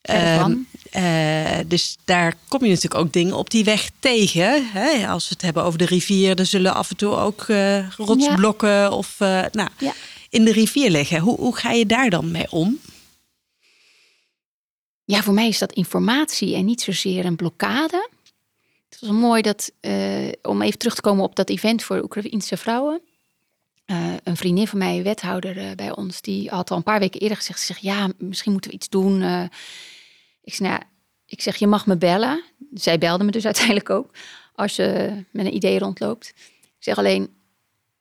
Um, 0.10 0.68
uh, 0.94 1.58
dus 1.68 1.98
daar 2.06 2.34
kom 2.48 2.64
je 2.64 2.70
natuurlijk 2.70 3.02
ook 3.02 3.14
dingen 3.14 3.38
op 3.38 3.50
die 3.50 3.64
weg 3.64 3.90
tegen. 4.00 4.70
Hè? 4.72 5.08
Als 5.08 5.24
we 5.24 5.34
het 5.34 5.42
hebben 5.42 5.64
over 5.64 5.80
de 5.80 5.86
rivier, 5.86 6.40
er 6.40 6.46
zullen 6.46 6.74
af 6.74 6.90
en 6.90 6.96
toe 6.96 7.16
ook 7.16 7.46
rotsblokken 7.98 8.70
ja. 8.70 8.90
of 8.90 9.20
nou, 9.20 9.70
ja. 9.78 9.94
in 10.30 10.46
de 10.46 10.52
rivier 10.52 10.90
liggen. 10.90 11.20
Hoe, 11.20 11.40
hoe 11.40 11.56
ga 11.56 11.72
je 11.72 11.86
daar 11.86 12.10
dan 12.10 12.32
mee 12.32 12.52
om? 12.52 12.80
Ja, 15.06 15.22
voor 15.22 15.34
mij 15.34 15.48
is 15.48 15.60
dat 15.60 15.74
informatie 15.74 16.56
en 16.56 16.66
niet 16.66 16.82
zozeer 16.82 17.26
een 17.26 17.36
blokkade. 17.36 18.10
Het 18.90 19.00
was 19.00 19.10
mooi 19.10 19.42
dat, 19.42 19.72
om 20.42 20.62
even 20.62 20.78
terug 20.78 20.96
te 20.96 21.02
komen 21.02 21.24
op 21.24 21.36
dat 21.36 21.50
event 21.50 21.84
voor 21.84 22.04
Oekraïnse 22.04 22.58
vrouwen. 22.58 23.02
een 24.24 24.38
vriendin 24.38 24.68
van 24.68 24.78
mij, 24.78 25.04
wethouder 25.04 25.76
bij 25.76 25.96
ons, 25.96 26.22
die 26.22 26.50
had 26.50 26.72
al 26.72 26.78
een 26.78 26.84
paar 26.84 27.00
weken 27.00 27.20
eerder 27.20 27.38
gezegd: 27.38 27.60
zegt, 27.60 27.82
Ja, 27.82 28.10
misschien 28.18 28.52
moeten 28.52 28.72
we 28.72 28.78
iets 28.78 28.90
doen 28.90 29.50
ik 30.44 30.54
zeg, 30.54 30.68
nou, 30.68 30.82
ik 31.26 31.42
zeg, 31.42 31.56
je 31.56 31.68
mag 31.68 31.86
me 31.86 31.98
bellen. 31.98 32.44
Zij 32.74 32.98
belde 32.98 33.24
me 33.24 33.32
dus 33.32 33.46
uiteindelijk 33.52 33.90
ook. 33.90 34.10
Als 34.56 34.76
je 34.76 35.24
met 35.32 35.46
een 35.46 35.56
idee 35.56 35.80
rondloopt. 35.80 36.34
Ik 36.62 36.90
zeg 36.90 36.98
alleen, 36.98 37.34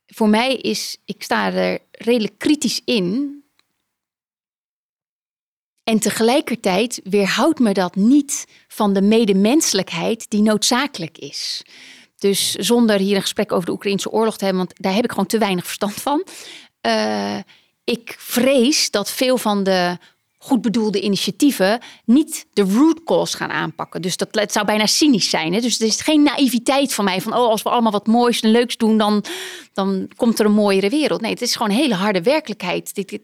voor 0.07 0.29
mij 0.29 0.57
is, 0.57 0.97
ik 1.05 1.23
sta 1.23 1.53
er 1.53 1.79
redelijk 1.91 2.39
kritisch 2.39 2.81
in. 2.85 3.42
En 5.93 5.99
tegelijkertijd 5.99 7.01
weerhoudt 7.05 7.59
me 7.59 7.73
dat 7.73 7.95
niet 7.95 8.47
van 8.69 8.93
de 8.93 9.03
medemenselijkheid 9.03 10.27
die 10.31 10.43
noodzakelijk 10.43 11.19
is. 11.19 11.63
Dus 12.19 12.55
zonder 12.55 12.99
hier 12.99 13.17
een 13.17 13.23
gesprek 13.23 13.53
over 13.53 13.67
de 13.67 13.73
Oekraïnse 13.73 14.11
oorlog 14.11 14.37
te 14.37 14.45
hebben, 14.45 14.65
want 14.65 14.83
daar 14.83 14.95
heb 14.95 15.05
ik 15.05 15.11
gewoon 15.11 15.27
te 15.27 15.39
weinig 15.39 15.65
verstand 15.65 15.95
van. 15.95 16.25
Uh, 16.87 17.37
ik 17.85 18.15
vrees 18.19 18.91
dat 18.91 19.11
veel 19.11 19.39
van 19.39 19.63
de 19.63 19.99
goed 20.39 20.63
bedoelde 20.63 21.01
initiatieven 21.01 21.81
niet 22.05 22.47
de 22.53 22.63
root 22.63 23.05
cause 23.05 23.37
gaan 23.37 23.51
aanpakken. 23.51 24.03
Dus 24.03 24.17
dat 24.17 24.29
het 24.31 24.53
zou 24.53 24.67
bijna 24.67 24.87
cynisch 24.87 25.31
zijn. 25.31 25.53
Hè? 25.53 25.61
Dus 25.61 25.81
er 25.81 25.87
is 25.87 26.01
geen 26.01 26.23
naïviteit 26.23 26.95
van 26.95 27.05
mij 27.05 27.21
van 27.21 27.33
oh, 27.33 27.49
als 27.49 27.63
we 27.63 27.71
allemaal 27.71 27.93
wat 27.93 28.07
moois 28.07 28.41
en 28.41 28.51
leuks 28.51 28.77
doen, 28.77 28.99
dan, 28.99 29.25
dan 29.73 30.09
komt 30.17 30.39
er 30.39 30.47
een 30.47 30.53
mooiere 30.53 30.89
wereld. 30.89 31.21
Nee, 31.21 31.33
het 31.33 31.43
is 31.43 31.57
gewoon 31.57 31.71
een 31.71 31.83
hele 31.83 31.95
harde 31.95 32.23
werkelijkheid. 32.23 32.95
Dit, 32.95 33.19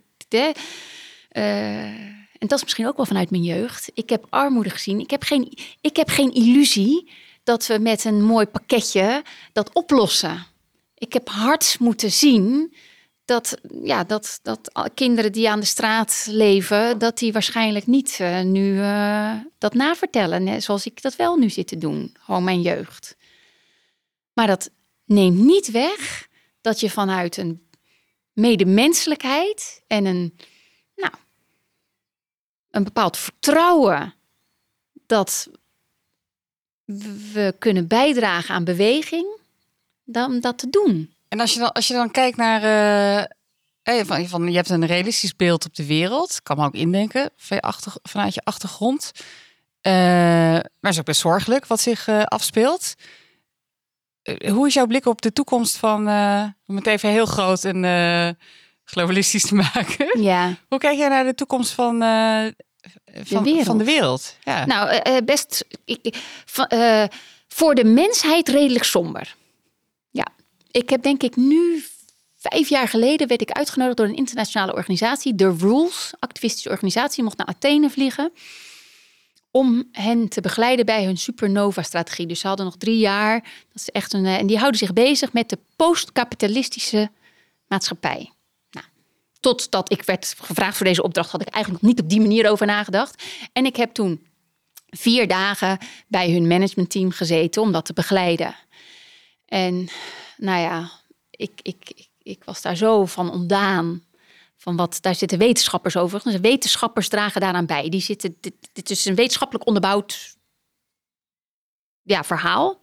en 2.39 2.47
dat 2.47 2.59
is 2.59 2.65
misschien 2.65 2.87
ook 2.87 2.97
wel 2.97 3.07
vanuit 3.07 3.31
mijn 3.31 3.43
jeugd. 3.43 3.91
Ik 3.95 4.09
heb 4.09 4.27
armoede 4.29 4.71
gezien. 4.71 5.01
Ik 5.01 5.11
heb 5.11 5.23
geen, 5.23 5.59
ik 5.81 5.97
heb 5.97 6.09
geen 6.09 6.35
illusie 6.35 7.11
dat 7.43 7.67
we 7.67 7.79
met 7.79 8.05
een 8.05 8.25
mooi 8.25 8.47
pakketje 8.47 9.23
dat 9.53 9.73
oplossen. 9.73 10.47
Ik 10.95 11.13
heb 11.13 11.29
hard 11.29 11.77
moeten 11.79 12.13
zien 12.13 12.75
dat, 13.25 13.59
ja, 13.83 14.05
dat, 14.05 14.41
dat 14.43 14.71
kinderen 14.95 15.33
die 15.33 15.51
aan 15.51 15.61
de 15.61 15.67
straat 15.67 16.27
leven, 16.31 16.99
dat 16.99 17.19
die 17.19 17.33
waarschijnlijk 17.33 17.87
niet 17.87 18.19
uh, 18.21 18.41
nu 18.41 18.75
uh, 18.75 19.35
dat 19.59 19.75
navertellen, 19.75 20.45
net 20.45 20.65
zoals 20.65 20.87
ik 20.87 21.03
dat 21.03 21.17
wel 21.17 21.37
nu 21.37 21.51
zit 21.51 21.67
te 21.67 21.79
doen, 21.79 22.17
gewoon 22.21 22.45
mijn 22.45 22.63
jeugd. 22.63 23.17
Maar 24.33 24.47
dat 24.47 24.71
neemt 25.05 25.39
niet 25.39 25.71
weg 25.71 26.29
dat 26.61 26.81
je 26.81 26.91
vanuit 26.91 27.37
een 27.37 27.69
medemenselijkheid 28.33 29.83
en 29.87 30.05
een, 30.05 30.39
een 32.71 32.85
bepaald 32.85 33.17
vertrouwen 33.17 34.15
dat 35.07 35.49
we 37.33 37.55
kunnen 37.59 37.87
bijdragen 37.87 38.55
aan 38.55 38.65
beweging, 38.65 39.27
dan 40.05 40.41
dat 40.41 40.59
te 40.59 40.71
doen. 40.71 41.15
En 41.29 41.41
als 41.41 41.53
je 41.55 41.59
dan, 41.59 41.73
als 41.73 41.89
je 41.89 41.95
dan 41.95 42.11
kijkt 42.11 42.37
naar. 42.37 42.63
Uh, 43.83 44.05
van, 44.05 44.29
van, 44.29 44.49
je 44.49 44.57
hebt 44.57 44.69
een 44.69 44.87
realistisch 44.87 45.37
beeld 45.37 45.67
op 45.67 45.75
de 45.75 45.87
wereld. 45.87 46.43
Kan 46.43 46.57
me 46.57 46.65
ook 46.65 46.75
indenken 46.75 47.31
vanuit 48.03 48.35
je 48.35 48.41
achtergrond. 48.45 49.11
Uh, 49.83 49.93
maar 50.81 50.91
is 50.91 50.99
ook 50.99 51.05
best 51.05 51.21
zorgelijk 51.21 51.67
wat 51.67 51.81
zich 51.81 52.09
afspeelt. 52.09 52.95
hoe 54.49 54.67
is 54.67 54.75
jouw 54.75 54.87
blik 54.87 55.07
op 55.07 55.23
de 55.23 55.33
toekomst 55.33 55.77
van. 55.77 56.01
om 56.67 56.77
het 56.77 56.87
even 56.87 57.11
heel 57.11 57.27
groot 57.27 57.65
en 57.65 57.85
globalistisch 58.91 59.47
te 59.47 59.55
maken. 59.55 60.21
Ja. 60.21 60.55
Hoe 60.69 60.79
kijk 60.79 60.99
jij 60.99 61.09
naar 61.09 61.25
de 61.25 61.35
toekomst 61.35 61.73
van. 61.73 61.99
van, 61.99 63.43
de 63.43 63.43
wereld. 63.43 63.67
Van 63.67 63.79
de 63.79 63.85
wereld? 63.85 64.37
Ja. 64.45 64.67
Nou, 64.67 65.03
best. 65.25 65.65
Ik, 65.85 66.17
voor 67.49 67.75
de 67.75 67.85
mensheid 67.85 68.49
redelijk 68.49 68.85
somber 68.85 69.37
ik 70.71 70.91
heb 70.91 71.03
denk 71.03 71.23
ik 71.23 71.37
nu 71.37 71.85
vijf 72.37 72.69
jaar 72.69 72.89
geleden 72.89 73.29
werd 73.29 73.41
ik 73.41 73.51
uitgenodigd 73.51 73.97
door 73.97 74.07
een 74.07 74.17
internationale 74.17 74.75
organisatie, 74.75 75.35
The 75.35 75.57
Rules, 75.59 76.13
activistische 76.19 76.71
organisatie, 76.71 77.23
mocht 77.23 77.37
naar 77.37 77.47
Athene 77.47 77.91
vliegen 77.91 78.33
om 79.51 79.89
hen 79.93 80.29
te 80.29 80.41
begeleiden 80.41 80.87
bij 80.87 81.05
hun 81.05 81.17
supernova-strategie. 81.17 82.27
Dus 82.27 82.41
ze 82.41 82.47
hadden 82.47 82.67
nog 82.67 82.77
drie 82.77 82.99
jaar. 82.99 83.41
Dat 83.43 83.83
is 83.83 83.89
echt 83.89 84.13
een, 84.13 84.27
eh, 84.27 84.39
en 84.39 84.47
die 84.47 84.59
houden 84.59 84.79
zich 84.79 84.93
bezig 84.93 85.33
met 85.33 85.49
de 85.49 85.59
postkapitalistische 85.77 87.11
maatschappij. 87.69 88.33
Totdat 89.49 89.93
ik 89.93 90.03
werd 90.03 90.35
gevraagd 90.41 90.77
voor 90.77 90.87
deze 90.87 91.03
opdracht, 91.03 91.31
had 91.31 91.41
ik 91.41 91.49
eigenlijk 91.49 91.83
nog 91.83 91.93
niet 91.93 92.03
op 92.03 92.11
die 92.11 92.21
manier 92.21 92.51
over 92.51 92.67
nagedacht. 92.67 93.23
En 93.53 93.67
ik 93.67 93.77
heb 93.77 93.95
toen 93.95 94.27
vier 94.87 95.29
dagen 95.29 95.79
bij 96.09 96.31
hun 96.31 96.47
managementteam 96.47 97.11
gezeten 97.11 97.63
om 97.63 97.73
dat 97.73 97.85
te 97.85 97.93
begeleiden. 97.93 98.55
En 99.45 99.89
nou 100.37 100.61
ja, 100.61 100.91
ik, 101.31 101.61
ik, 101.63 101.91
ik, 101.95 102.09
ik 102.23 102.45
was 102.45 102.63
daar 102.63 102.77
zo 102.77 103.07
van 103.07 103.31
ontdaan. 103.31 104.05
Van 104.57 104.77
wat, 104.77 104.99
daar 105.01 105.15
zitten 105.15 105.39
wetenschappers 105.39 105.97
over. 105.97 106.21
Dus 106.25 106.41
wetenschappers 106.41 107.09
dragen 107.09 107.41
daaraan 107.41 107.67
bij. 107.67 107.89
Die 107.89 108.01
zitten, 108.01 108.37
dit, 108.73 108.91
is 108.91 109.05
een 109.05 109.15
wetenschappelijk 109.15 109.67
onderbouwd 109.67 110.37
ja, 112.03 112.25
verhaal. 112.25 112.81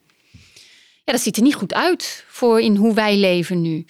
Ja, 1.04 1.12
dat 1.12 1.22
ziet 1.22 1.38
er 1.38 1.44
niet 1.44 1.56
goed 1.56 1.74
uit 1.74 2.26
voor 2.28 2.62
in 2.62 2.76
hoe 2.76 2.94
wij 2.94 3.18
leven 3.18 3.62
nu. 3.62 3.86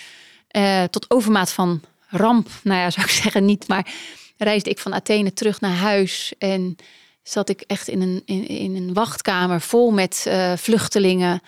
Uh, 0.52 0.84
tot 0.84 1.12
overmaat 1.12 1.52
van 1.52 1.82
ramp, 2.16 2.50
nou 2.64 2.80
ja, 2.80 2.90
zou 2.96 3.06
ik 3.06 3.12
zeggen 3.12 3.46
niet. 3.46 3.68
Maar 3.68 3.94
reisde 4.38 4.70
ik 4.70 4.80
van 4.80 4.94
Athene 4.94 5.34
terug 5.34 5.62
naar 5.62 5.76
huis 5.76 6.34
en 6.38 6.76
zat 7.24 7.50
ik 7.50 7.62
echt 7.62 7.88
in 7.88 8.02
een, 8.02 8.22
in, 8.26 8.48
in 8.48 8.76
een 8.76 8.94
wachtkamer 8.94 9.62
vol 9.62 9.92
met 9.92 10.26
uh, 10.28 10.54
vluchtelingen 10.56 11.42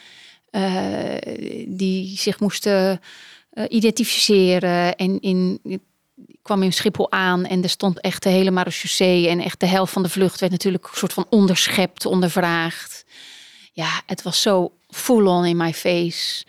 uh, 0.51 1.15
die 1.68 2.18
zich 2.18 2.39
moesten 2.39 3.01
identificeren. 3.70 4.95
En 4.95 5.20
in, 5.20 5.59
ik 5.63 6.39
kwam 6.41 6.63
in 6.63 6.74
Schiphol 6.74 7.11
aan 7.11 7.45
en 7.45 7.63
er 7.63 7.70
stond 7.70 8.01
echt 8.01 8.24
de 8.24 8.30
hele 8.30 8.51
marechaussee 8.51 9.28
en 9.28 9.39
echt 9.39 9.59
de 9.59 9.65
helft 9.65 9.93
van 9.93 10.03
de 10.03 10.09
vlucht 10.09 10.39
werd 10.39 10.51
natuurlijk 10.51 10.84
een 10.84 10.97
soort 10.97 11.13
van 11.13 11.26
onderschept, 11.30 12.05
ondervraagd. 12.05 13.05
Ja, 13.74 14.01
het 14.05 14.22
was 14.22 14.41
zo 14.41 14.74
full 14.89 15.26
on 15.26 15.45
in 15.45 15.57
my 15.57 15.74
face. 15.74 16.45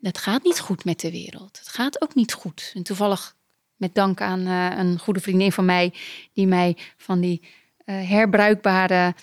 Het 0.00 0.18
gaat 0.18 0.42
niet 0.42 0.60
goed 0.60 0.84
met 0.84 1.00
de 1.00 1.10
wereld. 1.10 1.58
Het 1.58 1.68
gaat 1.68 2.02
ook 2.02 2.14
niet 2.14 2.32
goed. 2.32 2.70
En 2.74 2.82
toevallig 2.82 3.33
met 3.76 3.94
dank 3.94 4.20
aan 4.20 4.40
uh, 4.40 4.70
een 4.76 4.98
goede 4.98 5.20
vriendin 5.20 5.52
van 5.52 5.64
mij, 5.64 5.92
die 6.32 6.46
mij 6.46 6.76
van 6.96 7.20
die 7.20 7.40
uh, 7.86 8.08
herbruikbare 8.08 9.14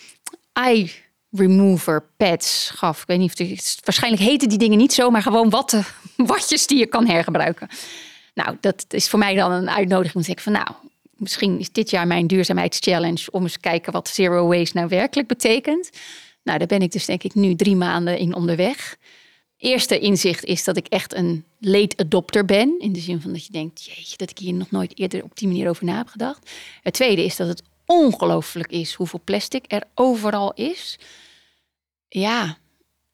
eye 0.54 0.92
remover 1.32 2.04
pads 2.18 2.72
gaf. 2.76 3.02
Ik 3.02 3.08
weet 3.08 3.20
niet 3.20 3.32
of 3.32 3.48
het, 3.48 3.80
waarschijnlijk 3.84 4.24
heten 4.24 4.50
die 4.50 4.58
dingen 4.58 4.78
niet 4.78 4.94
zo, 4.94 5.10
maar 5.10 5.22
gewoon 5.22 5.50
watten, 5.50 5.86
watjes 6.18 6.68
die 6.68 6.78
je 6.78 6.86
kan 6.86 7.08
hergebruiken. 7.08 7.70
Nou, 8.34 8.58
dat 8.60 8.86
is 8.90 9.10
voor 9.10 9.20
mij 9.20 9.36
dan 9.36 9.52
een 9.52 9.70
uitnodiging 9.70 10.24
te 10.24 10.32
zeggen 10.32 10.44
van 10.44 10.54
nou, 10.54 10.68
misschien 11.16 11.60
is 11.60 11.72
dit 11.72 11.90
jaar 11.90 12.08
mijn 12.08 12.28
duurzaamheidschallenge 12.28 13.32
om 13.32 13.44
eens 13.44 13.54
te 13.54 13.60
kijken 13.60 13.92
wat 13.94 14.08
zero 14.08 14.48
waste 14.48 14.78
nou 14.78 14.90
werkelijk 14.90 15.28
betekent. 15.28 15.90
Nou, 16.44 16.58
daar 16.58 16.68
ben 16.68 16.82
ik 16.82 16.92
dus 16.92 17.06
denk 17.06 17.24
ik 17.24 17.36
nu 17.36 17.56
drie 17.56 17.76
maanden 17.76 18.18
in 18.18 18.36
onderweg. 18.36 18.98
Eerste 19.62 20.00
inzicht 20.00 20.44
is 20.44 20.64
dat 20.64 20.78
ik 20.78 20.88
echt 20.88 21.16
een 21.16 21.46
late 21.60 21.98
adopter 21.98 22.46
ben. 22.46 22.80
In 22.80 22.94
de 22.94 23.00
zin 23.00 23.22
van 23.22 23.32
dat 23.32 23.46
je 23.46 23.52
denkt, 23.52 23.84
jeetje, 23.84 24.18
dat 24.18 24.30
ik 24.30 24.38
hier 24.38 24.54
nog 24.54 24.72
nooit 24.72 25.00
eerder 25.00 25.24
op 25.24 25.38
die 25.38 25.48
manier 25.48 25.70
over 25.70 25.86
na 25.86 25.98
heb 25.98 26.08
gedacht. 26.08 26.52
Het 26.82 26.94
tweede 26.94 27.24
is 27.24 27.36
dat 27.36 27.48
het 27.48 27.64
ongelooflijk 27.86 28.72
is 28.72 28.94
hoeveel 28.94 29.22
plastic 29.24 29.66
er 29.68 29.84
overal 29.96 30.54
is. 30.54 31.00
Ja, 32.08 32.58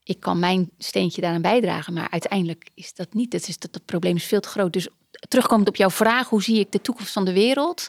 ik 0.03 0.19
kan 0.19 0.39
mijn 0.39 0.69
steentje 0.77 1.21
daaraan 1.21 1.41
bijdragen, 1.41 1.93
maar 1.93 2.09
uiteindelijk 2.09 2.69
is 2.73 2.93
dat 2.93 3.13
niet. 3.13 3.33
Het, 3.33 3.47
is, 3.47 3.59
dat 3.59 3.73
het 3.73 3.85
probleem 3.85 4.15
is 4.15 4.25
veel 4.25 4.39
te 4.39 4.49
groot. 4.49 4.73
Dus 4.73 4.87
terugkomend 5.27 5.67
op 5.67 5.75
jouw 5.75 5.89
vraag, 5.89 6.29
hoe 6.29 6.43
zie 6.43 6.59
ik 6.59 6.71
de 6.71 6.81
toekomst 6.81 7.11
van 7.13 7.25
de 7.25 7.33
wereld? 7.33 7.87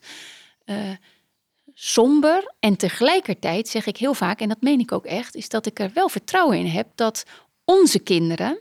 Uh, 0.65 0.77
somber. 1.75 2.55
En 2.61 2.77
tegelijkertijd 2.77 3.69
zeg 3.69 3.87
ik 3.87 3.97
heel 3.97 4.15
vaak, 4.15 4.41
en 4.41 4.49
dat 4.49 4.61
meen 4.61 4.81
ik 4.81 4.93
ook 4.93 5.07
echt, 5.07 5.35
is 5.35 5.49
dat 5.49 5.67
ik 5.67 5.79
er 5.81 5.91
wel 5.95 6.09
vertrouwen 6.09 6.59
in 6.59 6.67
heb 6.67 6.87
dat 6.95 7.25
onze 7.71 7.99
kinderen 7.99 8.59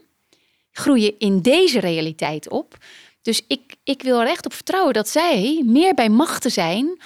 groeien 0.70 1.18
in 1.18 1.40
deze 1.40 1.80
realiteit 1.80 2.48
op. 2.48 2.78
Dus 3.22 3.44
ik, 3.46 3.76
ik 3.84 4.02
wil 4.02 4.20
er 4.20 4.26
echt 4.26 4.46
op 4.46 4.52
vertrouwen 4.52 4.94
dat 4.94 5.08
zij 5.08 5.62
meer 5.64 5.94
bij 5.94 6.08
machten 6.08 6.50
zijn 6.50 7.00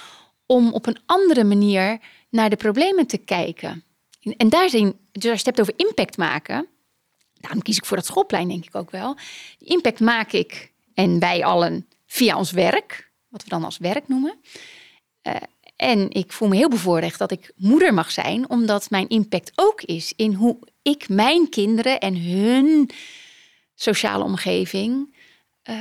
om 0.45 0.73
op 0.73 0.85
een 0.85 0.97
andere 1.05 1.43
manier 1.43 1.99
naar 2.29 2.49
de 2.49 2.55
problemen 2.55 3.07
te 3.07 3.17
kijken. 3.17 3.83
En 4.37 4.49
daar 4.49 4.69
dus 4.69 4.81
als 5.13 5.23
je 5.23 5.29
het 5.29 5.45
hebt 5.45 5.61
over 5.61 5.73
impact 5.75 6.17
maken, 6.17 6.67
daarom 7.39 7.61
kies 7.61 7.77
ik 7.77 7.85
voor 7.85 7.97
dat 7.97 8.05
schoolplein 8.05 8.47
denk 8.47 8.65
ik 8.65 8.75
ook 8.75 8.91
wel. 8.91 9.17
Impact 9.59 9.99
maak 9.99 10.31
ik 10.31 10.71
en 10.93 11.19
wij 11.19 11.45
allen 11.45 11.87
via 12.05 12.37
ons 12.37 12.51
werk, 12.51 13.11
wat 13.27 13.43
we 13.43 13.49
dan 13.49 13.63
als 13.63 13.77
werk 13.77 14.07
noemen. 14.07 14.35
Uh, 15.23 15.35
en 15.75 16.11
ik 16.11 16.31
voel 16.31 16.47
me 16.47 16.55
heel 16.55 16.69
bevoorrecht 16.69 17.19
dat 17.19 17.31
ik 17.31 17.51
moeder 17.55 17.93
mag 17.93 18.11
zijn, 18.11 18.49
omdat 18.49 18.89
mijn 18.89 19.07
impact 19.07 19.51
ook 19.55 19.81
is 19.81 20.13
in 20.15 20.33
hoe 20.33 20.59
ik 20.83 21.09
mijn 21.09 21.49
kinderen 21.49 21.99
en 21.99 22.15
hun 22.15 22.89
sociale 23.75 24.23
omgeving 24.23 25.15
uh, 25.69 25.75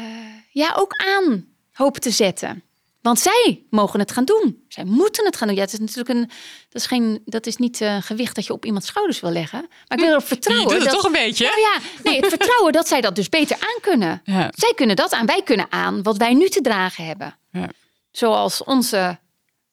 ja, 0.51 0.75
ook 0.77 0.93
aan 0.97 1.47
hoop 1.73 1.99
te 1.99 2.11
zetten. 2.11 2.63
Want 3.01 3.19
zij 3.19 3.63
mogen 3.71 4.01
het 4.01 4.13
gaan 4.13 4.25
doen. 4.25 4.65
Zij 4.69 4.85
moeten 4.85 5.25
het 5.25 5.37
gaan 5.37 5.47
doen. 5.47 5.57
Ja, 5.57 5.63
het 5.63 5.73
is 5.73 5.79
natuurlijk 5.79 6.09
een. 6.09 6.31
Dat 6.69 6.83
is, 6.83 6.87
geen, 6.87 7.23
dat 7.25 7.47
is 7.47 7.57
niet 7.57 7.81
een 7.81 8.03
gewicht 8.03 8.35
dat 8.35 8.47
je 8.47 8.53
op 8.53 8.65
iemands 8.65 8.87
schouders 8.87 9.21
wil 9.21 9.31
leggen. 9.31 9.61
Maar 9.61 9.99
ik 9.99 10.05
wil 10.05 10.09
erop 10.09 10.27
vertrouwen. 10.27 10.69
Je 10.69 10.75
doet 10.75 10.83
het 10.83 10.93
dat, 10.93 11.03
toch 11.03 11.13
een 11.13 11.27
beetje? 11.27 11.45
Nou 11.45 11.61
ja, 11.61 11.79
nee, 12.03 12.17
het 12.21 12.29
vertrouwen 12.29 12.73
dat 12.73 12.89
zij 12.89 13.01
dat 13.01 13.15
dus 13.15 13.29
beter 13.29 13.57
aan 13.57 13.81
kunnen. 13.81 14.21
Ja. 14.25 14.53
Zij 14.55 14.73
kunnen 14.75 14.97
dat 14.97 15.13
aan. 15.13 15.27
Wij 15.27 15.43
kunnen 15.43 15.67
aan 15.71 16.03
wat 16.03 16.17
wij 16.17 16.35
nu 16.35 16.49
te 16.49 16.61
dragen 16.61 17.07
hebben. 17.07 17.37
Ja. 17.51 17.69
Zoals 18.11 18.65
onze 18.65 19.19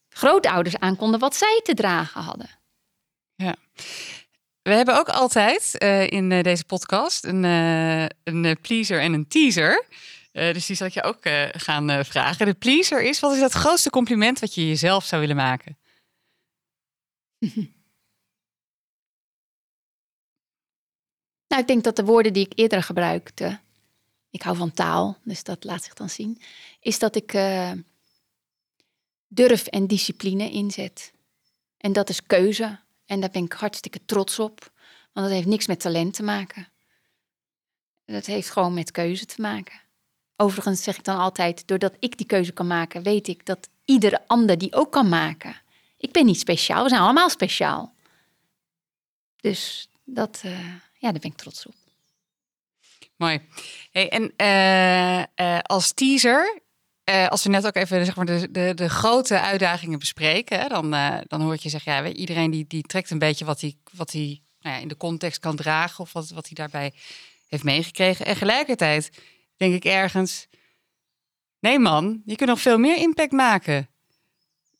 grootouders 0.09 0.79
aankonden 0.79 1.19
wat 1.19 1.35
zij 1.35 1.61
te 1.63 1.73
dragen 1.73 2.21
hadden. 2.21 2.49
Ja. 3.35 3.55
We 4.69 4.75
hebben 4.75 4.97
ook 4.97 5.09
altijd 5.09 5.75
uh, 5.83 6.11
in 6.11 6.31
uh, 6.31 6.43
deze 6.43 6.65
podcast 6.65 7.25
een, 7.25 7.43
uh, 7.43 8.05
een 8.23 8.57
pleaser 8.61 9.01
en 9.01 9.13
een 9.13 9.27
teaser. 9.27 9.85
dus 10.31 10.65
die 10.65 10.75
zal 10.75 10.87
ik 10.87 10.93
je 10.93 11.03
ook 11.03 11.19
gaan 11.51 12.05
vragen. 12.05 12.45
De 12.45 12.53
pleaser 12.53 13.01
is, 13.01 13.19
wat 13.19 13.35
is 13.35 13.41
het 13.41 13.51
grootste 13.51 13.89
compliment 13.89 14.39
wat 14.39 14.53
je 14.53 14.67
jezelf 14.67 15.05
zou 15.05 15.21
willen 15.21 15.35
maken? 15.35 15.77
nou, 21.47 21.61
ik 21.61 21.67
denk 21.67 21.83
dat 21.83 21.95
de 21.95 22.05
woorden 22.05 22.33
die 22.33 22.45
ik 22.45 22.59
eerder 22.59 22.83
gebruikte, 22.83 23.59
ik 24.29 24.41
hou 24.41 24.57
van 24.57 24.71
taal, 24.71 25.17
dus 25.23 25.43
dat 25.43 25.63
laat 25.63 25.83
zich 25.83 25.93
dan 25.93 26.09
zien, 26.09 26.41
is 26.79 26.99
dat 26.99 27.15
ik 27.15 27.31
durf 29.27 29.67
en 29.67 29.87
discipline 29.87 30.49
inzet. 30.49 31.11
En 31.77 31.93
dat 31.93 32.09
is 32.09 32.23
keuze. 32.23 32.79
En 33.09 33.19
daar 33.19 33.29
ben 33.29 33.43
ik 33.43 33.53
hartstikke 33.53 34.05
trots 34.05 34.39
op. 34.39 34.71
Want 35.13 35.27
dat 35.27 35.35
heeft 35.35 35.47
niks 35.47 35.67
met 35.67 35.79
talent 35.79 36.13
te 36.13 36.23
maken. 36.23 36.67
Dat 38.05 38.25
heeft 38.25 38.49
gewoon 38.49 38.73
met 38.73 38.91
keuze 38.91 39.25
te 39.25 39.41
maken. 39.41 39.81
Overigens 40.35 40.83
zeg 40.83 40.97
ik 40.97 41.03
dan 41.03 41.17
altijd, 41.17 41.67
doordat 41.67 41.95
ik 41.99 42.17
die 42.17 42.25
keuze 42.25 42.51
kan 42.51 42.67
maken, 42.67 43.03
weet 43.03 43.27
ik 43.27 43.45
dat 43.45 43.69
iedere 43.85 44.27
ander 44.27 44.57
die 44.57 44.73
ook 44.73 44.91
kan 44.91 45.09
maken. 45.09 45.61
Ik 45.97 46.11
ben 46.11 46.25
niet 46.25 46.39
speciaal, 46.39 46.83
we 46.83 46.89
zijn 46.89 47.01
allemaal 47.01 47.29
speciaal. 47.29 47.93
Dus 49.35 49.89
dat, 50.03 50.41
uh, 50.45 50.59
ja, 50.93 51.11
daar 51.11 51.21
ben 51.21 51.31
ik 51.31 51.37
trots 51.37 51.65
op. 51.65 51.75
Mooi. 53.15 53.41
Hey, 53.91 54.09
en 54.09 54.33
uh, 54.37 55.45
uh, 55.45 55.59
als 55.59 55.91
teaser 55.91 56.61
uh, 57.09 57.27
als 57.27 57.43
we 57.43 57.49
net 57.49 57.65
ook 57.67 57.75
even 57.75 58.05
zeg 58.05 58.15
maar, 58.15 58.25
de, 58.25 58.51
de, 58.51 58.73
de 58.73 58.89
grote 58.89 59.39
uitdagingen 59.39 59.99
bespreken, 59.99 60.59
hè, 60.59 60.67
dan, 60.67 60.93
uh, 60.93 61.17
dan 61.27 61.41
hoor 61.41 61.57
je 61.59 61.69
zeggen, 61.69 61.93
ja, 61.93 62.11
iedereen 62.11 62.51
die, 62.51 62.65
die 62.67 62.83
trekt 62.83 63.09
een 63.09 63.19
beetje 63.19 63.45
wat 63.45 63.61
hij 63.61 63.77
wat 63.91 64.11
hij 64.11 64.41
nou 64.59 64.75
ja, 64.75 64.81
in 64.81 64.87
de 64.87 64.97
context 64.97 65.39
kan 65.39 65.55
dragen 65.55 65.99
of 65.99 66.13
wat, 66.13 66.29
wat 66.29 66.45
hij 66.45 66.55
daarbij 66.55 66.93
heeft 67.47 67.63
meegekregen. 67.63 68.25
En 68.25 68.33
tegelijkertijd 68.33 69.11
denk 69.57 69.73
ik 69.73 69.85
ergens, 69.85 70.47
nee 71.59 71.79
man, 71.79 72.21
je 72.25 72.35
kunt 72.35 72.49
nog 72.49 72.61
veel 72.61 72.77
meer 72.77 72.97
impact 72.97 73.31
maken. 73.31 73.89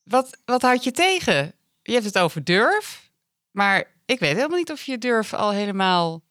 Wat, 0.04 0.38
wat 0.46 0.62
houd 0.62 0.84
je 0.84 0.92
tegen? 0.92 1.54
Je 1.82 1.92
hebt 1.92 2.06
het 2.06 2.18
over 2.18 2.44
durf, 2.44 3.12
maar 3.52 3.96
ik 4.06 4.20
weet 4.20 4.36
helemaal 4.36 4.58
niet 4.58 4.72
of 4.72 4.84
je 4.84 4.98
durf 4.98 5.34
al 5.34 5.52
helemaal, 5.52 6.22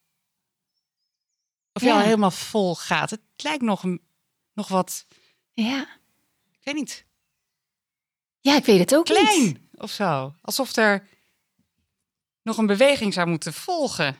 of 1.73 1.83
je 1.83 1.93
al 1.93 2.01
helemaal 2.01 2.31
vol 2.31 2.75
gaat. 2.75 3.11
Het 3.11 3.21
lijkt 3.37 3.63
nog, 3.63 3.85
nog 4.53 4.69
wat 4.69 5.07
ja. 5.63 5.81
Ik 6.53 6.65
weet 6.65 6.75
niet. 6.75 7.05
Ja, 8.41 8.57
ik 8.57 8.65
weet 8.65 8.79
het 8.79 8.95
ook 8.95 9.05
Klein, 9.05 9.43
niet. 9.43 9.59
of 9.75 9.91
zo. 9.91 10.35
Alsof 10.43 10.77
er 10.77 11.07
nog 12.43 12.59
een 12.59 12.67
beweging 12.67 13.13
zou 13.13 13.29
moeten 13.29 13.53
volgen. 13.53 14.19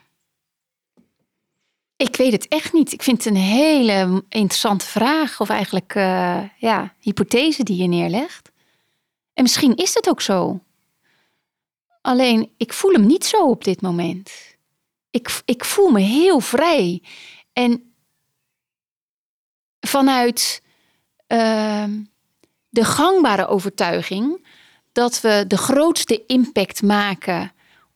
Ik 1.95 2.15
weet 2.15 2.31
het 2.31 2.47
echt 2.47 2.73
niet. 2.73 2.91
Ik 2.91 3.03
vind 3.03 3.23
het 3.23 3.33
een 3.33 3.41
hele 3.41 4.23
interessante 4.29 4.85
vraag. 4.85 5.39
Of 5.39 5.49
eigenlijk, 5.49 5.95
uh, 5.95 6.43
ja, 6.57 6.95
hypothese 6.99 7.63
die 7.63 7.81
je 7.81 7.87
neerlegt. 7.87 8.51
En 9.33 9.43
misschien 9.43 9.75
is 9.75 9.93
het 9.93 10.09
ook 10.09 10.21
zo. 10.21 10.63
Alleen, 12.01 12.53
ik 12.57 12.73
voel 12.73 12.91
hem 12.91 13.05
niet 13.05 13.25
zo 13.25 13.49
op 13.49 13.63
dit 13.63 13.81
moment. 13.81 14.31
Ik, 15.09 15.41
ik 15.45 15.65
voel 15.65 15.89
me 15.89 15.99
heel 15.99 16.39
vrij. 16.39 17.03
En 17.53 17.93
vanuit 19.79 20.61
Ehm, 21.29 21.99
de 22.69 22.83
gangbare 22.83 23.47
overtuiging 23.47 24.47
dat 24.91 25.21
we 25.21 25.45
de 25.47 25.57
grootste 25.57 26.23
impact 26.25 26.81
maken 26.81 27.51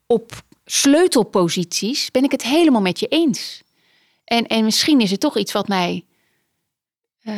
op 0.06 0.42
sleutelposities, 0.64 2.10
ben 2.10 2.24
ik 2.24 2.30
het 2.30 2.42
helemaal 2.42 2.80
met 2.80 3.00
je 3.00 3.06
eens. 3.06 3.62
En, 4.24 4.46
en 4.46 4.64
misschien 4.64 5.00
is 5.00 5.10
het 5.10 5.20
toch 5.20 5.38
iets 5.38 5.52
wat 5.52 5.68
mij 5.68 6.04
uh, 7.22 7.34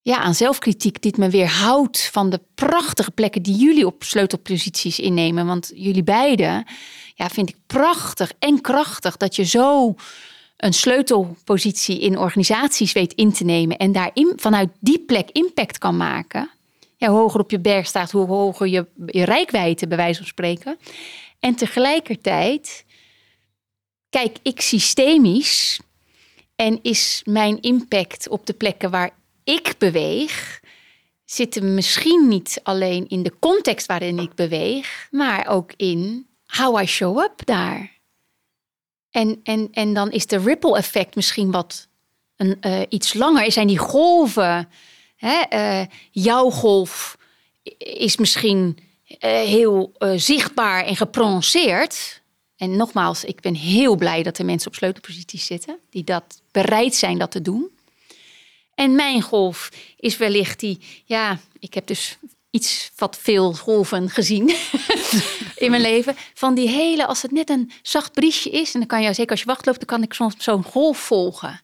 ja, 0.00 0.18
aan 0.18 0.34
zelfkritiek 0.34 1.02
dit 1.02 1.16
me 1.16 1.30
weerhoudt 1.30 2.08
van 2.12 2.30
de 2.30 2.40
prachtige 2.54 3.10
plekken 3.10 3.42
die 3.42 3.56
jullie 3.56 3.86
op 3.86 4.02
sleutelposities 4.02 4.98
innemen. 4.98 5.46
Want 5.46 5.70
jullie 5.74 6.04
beiden, 6.04 6.66
ja, 7.14 7.28
vind 7.28 7.48
ik 7.48 7.56
prachtig 7.66 8.32
en 8.38 8.60
krachtig 8.60 9.16
dat 9.16 9.36
je 9.36 9.44
zo 9.44 9.94
een 10.60 10.72
sleutelpositie 10.72 12.00
in 12.00 12.18
organisaties 12.18 12.92
weet 12.92 13.12
in 13.12 13.32
te 13.32 13.44
nemen 13.44 13.76
en 13.76 13.92
daar 13.92 14.10
vanuit 14.36 14.68
die 14.80 14.98
plek 14.98 15.30
impact 15.30 15.78
kan 15.78 15.96
maken. 15.96 16.50
Ja, 16.96 17.08
hoger 17.08 17.40
op 17.40 17.50
je 17.50 17.60
berg 17.60 17.86
staat, 17.86 18.10
hoe 18.10 18.26
hoger 18.26 18.66
je, 18.66 18.86
je 19.06 19.24
rijkwijde, 19.24 19.86
bij 19.86 19.96
wijze 19.96 20.18
van 20.18 20.26
spreken. 20.26 20.78
En 21.38 21.54
tegelijkertijd 21.54 22.84
kijk 24.08 24.36
ik 24.42 24.60
systemisch 24.60 25.80
en 26.56 26.78
is 26.82 27.22
mijn 27.24 27.60
impact 27.60 28.28
op 28.28 28.46
de 28.46 28.52
plekken 28.52 28.90
waar 28.90 29.10
ik 29.44 29.74
beweeg, 29.78 30.60
zit 31.24 31.62
misschien 31.62 32.28
niet 32.28 32.60
alleen 32.62 33.08
in 33.08 33.22
de 33.22 33.32
context 33.38 33.86
waarin 33.86 34.18
ik 34.18 34.34
beweeg, 34.34 35.08
maar 35.10 35.46
ook 35.46 35.72
in 35.76 36.26
how 36.46 36.82
I 36.82 36.86
show 36.86 37.18
up 37.18 37.46
daar. 37.46 37.99
En, 39.10 39.40
en, 39.42 39.68
en 39.72 39.94
dan 39.94 40.10
is 40.10 40.26
de 40.26 40.38
ripple 40.38 40.76
effect 40.76 41.14
misschien 41.14 41.50
wat 41.50 41.88
een, 42.36 42.58
uh, 42.60 42.80
iets 42.88 43.14
langer. 43.14 43.52
Zijn 43.52 43.66
die 43.66 43.78
golven, 43.78 44.68
hè, 45.16 45.42
uh, 45.52 45.86
jouw 46.10 46.50
golf 46.50 47.18
is 47.78 48.16
misschien 48.16 48.78
uh, 49.08 49.16
heel 49.30 49.92
zichtbaar 50.16 50.84
en 50.84 50.96
geprononceerd. 50.96 52.22
En 52.56 52.76
nogmaals, 52.76 53.24
ik 53.24 53.40
ben 53.40 53.54
heel 53.54 53.96
blij 53.96 54.22
dat 54.22 54.38
er 54.38 54.44
mensen 54.44 54.68
op 54.68 54.76
sleutelposities 54.76 55.46
zitten 55.46 55.78
die 55.90 56.04
dat 56.04 56.42
bereid 56.50 56.94
zijn 56.94 57.18
dat 57.18 57.30
te 57.30 57.42
doen. 57.42 57.70
En 58.74 58.94
mijn 58.94 59.22
golf 59.22 59.70
is 59.96 60.16
wellicht 60.16 60.60
die, 60.60 60.78
ja, 61.04 61.38
ik 61.58 61.74
heb 61.74 61.86
dus 61.86 62.18
iets 62.50 62.90
wat 62.96 63.18
veel 63.18 63.52
golven 63.52 64.10
gezien 64.10 64.48
in 65.56 65.70
mijn 65.70 65.82
leven. 65.82 66.16
Van 66.34 66.54
die 66.54 66.68
hele, 66.68 67.06
als 67.06 67.22
het 67.22 67.30
net 67.30 67.50
een 67.50 67.70
zacht 67.82 68.12
briesje 68.12 68.50
is, 68.50 68.74
en 68.74 68.80
dan 68.80 68.88
kan 68.88 69.02
je, 69.02 69.14
zeker 69.14 69.30
als 69.30 69.40
je 69.40 69.46
wacht 69.46 69.66
loopt, 69.66 69.78
dan 69.78 69.86
kan 69.86 70.02
ik 70.02 70.12
soms 70.12 70.34
zo'n 70.38 70.62
golf 70.62 70.98
volgen. 70.98 71.60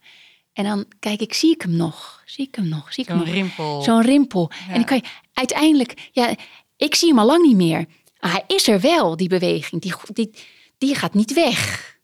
En 0.52 0.64
dan 0.64 0.84
kijk 0.98 1.20
ik, 1.20 1.34
zie 1.34 1.50
ik 1.50 1.62
hem 1.62 1.76
nog? 1.76 2.22
Zie 2.24 2.46
ik 2.46 2.54
hem 2.54 2.68
nog? 2.68 2.92
Zie 2.92 3.04
ik 3.04 3.10
Zo'n 3.10 3.24
rimpel. 3.24 3.82
Zo'n 3.82 4.02
rimpel. 4.02 4.50
En 4.68 4.74
dan 4.74 4.84
kan 4.84 4.96
je 4.96 5.08
uiteindelijk, 5.32 6.08
ja, 6.12 6.34
ik 6.76 6.94
zie 6.94 7.08
hem 7.08 7.18
al 7.18 7.26
lang 7.26 7.42
niet 7.42 7.56
meer. 7.56 7.86
Maar 8.20 8.30
hij 8.30 8.44
is 8.46 8.68
er 8.68 8.80
wel, 8.80 9.16
die 9.16 9.28
beweging. 9.28 9.82
Die, 9.82 9.92
die, 10.12 10.30
die 10.78 10.94
gaat 10.94 11.14
niet 11.14 11.32
weg. 11.32 11.94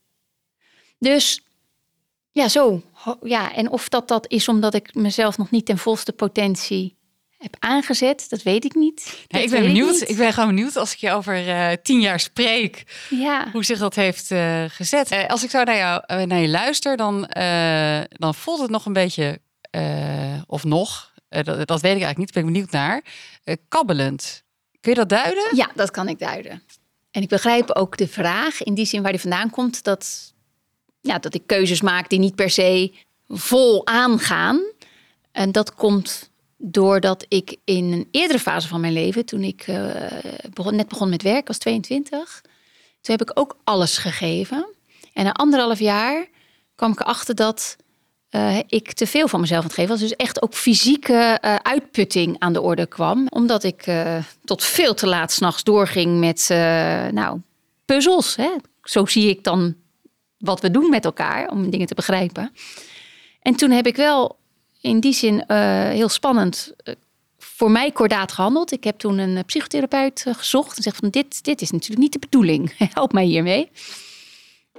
Dus 0.99 1.43
ja, 2.31 2.49
zo. 2.49 2.83
Ja, 3.23 3.55
en 3.55 3.71
of 3.71 3.89
dat 3.89 4.09
dat 4.09 4.31
is 4.31 4.49
omdat 4.49 4.75
ik 4.75 4.95
mezelf 4.95 5.39
nog 5.39 5.51
niet 5.51 5.67
ten 5.67 5.79
volste 5.79 6.13
potentie 6.13 6.97
heb 7.43 7.57
aangezet, 7.59 8.27
dat 8.29 8.43
weet 8.43 8.65
ik 8.65 8.75
niet. 8.75 9.27
ik 9.29 9.51
ben 9.51 9.63
benieuwd. 9.63 10.09
Ik, 10.09 10.17
ben 10.17 10.33
gewoon 10.33 10.49
benieuwd 10.49 10.77
als 10.77 10.93
ik 10.93 10.99
je 10.99 11.13
over 11.13 11.47
uh, 11.47 11.69
tien 11.83 12.01
jaar 12.01 12.21
spreek, 12.21 12.85
ja. 13.11 13.51
hoe 13.53 13.65
zich 13.65 13.79
dat 13.79 13.95
heeft 13.95 14.31
uh, 14.31 14.65
gezet. 14.69 15.13
Uh, 15.13 15.27
als 15.27 15.45
ik 15.45 15.51
zo 15.51 15.63
naar, 15.63 15.77
jou, 15.77 16.27
naar 16.27 16.39
je 16.39 16.49
luister, 16.49 16.97
dan, 16.97 17.21
dan 18.09 18.35
voelt 18.35 18.61
het 18.61 18.71
nog 18.71 18.87
een 18.87 18.93
beetje, 18.93 19.41
of 20.47 20.65
nog, 20.65 21.13
dat, 21.29 21.47
dat, 21.47 21.81
weet 21.81 21.97
ik 21.97 22.03
eigenlijk 22.03 22.19
niet, 22.19 22.33
ben 22.33 22.43
ik 22.43 22.49
benieuwd 22.53 22.71
naar, 22.71 23.03
kabbelend. 23.69 24.43
Kun 24.81 24.93
je 24.93 24.99
dat 24.99 25.09
duiden? 25.09 25.57
Ja, 25.57 25.71
dat 25.75 25.91
kan 25.91 26.09
ik 26.09 26.19
duiden. 26.19 26.63
En 27.11 27.23
ik 27.23 27.29
begrijp 27.29 27.71
ook 27.71 27.97
de 27.97 28.09
vraag, 28.09 28.63
in 28.63 28.75
die 28.75 28.85
zin 28.87 29.03
waar 29.03 29.13
die 29.13 29.21
vandaan 29.21 29.51
komt, 29.51 29.85
dat, 29.85 30.35
ja, 31.01 31.19
dat 31.19 31.35
ik 31.35 31.47
keuzes 31.47 31.81
maak 31.81 32.09
die 32.09 32.19
niet 32.19 32.35
per 32.35 32.51
se 32.51 32.93
vol 33.29 33.87
aangaan. 33.87 34.63
En 35.33 35.53
dat 35.53 35.75
komt 35.75 36.31
doordat 36.65 37.25
ik 37.29 37.57
in 37.65 37.93
een 37.93 38.09
eerdere 38.11 38.39
fase 38.39 38.69
van 38.69 38.81
mijn 38.81 38.93
leven, 38.93 39.25
toen 39.25 39.43
ik 39.43 39.67
begon, 40.55 40.77
net 40.77 40.89
begon 40.89 41.09
met 41.09 41.23
werk 41.23 41.49
als 41.49 41.59
22, 41.59 42.41
toen 43.01 43.17
heb 43.17 43.29
ik 43.29 43.39
ook 43.41 43.57
alles 43.65 43.99
gegeven. 43.99 44.67
En 45.13 45.25
na 45.25 45.33
anderhalf 45.33 45.79
jaar 45.79 46.27
kwam 46.75 46.93
ik 46.93 47.01
erachter 47.01 47.35
dat 47.35 47.77
uh, 48.31 48.59
ik 48.67 48.93
te 48.93 49.07
veel 49.07 49.29
van 49.29 49.41
mezelf 49.41 49.61
aan 49.61 49.67
het 49.67 49.75
geven 49.75 49.91
was. 49.91 50.01
Dus 50.01 50.17
echt 50.17 50.43
ook 50.43 50.55
fysieke 50.55 51.39
uh, 51.45 51.55
uitputting 51.55 52.37
aan 52.39 52.53
de 52.53 52.61
orde 52.61 52.87
kwam. 52.87 53.27
Omdat 53.29 53.65
ik 53.65 53.85
tot 54.45 54.65
veel 54.65 54.95
te 54.95 55.07
laat 55.07 55.33
s'nachts 55.33 55.63
doorging 55.63 56.19
met 56.19 56.47
nou, 57.13 57.41
puzzels. 57.85 58.37
Hè? 58.37 58.51
Zo 58.83 59.07
zie 59.07 59.29
ik 59.29 59.45
dan 59.45 59.75
wat 60.39 60.61
we 60.61 60.71
doen 60.71 60.91
met 60.91 61.05
elkaar 61.05 61.49
om 61.49 61.71
dingen 61.71 61.87
te 61.87 61.95
begrijpen. 61.95 62.53
En 63.43 63.57
toen 63.57 63.71
heb 63.71 63.87
ik 63.87 63.97
wel 63.97 64.39
in 64.83 65.01
die 65.01 65.13
zin 65.13 65.45
uh, 65.49 65.89
heel 65.89 66.09
spannend 66.09 66.73
uh, 66.85 66.95
voor 67.39 67.71
mij 67.71 67.93
kordaat 67.93 68.33
gehandeld. 68.33 68.73
Ik 68.73 68.85
heb 68.85 68.99
toen 68.99 69.19
een 69.19 69.37
eh, 69.37 69.45
psychotherapeut 69.45 70.25
gezocht 70.29 70.77
en 70.77 70.83
zegt 70.83 70.97
van 70.97 71.09
dit, 71.09 71.45
dit 71.45 71.61
is 71.61 71.71
natuurlijk 71.71 72.01
niet 72.01 72.13
de 72.13 72.19
bedoeling. 72.19 72.73
Help 72.95 73.13
mij 73.13 73.25
hiermee. 73.25 73.71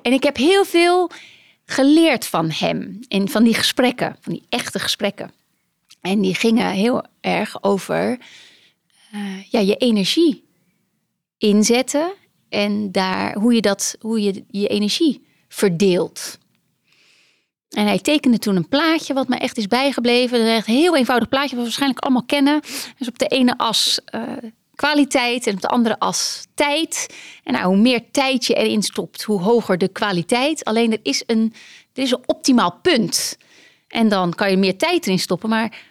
En 0.01 0.12
ik 0.12 0.24
heb 0.24 0.38
heel 0.38 0.66
veel 0.66 1.10
geleerd 1.66 2.26
van 2.26 2.51
hem 2.51 2.99
en 3.08 3.30
van 3.30 3.43
die 3.43 3.54
gesprekken, 3.54 4.16
van 4.22 4.34
die 4.34 4.43
echte 4.49 4.80
gesprekken. 4.80 5.32
En 6.01 6.22
die 6.22 6.36
gingen 6.36 6.72
heel 6.72 7.04
erg 7.22 7.64
over 7.64 8.18
ja, 9.49 9.60
je 9.60 9.76
energie 9.76 10.43
inzetten 11.38 12.14
en 12.49 12.91
daar, 12.91 13.36
hoe 13.36 13.54
je 13.54 13.62
dat, 13.62 13.95
hoe 13.99 14.22
je 14.22 14.43
je 14.47 14.68
energie 14.68 15.26
verdeelt. 15.47 16.38
En 17.74 17.86
hij 17.86 17.99
tekende 17.99 18.38
toen 18.38 18.55
een 18.55 18.67
plaatje 18.67 19.13
wat 19.13 19.28
me 19.28 19.36
echt 19.36 19.57
is 19.57 19.67
bijgebleven. 19.67 20.39
Een 20.39 20.55
echt 20.55 20.65
heel 20.65 20.95
eenvoudig 20.95 21.30
plaatje 21.30 21.49
wat 21.49 21.57
we 21.57 21.63
waarschijnlijk 21.63 22.03
allemaal 22.03 22.24
kennen. 22.24 22.61
Dus 22.97 23.07
op 23.07 23.19
de 23.19 23.28
ene 23.28 23.57
as 23.57 23.99
uh, 24.15 24.21
kwaliteit 24.76 25.47
en 25.47 25.53
op 25.53 25.61
de 25.61 25.67
andere 25.67 25.99
as 25.99 26.45
tijd. 26.53 27.15
En 27.43 27.53
nou, 27.53 27.65
hoe 27.65 27.78
meer 27.78 28.01
tijd 28.11 28.45
je 28.45 28.53
erin 28.53 28.84
stopt, 28.84 29.24
hoe 29.24 29.41
hoger 29.41 29.78
de 29.78 29.88
kwaliteit. 29.88 30.63
Alleen 30.63 30.91
er 30.91 30.99
is 31.03 31.24
een, 31.28 31.53
er 31.93 32.03
is 32.03 32.11
een 32.11 32.24
optimaal 32.26 32.80
punt. 32.82 33.38
En 33.88 34.09
dan 34.09 34.34
kan 34.34 34.49
je 34.49 34.57
meer 34.57 34.78
tijd 34.78 35.05
erin 35.05 35.19
stoppen, 35.19 35.49
maar 35.49 35.82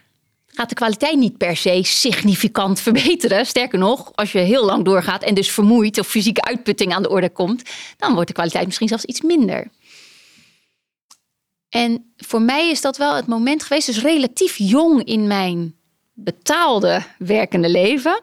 gaat 0.47 0.69
de 0.69 0.75
kwaliteit 0.75 1.17
niet 1.17 1.37
per 1.37 1.57
se 1.57 1.81
significant 1.83 2.81
verbeteren. 2.81 3.47
Sterker 3.47 3.79
nog, 3.79 4.13
als 4.15 4.33
je 4.33 4.39
heel 4.39 4.65
lang 4.65 4.85
doorgaat 4.85 5.23
en 5.23 5.35
dus 5.35 5.51
vermoeid 5.51 5.99
of 5.99 6.07
fysieke 6.07 6.43
uitputting 6.43 6.95
aan 6.95 7.03
de 7.03 7.11
orde 7.11 7.31
komt, 7.31 7.71
dan 7.97 8.13
wordt 8.13 8.29
de 8.29 8.35
kwaliteit 8.35 8.67
misschien 8.67 8.89
zelfs 8.89 9.05
iets 9.05 9.21
minder. 9.21 9.69
En 11.73 12.13
voor 12.17 12.43
mij 12.43 12.71
is 12.71 12.81
dat 12.81 12.97
wel 12.97 13.15
het 13.15 13.27
moment 13.27 13.63
geweest, 13.63 13.87
dus 13.87 14.03
relatief 14.03 14.57
jong 14.59 15.05
in 15.05 15.27
mijn 15.27 15.75
betaalde 16.13 17.03
werkende 17.19 17.69
leven. 17.69 18.21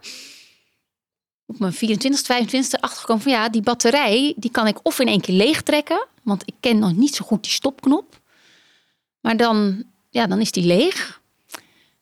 Op 1.45 1.59
mijn 1.59 1.73
24, 1.73 2.25
25 2.25 2.81
achtergekomen 2.81 3.23
van 3.23 3.31
ja, 3.31 3.49
die 3.49 3.61
batterij 3.61 4.33
die 4.35 4.51
kan 4.51 4.67
ik 4.67 4.79
of 4.83 4.99
in 4.99 5.07
één 5.07 5.21
keer 5.21 5.35
leeg 5.35 5.61
trekken, 5.61 6.07
want 6.23 6.43
ik 6.45 6.53
ken 6.59 6.79
nog 6.79 6.95
niet 6.95 7.15
zo 7.15 7.25
goed 7.25 7.43
die 7.43 7.51
stopknop. 7.51 8.19
Maar 9.19 9.37
dan, 9.37 9.83
ja, 10.09 10.27
dan 10.27 10.39
is 10.39 10.51
die 10.51 10.65
leeg. 10.65 11.21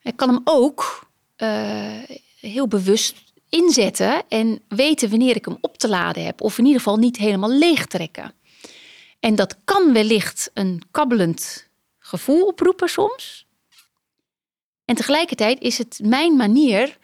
Ik 0.02 0.16
kan 0.16 0.30
hem 0.30 0.41
ook 0.43 1.08
uh, 1.38 2.04
heel 2.39 2.68
bewust 2.68 3.16
inzetten 3.50 4.24
en 4.28 4.62
weten 4.68 5.10
wanneer 5.10 5.36
ik 5.36 5.45
hem 5.45 5.58
op 5.62 5.78
te 5.78 5.89
laden 5.89 6.26
heb, 6.26 6.41
of 6.41 6.58
in 6.58 6.66
ieder 6.66 6.82
geval 6.82 6.98
niet 6.98 7.18
helemaal 7.18 7.52
leeg 7.52 7.86
trekken. 7.86 8.34
En 9.20 9.36
dat 9.36 9.57
kan 9.63 9.93
wellicht 9.93 10.51
een 10.53 10.82
kabbelend 10.91 11.68
gevoel 11.99 12.45
oproepen 12.45 12.89
soms. 12.89 13.47
En 14.86 14.95
tegelijkertijd 14.95 15.61
is 15.61 15.78
het 15.78 15.99
mijn 16.03 16.36
manier 16.36 16.97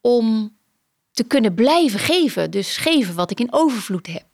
om 0.00 0.56
te 1.12 1.24
kunnen 1.24 1.54
blijven 1.54 1.98
geven. 1.98 2.50
Dus 2.50 2.76
geven 2.76 3.14
wat 3.14 3.30
ik 3.30 3.40
in 3.40 3.52
overvloed 3.52 4.06
heb. 4.06 4.26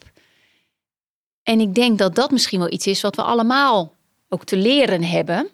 En 1.43 1.61
ik 1.61 1.75
denk 1.75 1.99
dat 1.99 2.15
dat 2.15 2.31
misschien 2.31 2.59
wel 2.59 2.73
iets 2.73 2.87
is 2.87 3.01
wat 3.01 3.17
we 3.17 3.23
allemaal 3.23 3.95
ook 4.29 4.45
te 4.45 4.57
leren 4.57 5.03
hebben. 5.03 5.51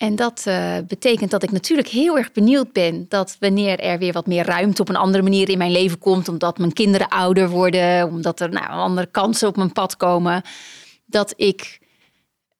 En 0.00 0.16
dat 0.16 0.44
uh, 0.48 0.76
betekent 0.86 1.30
dat 1.30 1.42
ik 1.42 1.50
natuurlijk 1.50 1.88
heel 1.88 2.16
erg 2.16 2.32
benieuwd 2.32 2.72
ben 2.72 3.06
dat 3.08 3.36
wanneer 3.40 3.78
er 3.80 3.98
weer 3.98 4.12
wat 4.12 4.26
meer 4.26 4.44
ruimte 4.44 4.82
op 4.82 4.88
een 4.88 4.96
andere 4.96 5.22
manier 5.22 5.48
in 5.48 5.58
mijn 5.58 5.70
leven 5.70 5.98
komt, 5.98 6.28
omdat 6.28 6.58
mijn 6.58 6.72
kinderen 6.72 7.08
ouder 7.08 7.48
worden, 7.48 8.06
omdat 8.06 8.40
er 8.40 8.50
nou, 8.50 8.70
andere 8.70 9.06
kansen 9.06 9.48
op 9.48 9.56
mijn 9.56 9.72
pad 9.72 9.96
komen, 9.96 10.42
dat 11.06 11.32
ik 11.36 11.78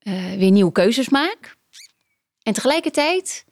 uh, 0.03 0.33
weer 0.33 0.51
nieuwe 0.51 0.73
keuzes 0.73 1.09
maak. 1.09 1.57
En 2.43 2.53
tegelijkertijd 2.53 3.45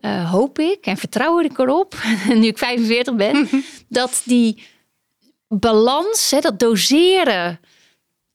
uh, 0.00 0.30
hoop 0.30 0.58
ik 0.58 0.86
en 0.86 0.96
vertrouw 0.96 1.40
ik 1.40 1.58
erop, 1.58 1.94
nu 2.34 2.46
ik 2.46 2.58
45 2.58 3.14
ben, 3.14 3.48
dat 3.88 4.22
die 4.24 4.62
balans, 5.48 6.30
hè, 6.30 6.40
dat 6.40 6.58
doseren 6.58 7.60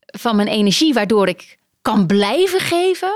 van 0.06 0.36
mijn 0.36 0.48
energie, 0.48 0.94
waardoor 0.94 1.28
ik 1.28 1.60
kan 1.82 2.06
blijven 2.06 2.60
geven, 2.60 3.14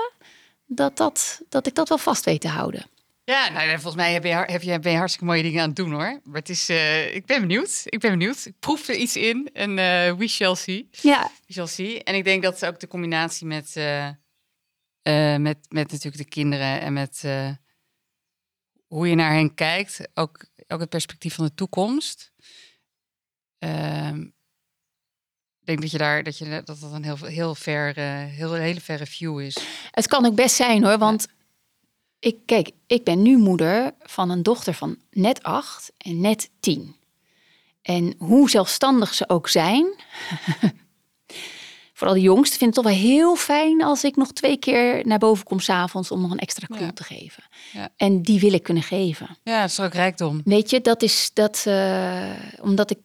dat, 0.67 0.97
dat, 0.97 1.41
dat 1.49 1.67
ik 1.67 1.75
dat 1.75 1.89
wel 1.89 1.97
vast 1.97 2.25
weet 2.25 2.41
te 2.41 2.47
houden. 2.47 2.85
Ja, 3.23 3.49
nou, 3.49 3.69
volgens 3.69 3.95
mij 3.95 4.13
heb 4.13 4.23
je, 4.23 4.29
heb 4.29 4.61
je, 4.61 4.79
ben 4.79 4.91
je 4.91 4.97
hartstikke 4.97 5.27
mooie 5.27 5.43
dingen 5.43 5.61
aan 5.61 5.67
het 5.67 5.75
doen 5.75 5.91
hoor. 5.91 6.19
Maar 6.23 6.39
het 6.39 6.49
is, 6.49 6.69
uh, 6.69 7.15
ik 7.15 7.25
ben 7.25 7.41
benieuwd. 7.41 7.81
Ik 7.85 7.99
ben 7.99 8.11
benieuwd. 8.11 8.45
Ik 8.45 8.59
proef 8.59 8.87
er 8.87 8.95
iets 8.95 9.15
in 9.15 9.49
en 9.53 9.69
uh, 9.69 10.13
we 10.13 10.27
shall 10.27 10.55
see. 10.55 10.89
Ja. 10.91 11.31
We 11.47 11.53
shall 11.53 11.67
see. 11.67 12.03
En 12.03 12.15
ik 12.15 12.23
denk 12.23 12.43
dat 12.43 12.65
ook 12.65 12.79
de 12.79 12.87
combinatie 12.87 13.47
met 13.47 13.73
uh, 13.77 14.07
Eh, 15.07 15.37
met, 15.37 15.57
met 15.69 15.91
natuurlijk 15.91 16.17
de 16.17 16.29
kinderen 16.29 16.81
en 16.81 16.93
met 16.93 17.21
eh, 17.23 17.51
hoe 18.87 19.07
je 19.07 19.15
naar 19.15 19.33
hen 19.33 19.53
kijkt. 19.53 20.09
Ook, 20.13 20.45
ook 20.67 20.79
het 20.79 20.89
perspectief 20.89 21.35
van 21.35 21.45
de 21.45 21.53
toekomst. 21.53 22.31
Ehm, 23.57 24.27
denk 25.67 25.81
dat 25.81 25.91
je 25.91 25.97
daar 25.97 26.23
dat 26.23 26.37
je 26.37 26.61
dat 26.65 26.79
dat 26.79 26.91
een 26.91 27.03
heel 27.03 27.17
heel 27.25 27.55
ver 27.55 27.95
heel 28.29 28.53
hele 28.53 28.81
verre 28.81 29.05
view 29.05 29.39
is. 29.39 29.57
Het 29.91 30.07
kan 30.07 30.25
ook 30.25 30.35
best 30.35 30.55
zijn 30.55 30.83
hoor, 30.83 30.97
want 30.97 31.27
ik, 32.19 32.35
kijk, 32.45 32.71
ik 32.87 33.03
ben 33.03 33.21
nu 33.21 33.37
moeder 33.37 33.91
van 33.99 34.29
een 34.29 34.43
dochter 34.43 34.73
van 34.73 34.97
net 35.11 35.43
acht 35.43 35.91
en 35.97 36.21
net 36.21 36.49
tien. 36.59 36.95
En 37.81 38.15
hoe 38.17 38.49
zelfstandig 38.49 39.13
ze 39.13 39.29
ook 39.29 39.47
zijn, 39.47 39.93
vooral 41.93 42.15
de 42.15 42.21
jongste, 42.21 42.57
vindt 42.57 42.75
het 42.75 42.85
toch 42.85 42.93
wel 42.93 43.03
heel 43.03 43.35
fijn 43.35 43.83
als 43.83 44.03
ik 44.03 44.15
nog 44.15 44.31
twee 44.33 44.57
keer 44.57 45.07
naar 45.07 45.17
boven 45.17 45.45
kom 45.45 45.59
s'avonds 45.59 46.11
om 46.11 46.21
nog 46.21 46.31
een 46.31 46.39
extra 46.39 46.67
kleur 46.67 46.81
Ja. 46.81 46.91
te 46.91 47.03
geven. 47.03 47.43
Ja. 47.73 47.89
En 47.95 48.21
die 48.21 48.39
wil 48.39 48.53
ik 48.53 48.63
kunnen 48.63 48.83
geven. 48.83 49.37
Ja, 49.43 49.61
het 49.61 49.71
is 49.71 49.79
ook 49.79 49.93
rijkdom. 49.93 50.41
Weet 50.43 50.69
je, 50.69 50.81
dat 50.81 51.01
is 51.01 51.29
dat, 51.33 51.63
eh, 51.67 52.31
omdat 52.61 52.91
ik 52.91 52.97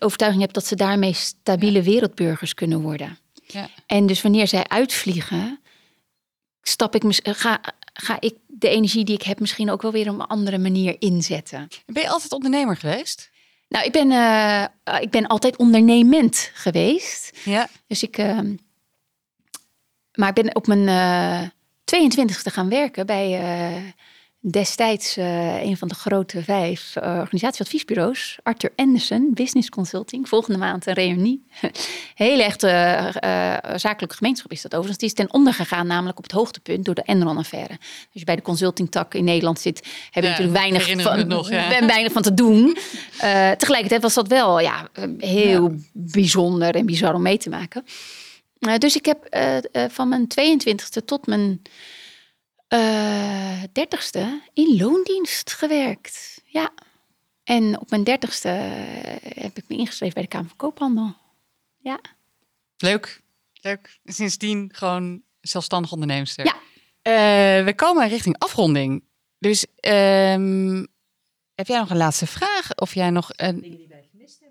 overtuiging 0.00 0.42
heb 0.42 0.52
dat 0.52 0.66
ze 0.66 0.74
daarmee 0.74 1.12
stabiele 1.12 1.82
wereldburgers 1.82 2.54
kunnen 2.54 2.80
worden. 2.80 3.18
Ja. 3.46 3.68
En 3.86 4.06
dus 4.06 4.22
wanneer 4.22 4.48
zij 4.48 4.68
uitvliegen, 4.68 5.60
stap 6.62 6.94
ik, 6.94 7.04
eh, 7.04 7.34
ga, 7.34 7.60
ga 7.92 8.16
ik 8.20 8.34
de 8.46 8.68
energie 8.68 9.04
die 9.04 9.14
ik 9.14 9.22
heb 9.22 9.40
misschien 9.40 9.70
ook 9.70 9.82
wel 9.82 9.92
weer 9.92 10.08
op 10.08 10.14
een 10.14 10.26
andere 10.26 10.58
manier 10.58 10.96
inzetten. 10.98 11.68
Ben 11.86 12.02
je 12.02 12.08
altijd 12.08 12.32
ondernemer 12.32 12.76
geweest? 12.76 13.30
Nou, 13.68 13.84
ik 13.84 13.92
ben, 13.92 14.10
eh, 14.10 14.62
eh, 14.62 14.68
ik 15.00 15.10
ben 15.10 15.26
altijd 15.26 15.56
ondernemend 15.56 16.50
geweest. 16.54 17.38
Ja. 17.44 17.68
Dus 17.86 18.02
ik. 18.02 18.18
ehm, 18.18 18.54
maar 20.14 20.28
ik 20.28 20.34
ben 20.34 20.54
op 20.54 20.66
mijn 20.66 20.88
eh 20.88 21.48
22e 21.90 22.50
gaan 22.50 22.68
werken 22.68 23.06
bij 23.06 23.40
eh, 23.40 23.82
destijds 24.40 25.16
eh, 25.16 25.62
een 25.62 25.76
van 25.76 25.88
de 25.88 25.94
grote 25.94 26.42
vijf 26.42 26.94
uh, 27.02 27.18
organisatieadviesbureaus, 27.18 28.38
Arthur 28.42 28.72
Anderson, 28.76 29.30
Business 29.34 29.68
Consulting. 29.68 30.28
Volgende 30.28 30.58
maand 30.58 30.86
een 30.86 30.94
reunie. 30.94 31.46
Hele 32.14 32.42
echte 32.42 32.68
eh, 32.68 33.76
zakelijke 33.76 34.16
gemeenschap 34.16 34.52
is 34.52 34.62
dat 34.62 34.72
overigens. 34.72 34.98
Die 34.98 35.08
is 35.08 35.14
ten 35.14 35.32
onder 35.32 35.54
gegaan, 35.54 35.86
namelijk 35.86 36.18
op 36.18 36.24
het 36.24 36.32
hoogtepunt 36.32 36.84
door 36.84 36.94
de 36.94 37.02
Enron-affaire. 37.02 37.78
Als 37.78 38.08
je 38.12 38.24
bij 38.24 38.36
de 38.36 38.42
consultingtak 38.42 39.14
in 39.14 39.24
Nederland 39.24 39.60
zit, 39.60 39.78
heb 40.10 40.22
je 40.22 40.28
Ja, 40.28 40.28
natuurlijk 40.28 40.58
weinig 40.58 41.02
van, 41.02 41.26
nog, 41.26 41.50
ja. 41.50 41.86
weinig 41.86 42.12
van 42.12 42.22
te 42.22 42.34
doen. 42.34 42.76
Tegelijkertijd 43.56 44.02
was 44.02 44.14
dat 44.14 44.28
wel 44.28 44.60
ja, 44.60 44.88
heel 45.18 45.74
bijzonder 45.92 46.74
en 46.74 46.86
bizar 46.86 47.14
om 47.14 47.22
mee 47.22 47.38
te 47.38 47.48
maken. 47.48 47.84
Dus 48.78 48.96
ik 48.96 49.06
heb 49.06 49.36
van 49.92 50.08
mijn 50.08 50.26
22e 50.40 51.04
tot 51.04 51.26
mijn 51.26 51.62
30ste 53.68 54.20
in 54.52 54.76
loondienst 54.76 55.52
gewerkt. 55.52 56.42
Ja. 56.44 56.70
En 57.44 57.80
op 57.80 57.90
mijn 57.90 58.02
30ste 58.02 58.50
heb 59.34 59.56
ik 59.56 59.64
me 59.68 59.76
ingeschreven 59.76 60.14
bij 60.14 60.22
de 60.22 60.28
Kamer 60.28 60.48
van 60.48 60.56
Koophandel. 60.56 61.14
Ja. 61.78 62.00
Leuk. 62.76 63.20
Leuk. 63.52 63.98
Sindsdien 64.04 64.70
gewoon 64.72 65.22
zelfstandig 65.40 65.92
onderneemster. 65.92 66.44
Ja. 66.44 66.54
Uh, 67.02 67.64
we 67.64 67.74
komen 67.74 68.08
richting 68.08 68.38
afronding. 68.38 69.04
Dus 69.38 69.66
um, 69.80 70.86
heb 71.54 71.66
jij 71.66 71.78
nog 71.78 71.90
een 71.90 71.96
laatste 71.96 72.26
vraag? 72.26 72.74
Of 72.74 72.94
jij 72.94 73.10
nog 73.10 73.30
een. 73.36 73.88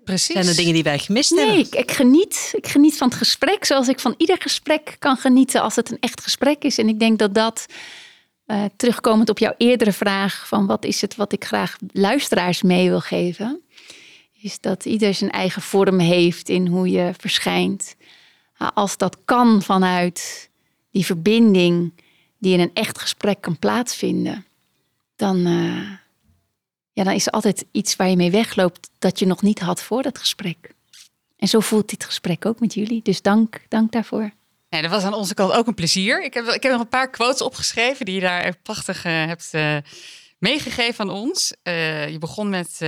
Precies. 0.04 0.34
Zijn 0.34 0.46
er 0.46 0.56
dingen 0.56 0.72
die 0.72 0.82
wij 0.82 0.98
gemist 0.98 1.30
nee, 1.30 1.44
hebben? 1.44 1.64
Ik, 1.64 1.74
ik, 1.74 1.90
geniet. 1.90 2.52
Ik 2.56 2.66
geniet 2.66 2.96
van 2.96 3.08
het 3.08 3.16
gesprek 3.16 3.64
zoals 3.64 3.88
ik 3.88 4.00
van 4.00 4.14
ieder 4.16 4.40
gesprek 4.40 4.96
kan 4.98 5.16
genieten 5.16 5.62
als 5.62 5.76
het 5.76 5.90
een 5.90 6.00
echt 6.00 6.20
gesprek 6.22 6.64
is. 6.64 6.78
En 6.78 6.88
ik 6.88 6.98
denk 6.98 7.18
dat 7.18 7.34
dat, 7.34 7.66
uh, 8.50 8.64
terugkomend 8.76 9.28
op 9.28 9.38
jouw 9.38 9.54
eerdere 9.56 9.92
vraag 9.92 10.48
van 10.48 10.66
wat 10.66 10.84
is 10.84 11.00
het 11.00 11.16
wat 11.16 11.32
ik 11.32 11.44
graag 11.44 11.76
luisteraars 11.92 12.62
mee 12.62 12.88
wil 12.88 13.00
geven, 13.00 13.60
is 14.40 14.60
dat 14.60 14.84
ieder 14.84 15.14
zijn 15.14 15.30
eigen 15.30 15.62
vorm 15.62 15.98
heeft 15.98 16.48
in 16.48 16.66
hoe 16.66 16.90
je 16.90 17.12
verschijnt. 17.18 17.96
Als 18.74 18.96
dat 18.96 19.16
kan 19.24 19.62
vanuit 19.62 20.50
die 20.90 21.04
verbinding 21.04 21.92
die 22.38 22.52
in 22.52 22.60
een 22.60 22.74
echt 22.74 22.98
gesprek 22.98 23.40
kan 23.40 23.58
plaatsvinden, 23.58 24.46
dan, 25.16 25.36
uh, 25.46 25.90
ja, 26.92 27.04
dan 27.04 27.14
is 27.14 27.26
er 27.26 27.32
altijd 27.32 27.64
iets 27.70 27.96
waar 27.96 28.08
je 28.08 28.16
mee 28.16 28.30
wegloopt 28.30 28.90
dat 28.98 29.18
je 29.18 29.26
nog 29.26 29.42
niet 29.42 29.58
had 29.58 29.82
voor 29.82 30.02
dat 30.02 30.18
gesprek. 30.18 30.74
En 31.36 31.48
zo 31.48 31.60
voelt 31.60 31.90
dit 31.90 32.04
gesprek 32.04 32.46
ook 32.46 32.60
met 32.60 32.74
jullie. 32.74 33.02
Dus 33.02 33.22
dank, 33.22 33.60
dank 33.68 33.92
daarvoor. 33.92 34.32
Ja, 34.70 34.80
dat 34.80 34.90
was 34.90 35.04
aan 35.04 35.14
onze 35.14 35.34
kant 35.34 35.52
ook 35.52 35.66
een 35.66 35.74
plezier. 35.74 36.24
Ik 36.24 36.34
heb, 36.34 36.46
ik 36.46 36.62
heb 36.62 36.72
nog 36.72 36.80
een 36.80 36.88
paar 36.88 37.10
quotes 37.10 37.42
opgeschreven 37.42 38.04
die 38.04 38.14
je 38.14 38.20
daar 38.20 38.56
prachtig 38.62 39.04
uh, 39.04 39.12
hebt 39.26 39.50
uh, 39.52 39.76
meegegeven 40.38 41.04
aan 41.04 41.14
ons. 41.14 41.54
Uh, 41.62 42.08
je 42.08 42.18
begon 42.18 42.48
met, 42.48 42.80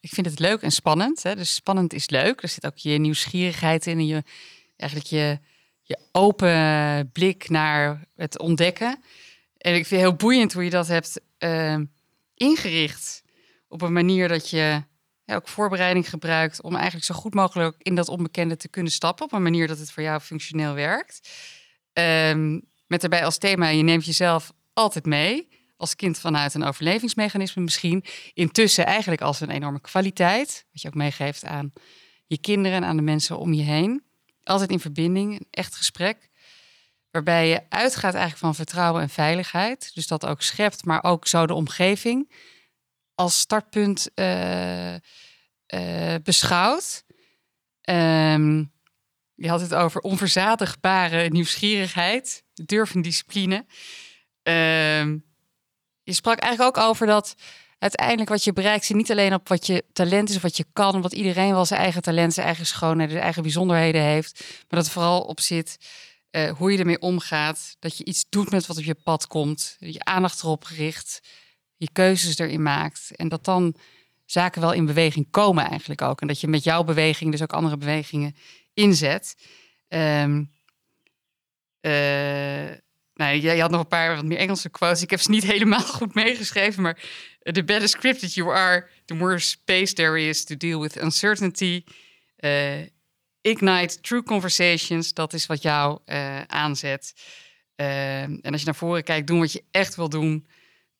ik 0.00 0.10
vind 0.10 0.26
het 0.26 0.38
leuk 0.38 0.62
en 0.62 0.70
spannend. 0.70 1.22
Hè? 1.22 1.36
Dus 1.36 1.54
spannend 1.54 1.92
is 1.92 2.10
leuk. 2.10 2.42
Er 2.42 2.48
zit 2.48 2.66
ook 2.66 2.78
je 2.78 2.98
nieuwsgierigheid 2.98 3.86
in 3.86 3.98
en 3.98 4.06
je, 4.06 4.22
eigenlijk 4.76 5.10
je, 5.10 5.38
je 5.82 5.98
open 6.12 7.10
blik 7.12 7.48
naar 7.48 8.04
het 8.16 8.38
ontdekken. 8.38 9.02
En 9.58 9.74
ik 9.74 9.86
vind 9.86 10.00
het 10.00 10.10
heel 10.10 10.14
boeiend 10.14 10.52
hoe 10.52 10.64
je 10.64 10.70
dat 10.70 10.86
hebt 10.86 11.20
ingericht 12.34 13.22
op 13.68 13.82
een 13.82 13.92
manier 13.92 14.28
dat 14.28 14.50
je 14.50 14.82
ook 15.36 15.48
voorbereiding 15.48 16.10
gebruikt 16.10 16.62
om 16.62 16.74
eigenlijk 16.74 17.04
zo 17.04 17.14
goed 17.14 17.34
mogelijk 17.34 17.76
in 17.78 17.94
dat 17.94 18.08
onbekende 18.08 18.56
te 18.56 18.68
kunnen 18.68 18.92
stappen. 18.92 19.24
Op 19.24 19.32
een 19.32 19.42
manier 19.42 19.66
dat 19.66 19.78
het 19.78 19.90
voor 19.90 20.02
jou 20.02 20.20
functioneel 20.20 20.74
werkt. 20.74 21.28
Um, 21.92 22.62
met 22.86 23.00
daarbij 23.00 23.24
als 23.24 23.38
thema, 23.38 23.68
je 23.68 23.82
neemt 23.82 24.04
jezelf 24.04 24.52
altijd 24.72 25.04
mee. 25.04 25.48
Als 25.76 25.96
kind 25.96 26.18
vanuit 26.18 26.54
een 26.54 26.64
overlevingsmechanisme 26.64 27.62
misschien. 27.62 28.04
Intussen 28.34 28.86
eigenlijk 28.86 29.20
als 29.20 29.40
een 29.40 29.50
enorme 29.50 29.80
kwaliteit. 29.80 30.66
Wat 30.72 30.82
je 30.82 30.88
ook 30.88 30.94
meegeeft 30.94 31.44
aan 31.44 31.72
je 32.26 32.38
kinderen 32.38 32.76
en 32.76 32.84
aan 32.84 32.96
de 32.96 33.02
mensen 33.02 33.38
om 33.38 33.52
je 33.52 33.62
heen. 33.62 34.02
Altijd 34.44 34.70
in 34.70 34.80
verbinding, 34.80 35.32
een 35.32 35.46
echt 35.50 35.74
gesprek. 35.76 36.30
Waarbij 37.10 37.48
je 37.48 37.62
uitgaat 37.68 38.14
eigenlijk 38.14 38.38
van 38.38 38.54
vertrouwen 38.54 39.02
en 39.02 39.08
veiligheid. 39.08 39.90
Dus 39.94 40.06
dat 40.06 40.26
ook 40.26 40.42
schept, 40.42 40.84
maar 40.84 41.04
ook 41.04 41.26
zo 41.26 41.46
de 41.46 41.54
omgeving 41.54 42.30
als 43.18 43.38
startpunt 43.38 44.10
uh, 44.14 44.94
beschouwd. 46.22 47.04
Um, 47.90 48.72
je 49.34 49.48
had 49.48 49.60
het 49.60 49.74
over 49.74 50.00
onverzadigbare 50.00 51.28
nieuwsgierigheid, 51.28 52.42
durf 52.54 52.94
en 52.94 53.02
discipline. 53.02 53.66
Um, 54.42 55.24
je 56.02 56.12
sprak 56.12 56.38
eigenlijk 56.38 56.76
ook 56.76 56.84
over 56.84 57.06
dat 57.06 57.34
uiteindelijk 57.78 58.28
wat 58.28 58.44
je 58.44 58.52
bereikt 58.52 58.84
zit 58.84 58.96
niet 58.96 59.10
alleen 59.10 59.34
op 59.34 59.48
wat 59.48 59.66
je 59.66 59.84
talent 59.92 60.28
is 60.28 60.36
of 60.36 60.42
wat 60.42 60.56
je 60.56 60.66
kan, 60.72 61.00
wat 61.00 61.12
iedereen 61.12 61.52
wel 61.52 61.64
zijn 61.64 61.80
eigen 61.80 62.02
talent, 62.02 62.34
zijn 62.34 62.46
eigen 62.46 62.66
schoonheden, 62.66 63.10
zijn 63.10 63.22
eigen 63.22 63.42
bijzonderheden 63.42 64.02
heeft, 64.02 64.40
maar 64.40 64.66
dat 64.68 64.84
het 64.84 64.90
vooral 64.90 65.20
op 65.20 65.40
zit 65.40 65.78
uh, 66.30 66.50
hoe 66.50 66.72
je 66.72 66.78
ermee 66.78 67.00
omgaat, 67.00 67.76
dat 67.78 67.98
je 67.98 68.04
iets 68.04 68.26
doet 68.28 68.50
met 68.50 68.66
wat 68.66 68.76
op 68.76 68.84
je 68.84 68.94
pad 68.94 69.26
komt, 69.26 69.76
je 69.78 70.04
aandacht 70.04 70.42
erop 70.42 70.64
richt, 70.64 71.20
je 71.78 71.88
keuzes 71.92 72.38
erin 72.38 72.62
maakt. 72.62 73.16
En 73.16 73.28
dat 73.28 73.44
dan 73.44 73.74
zaken 74.24 74.60
wel 74.60 74.72
in 74.72 74.86
beweging 74.86 75.30
komen 75.30 75.64
eigenlijk 75.64 76.02
ook. 76.02 76.20
En 76.20 76.26
dat 76.26 76.40
je 76.40 76.48
met 76.48 76.64
jouw 76.64 76.84
beweging 76.84 77.30
dus 77.30 77.42
ook 77.42 77.52
andere 77.52 77.76
bewegingen 77.76 78.36
inzet. 78.74 79.36
Um, 79.88 80.50
nou, 83.14 83.38
jij 83.38 83.58
had 83.58 83.70
nog 83.70 83.80
een 83.80 83.86
paar 83.86 84.14
wat 84.14 84.24
meer 84.24 84.38
Engelse 84.38 84.68
quotes. 84.68 85.02
Ik 85.02 85.10
heb 85.10 85.20
ze 85.20 85.30
niet 85.30 85.44
helemaal 85.52 85.80
goed 85.80 86.14
meegeschreven, 86.14 86.82
maar 86.82 86.98
the 87.42 87.64
better 87.64 87.88
scripted 87.88 88.34
you 88.34 88.54
are, 88.54 88.88
the 89.04 89.14
more 89.14 89.38
space 89.38 89.92
there 89.94 90.20
is 90.20 90.44
to 90.44 90.56
deal 90.56 90.80
with 90.80 91.02
uncertainty. 91.02 91.84
Uh, 92.38 92.80
ignite 93.40 94.00
true 94.00 94.22
conversations, 94.22 95.14
dat 95.14 95.32
is 95.32 95.46
wat 95.46 95.62
jou 95.62 95.98
uh, 96.06 96.40
aanzet. 96.42 97.14
Uh, 97.76 98.22
en 98.22 98.50
als 98.50 98.60
je 98.60 98.66
naar 98.66 98.74
voren 98.74 99.04
kijkt, 99.04 99.26
doen 99.26 99.38
wat 99.38 99.52
je 99.52 99.64
echt 99.70 99.94
wil 99.94 100.08
doen 100.08 100.46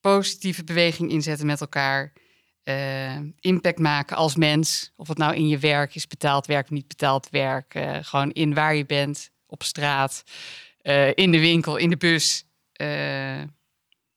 positieve 0.00 0.64
beweging 0.64 1.10
inzetten 1.10 1.46
met 1.46 1.60
elkaar. 1.60 2.12
Uh, 2.64 3.18
impact 3.40 3.78
maken 3.78 4.16
als 4.16 4.36
mens. 4.36 4.92
Of 4.96 5.08
het 5.08 5.18
nou 5.18 5.34
in 5.34 5.48
je 5.48 5.58
werk 5.58 5.94
is, 5.94 6.06
betaald 6.06 6.46
werk 6.46 6.64
of 6.64 6.70
niet 6.70 6.88
betaald 6.88 7.28
werk. 7.30 7.74
Uh, 7.74 7.98
gewoon 8.00 8.30
in 8.30 8.54
waar 8.54 8.74
je 8.74 8.86
bent, 8.86 9.30
op 9.46 9.62
straat, 9.62 10.22
uh, 10.82 11.08
in 11.14 11.30
de 11.30 11.40
winkel, 11.40 11.76
in 11.76 11.90
de 11.90 11.96
bus. 11.96 12.44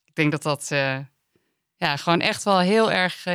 ik 0.05 0.15
denk 0.15 0.31
dat 0.31 0.43
dat 0.43 0.67
ja, 1.75 1.97
gewoon 1.97 2.21
echt 2.21 2.43
wel 2.43 2.59
heel 2.59 2.91
erg 2.91 3.25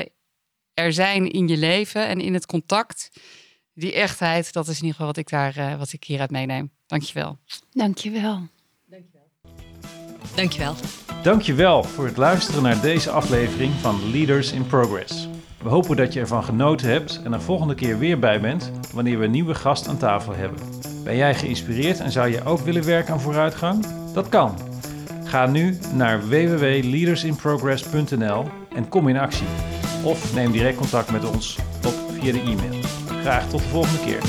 er 0.75 0.93
zijn 0.93 1.31
in 1.31 1.49
je 1.49 1.57
leven 1.57 2.07
en 2.07 2.21
in 2.21 2.35
het 2.35 2.47
contact. 2.47 3.11
Die 3.75 3.93
echtheid, 3.93 4.53
dat 4.53 4.69
is 4.69 4.77
in 4.77 4.85
ieder 4.85 4.91
geval 4.91 5.07
wat 5.07 5.17
ik, 5.17 5.29
daar, 5.29 5.79
wat 5.79 5.93
ik 5.93 6.05
hieruit 6.05 6.31
meeneem. 6.31 6.71
Dankjewel. 6.87 7.39
Dankjewel. 7.73 8.49
Dankjewel. 10.35 10.75
Dankjewel 11.27 11.83
voor 11.83 12.05
het 12.05 12.16
luisteren 12.16 12.62
naar 12.62 12.81
deze 12.81 13.11
aflevering 13.11 13.72
van 13.72 14.11
Leaders 14.11 14.53
in 14.53 14.66
Progress. 14.66 15.29
We 15.62 15.68
hopen 15.68 15.97
dat 15.97 16.12
je 16.12 16.20
ervan 16.20 16.45
genoten 16.45 16.89
hebt 16.89 17.20
en 17.24 17.33
er 17.33 17.41
volgende 17.41 17.74
keer 17.74 17.99
weer 17.99 18.18
bij 18.18 18.41
bent 18.41 18.72
wanneer 18.93 19.18
we 19.18 19.24
een 19.24 19.31
nieuwe 19.31 19.55
gast 19.55 19.89
aan 19.89 19.97
tafel 19.97 20.35
hebben. 20.35 20.59
Ben 21.05 21.16
jij 21.16 21.35
geïnspireerd 21.35 22.01
en 22.01 22.11
zou 22.11 22.29
je 22.29 22.45
ook 22.45 22.61
willen 22.61 22.85
werken 22.85 23.12
aan 23.12 23.20
vooruitgang? 23.20 23.87
Dat 24.12 24.29
kan. 24.29 24.59
Ga 25.24 25.47
nu 25.47 25.79
naar 25.95 26.29
www.leadersinprogress.nl 26.29 28.45
en 28.74 28.89
kom 28.89 29.09
in 29.09 29.18
actie. 29.18 29.47
Of 30.05 30.35
neem 30.35 30.53
direct 30.53 30.77
contact 30.77 31.11
met 31.11 31.24
ons 31.24 31.59
op 31.87 31.95
via 32.20 32.33
de 32.33 32.41
e-mail. 32.41 32.81
Graag 33.20 33.49
tot 33.49 33.61
de 33.61 33.68
volgende 33.68 34.05
keer. 34.05 34.20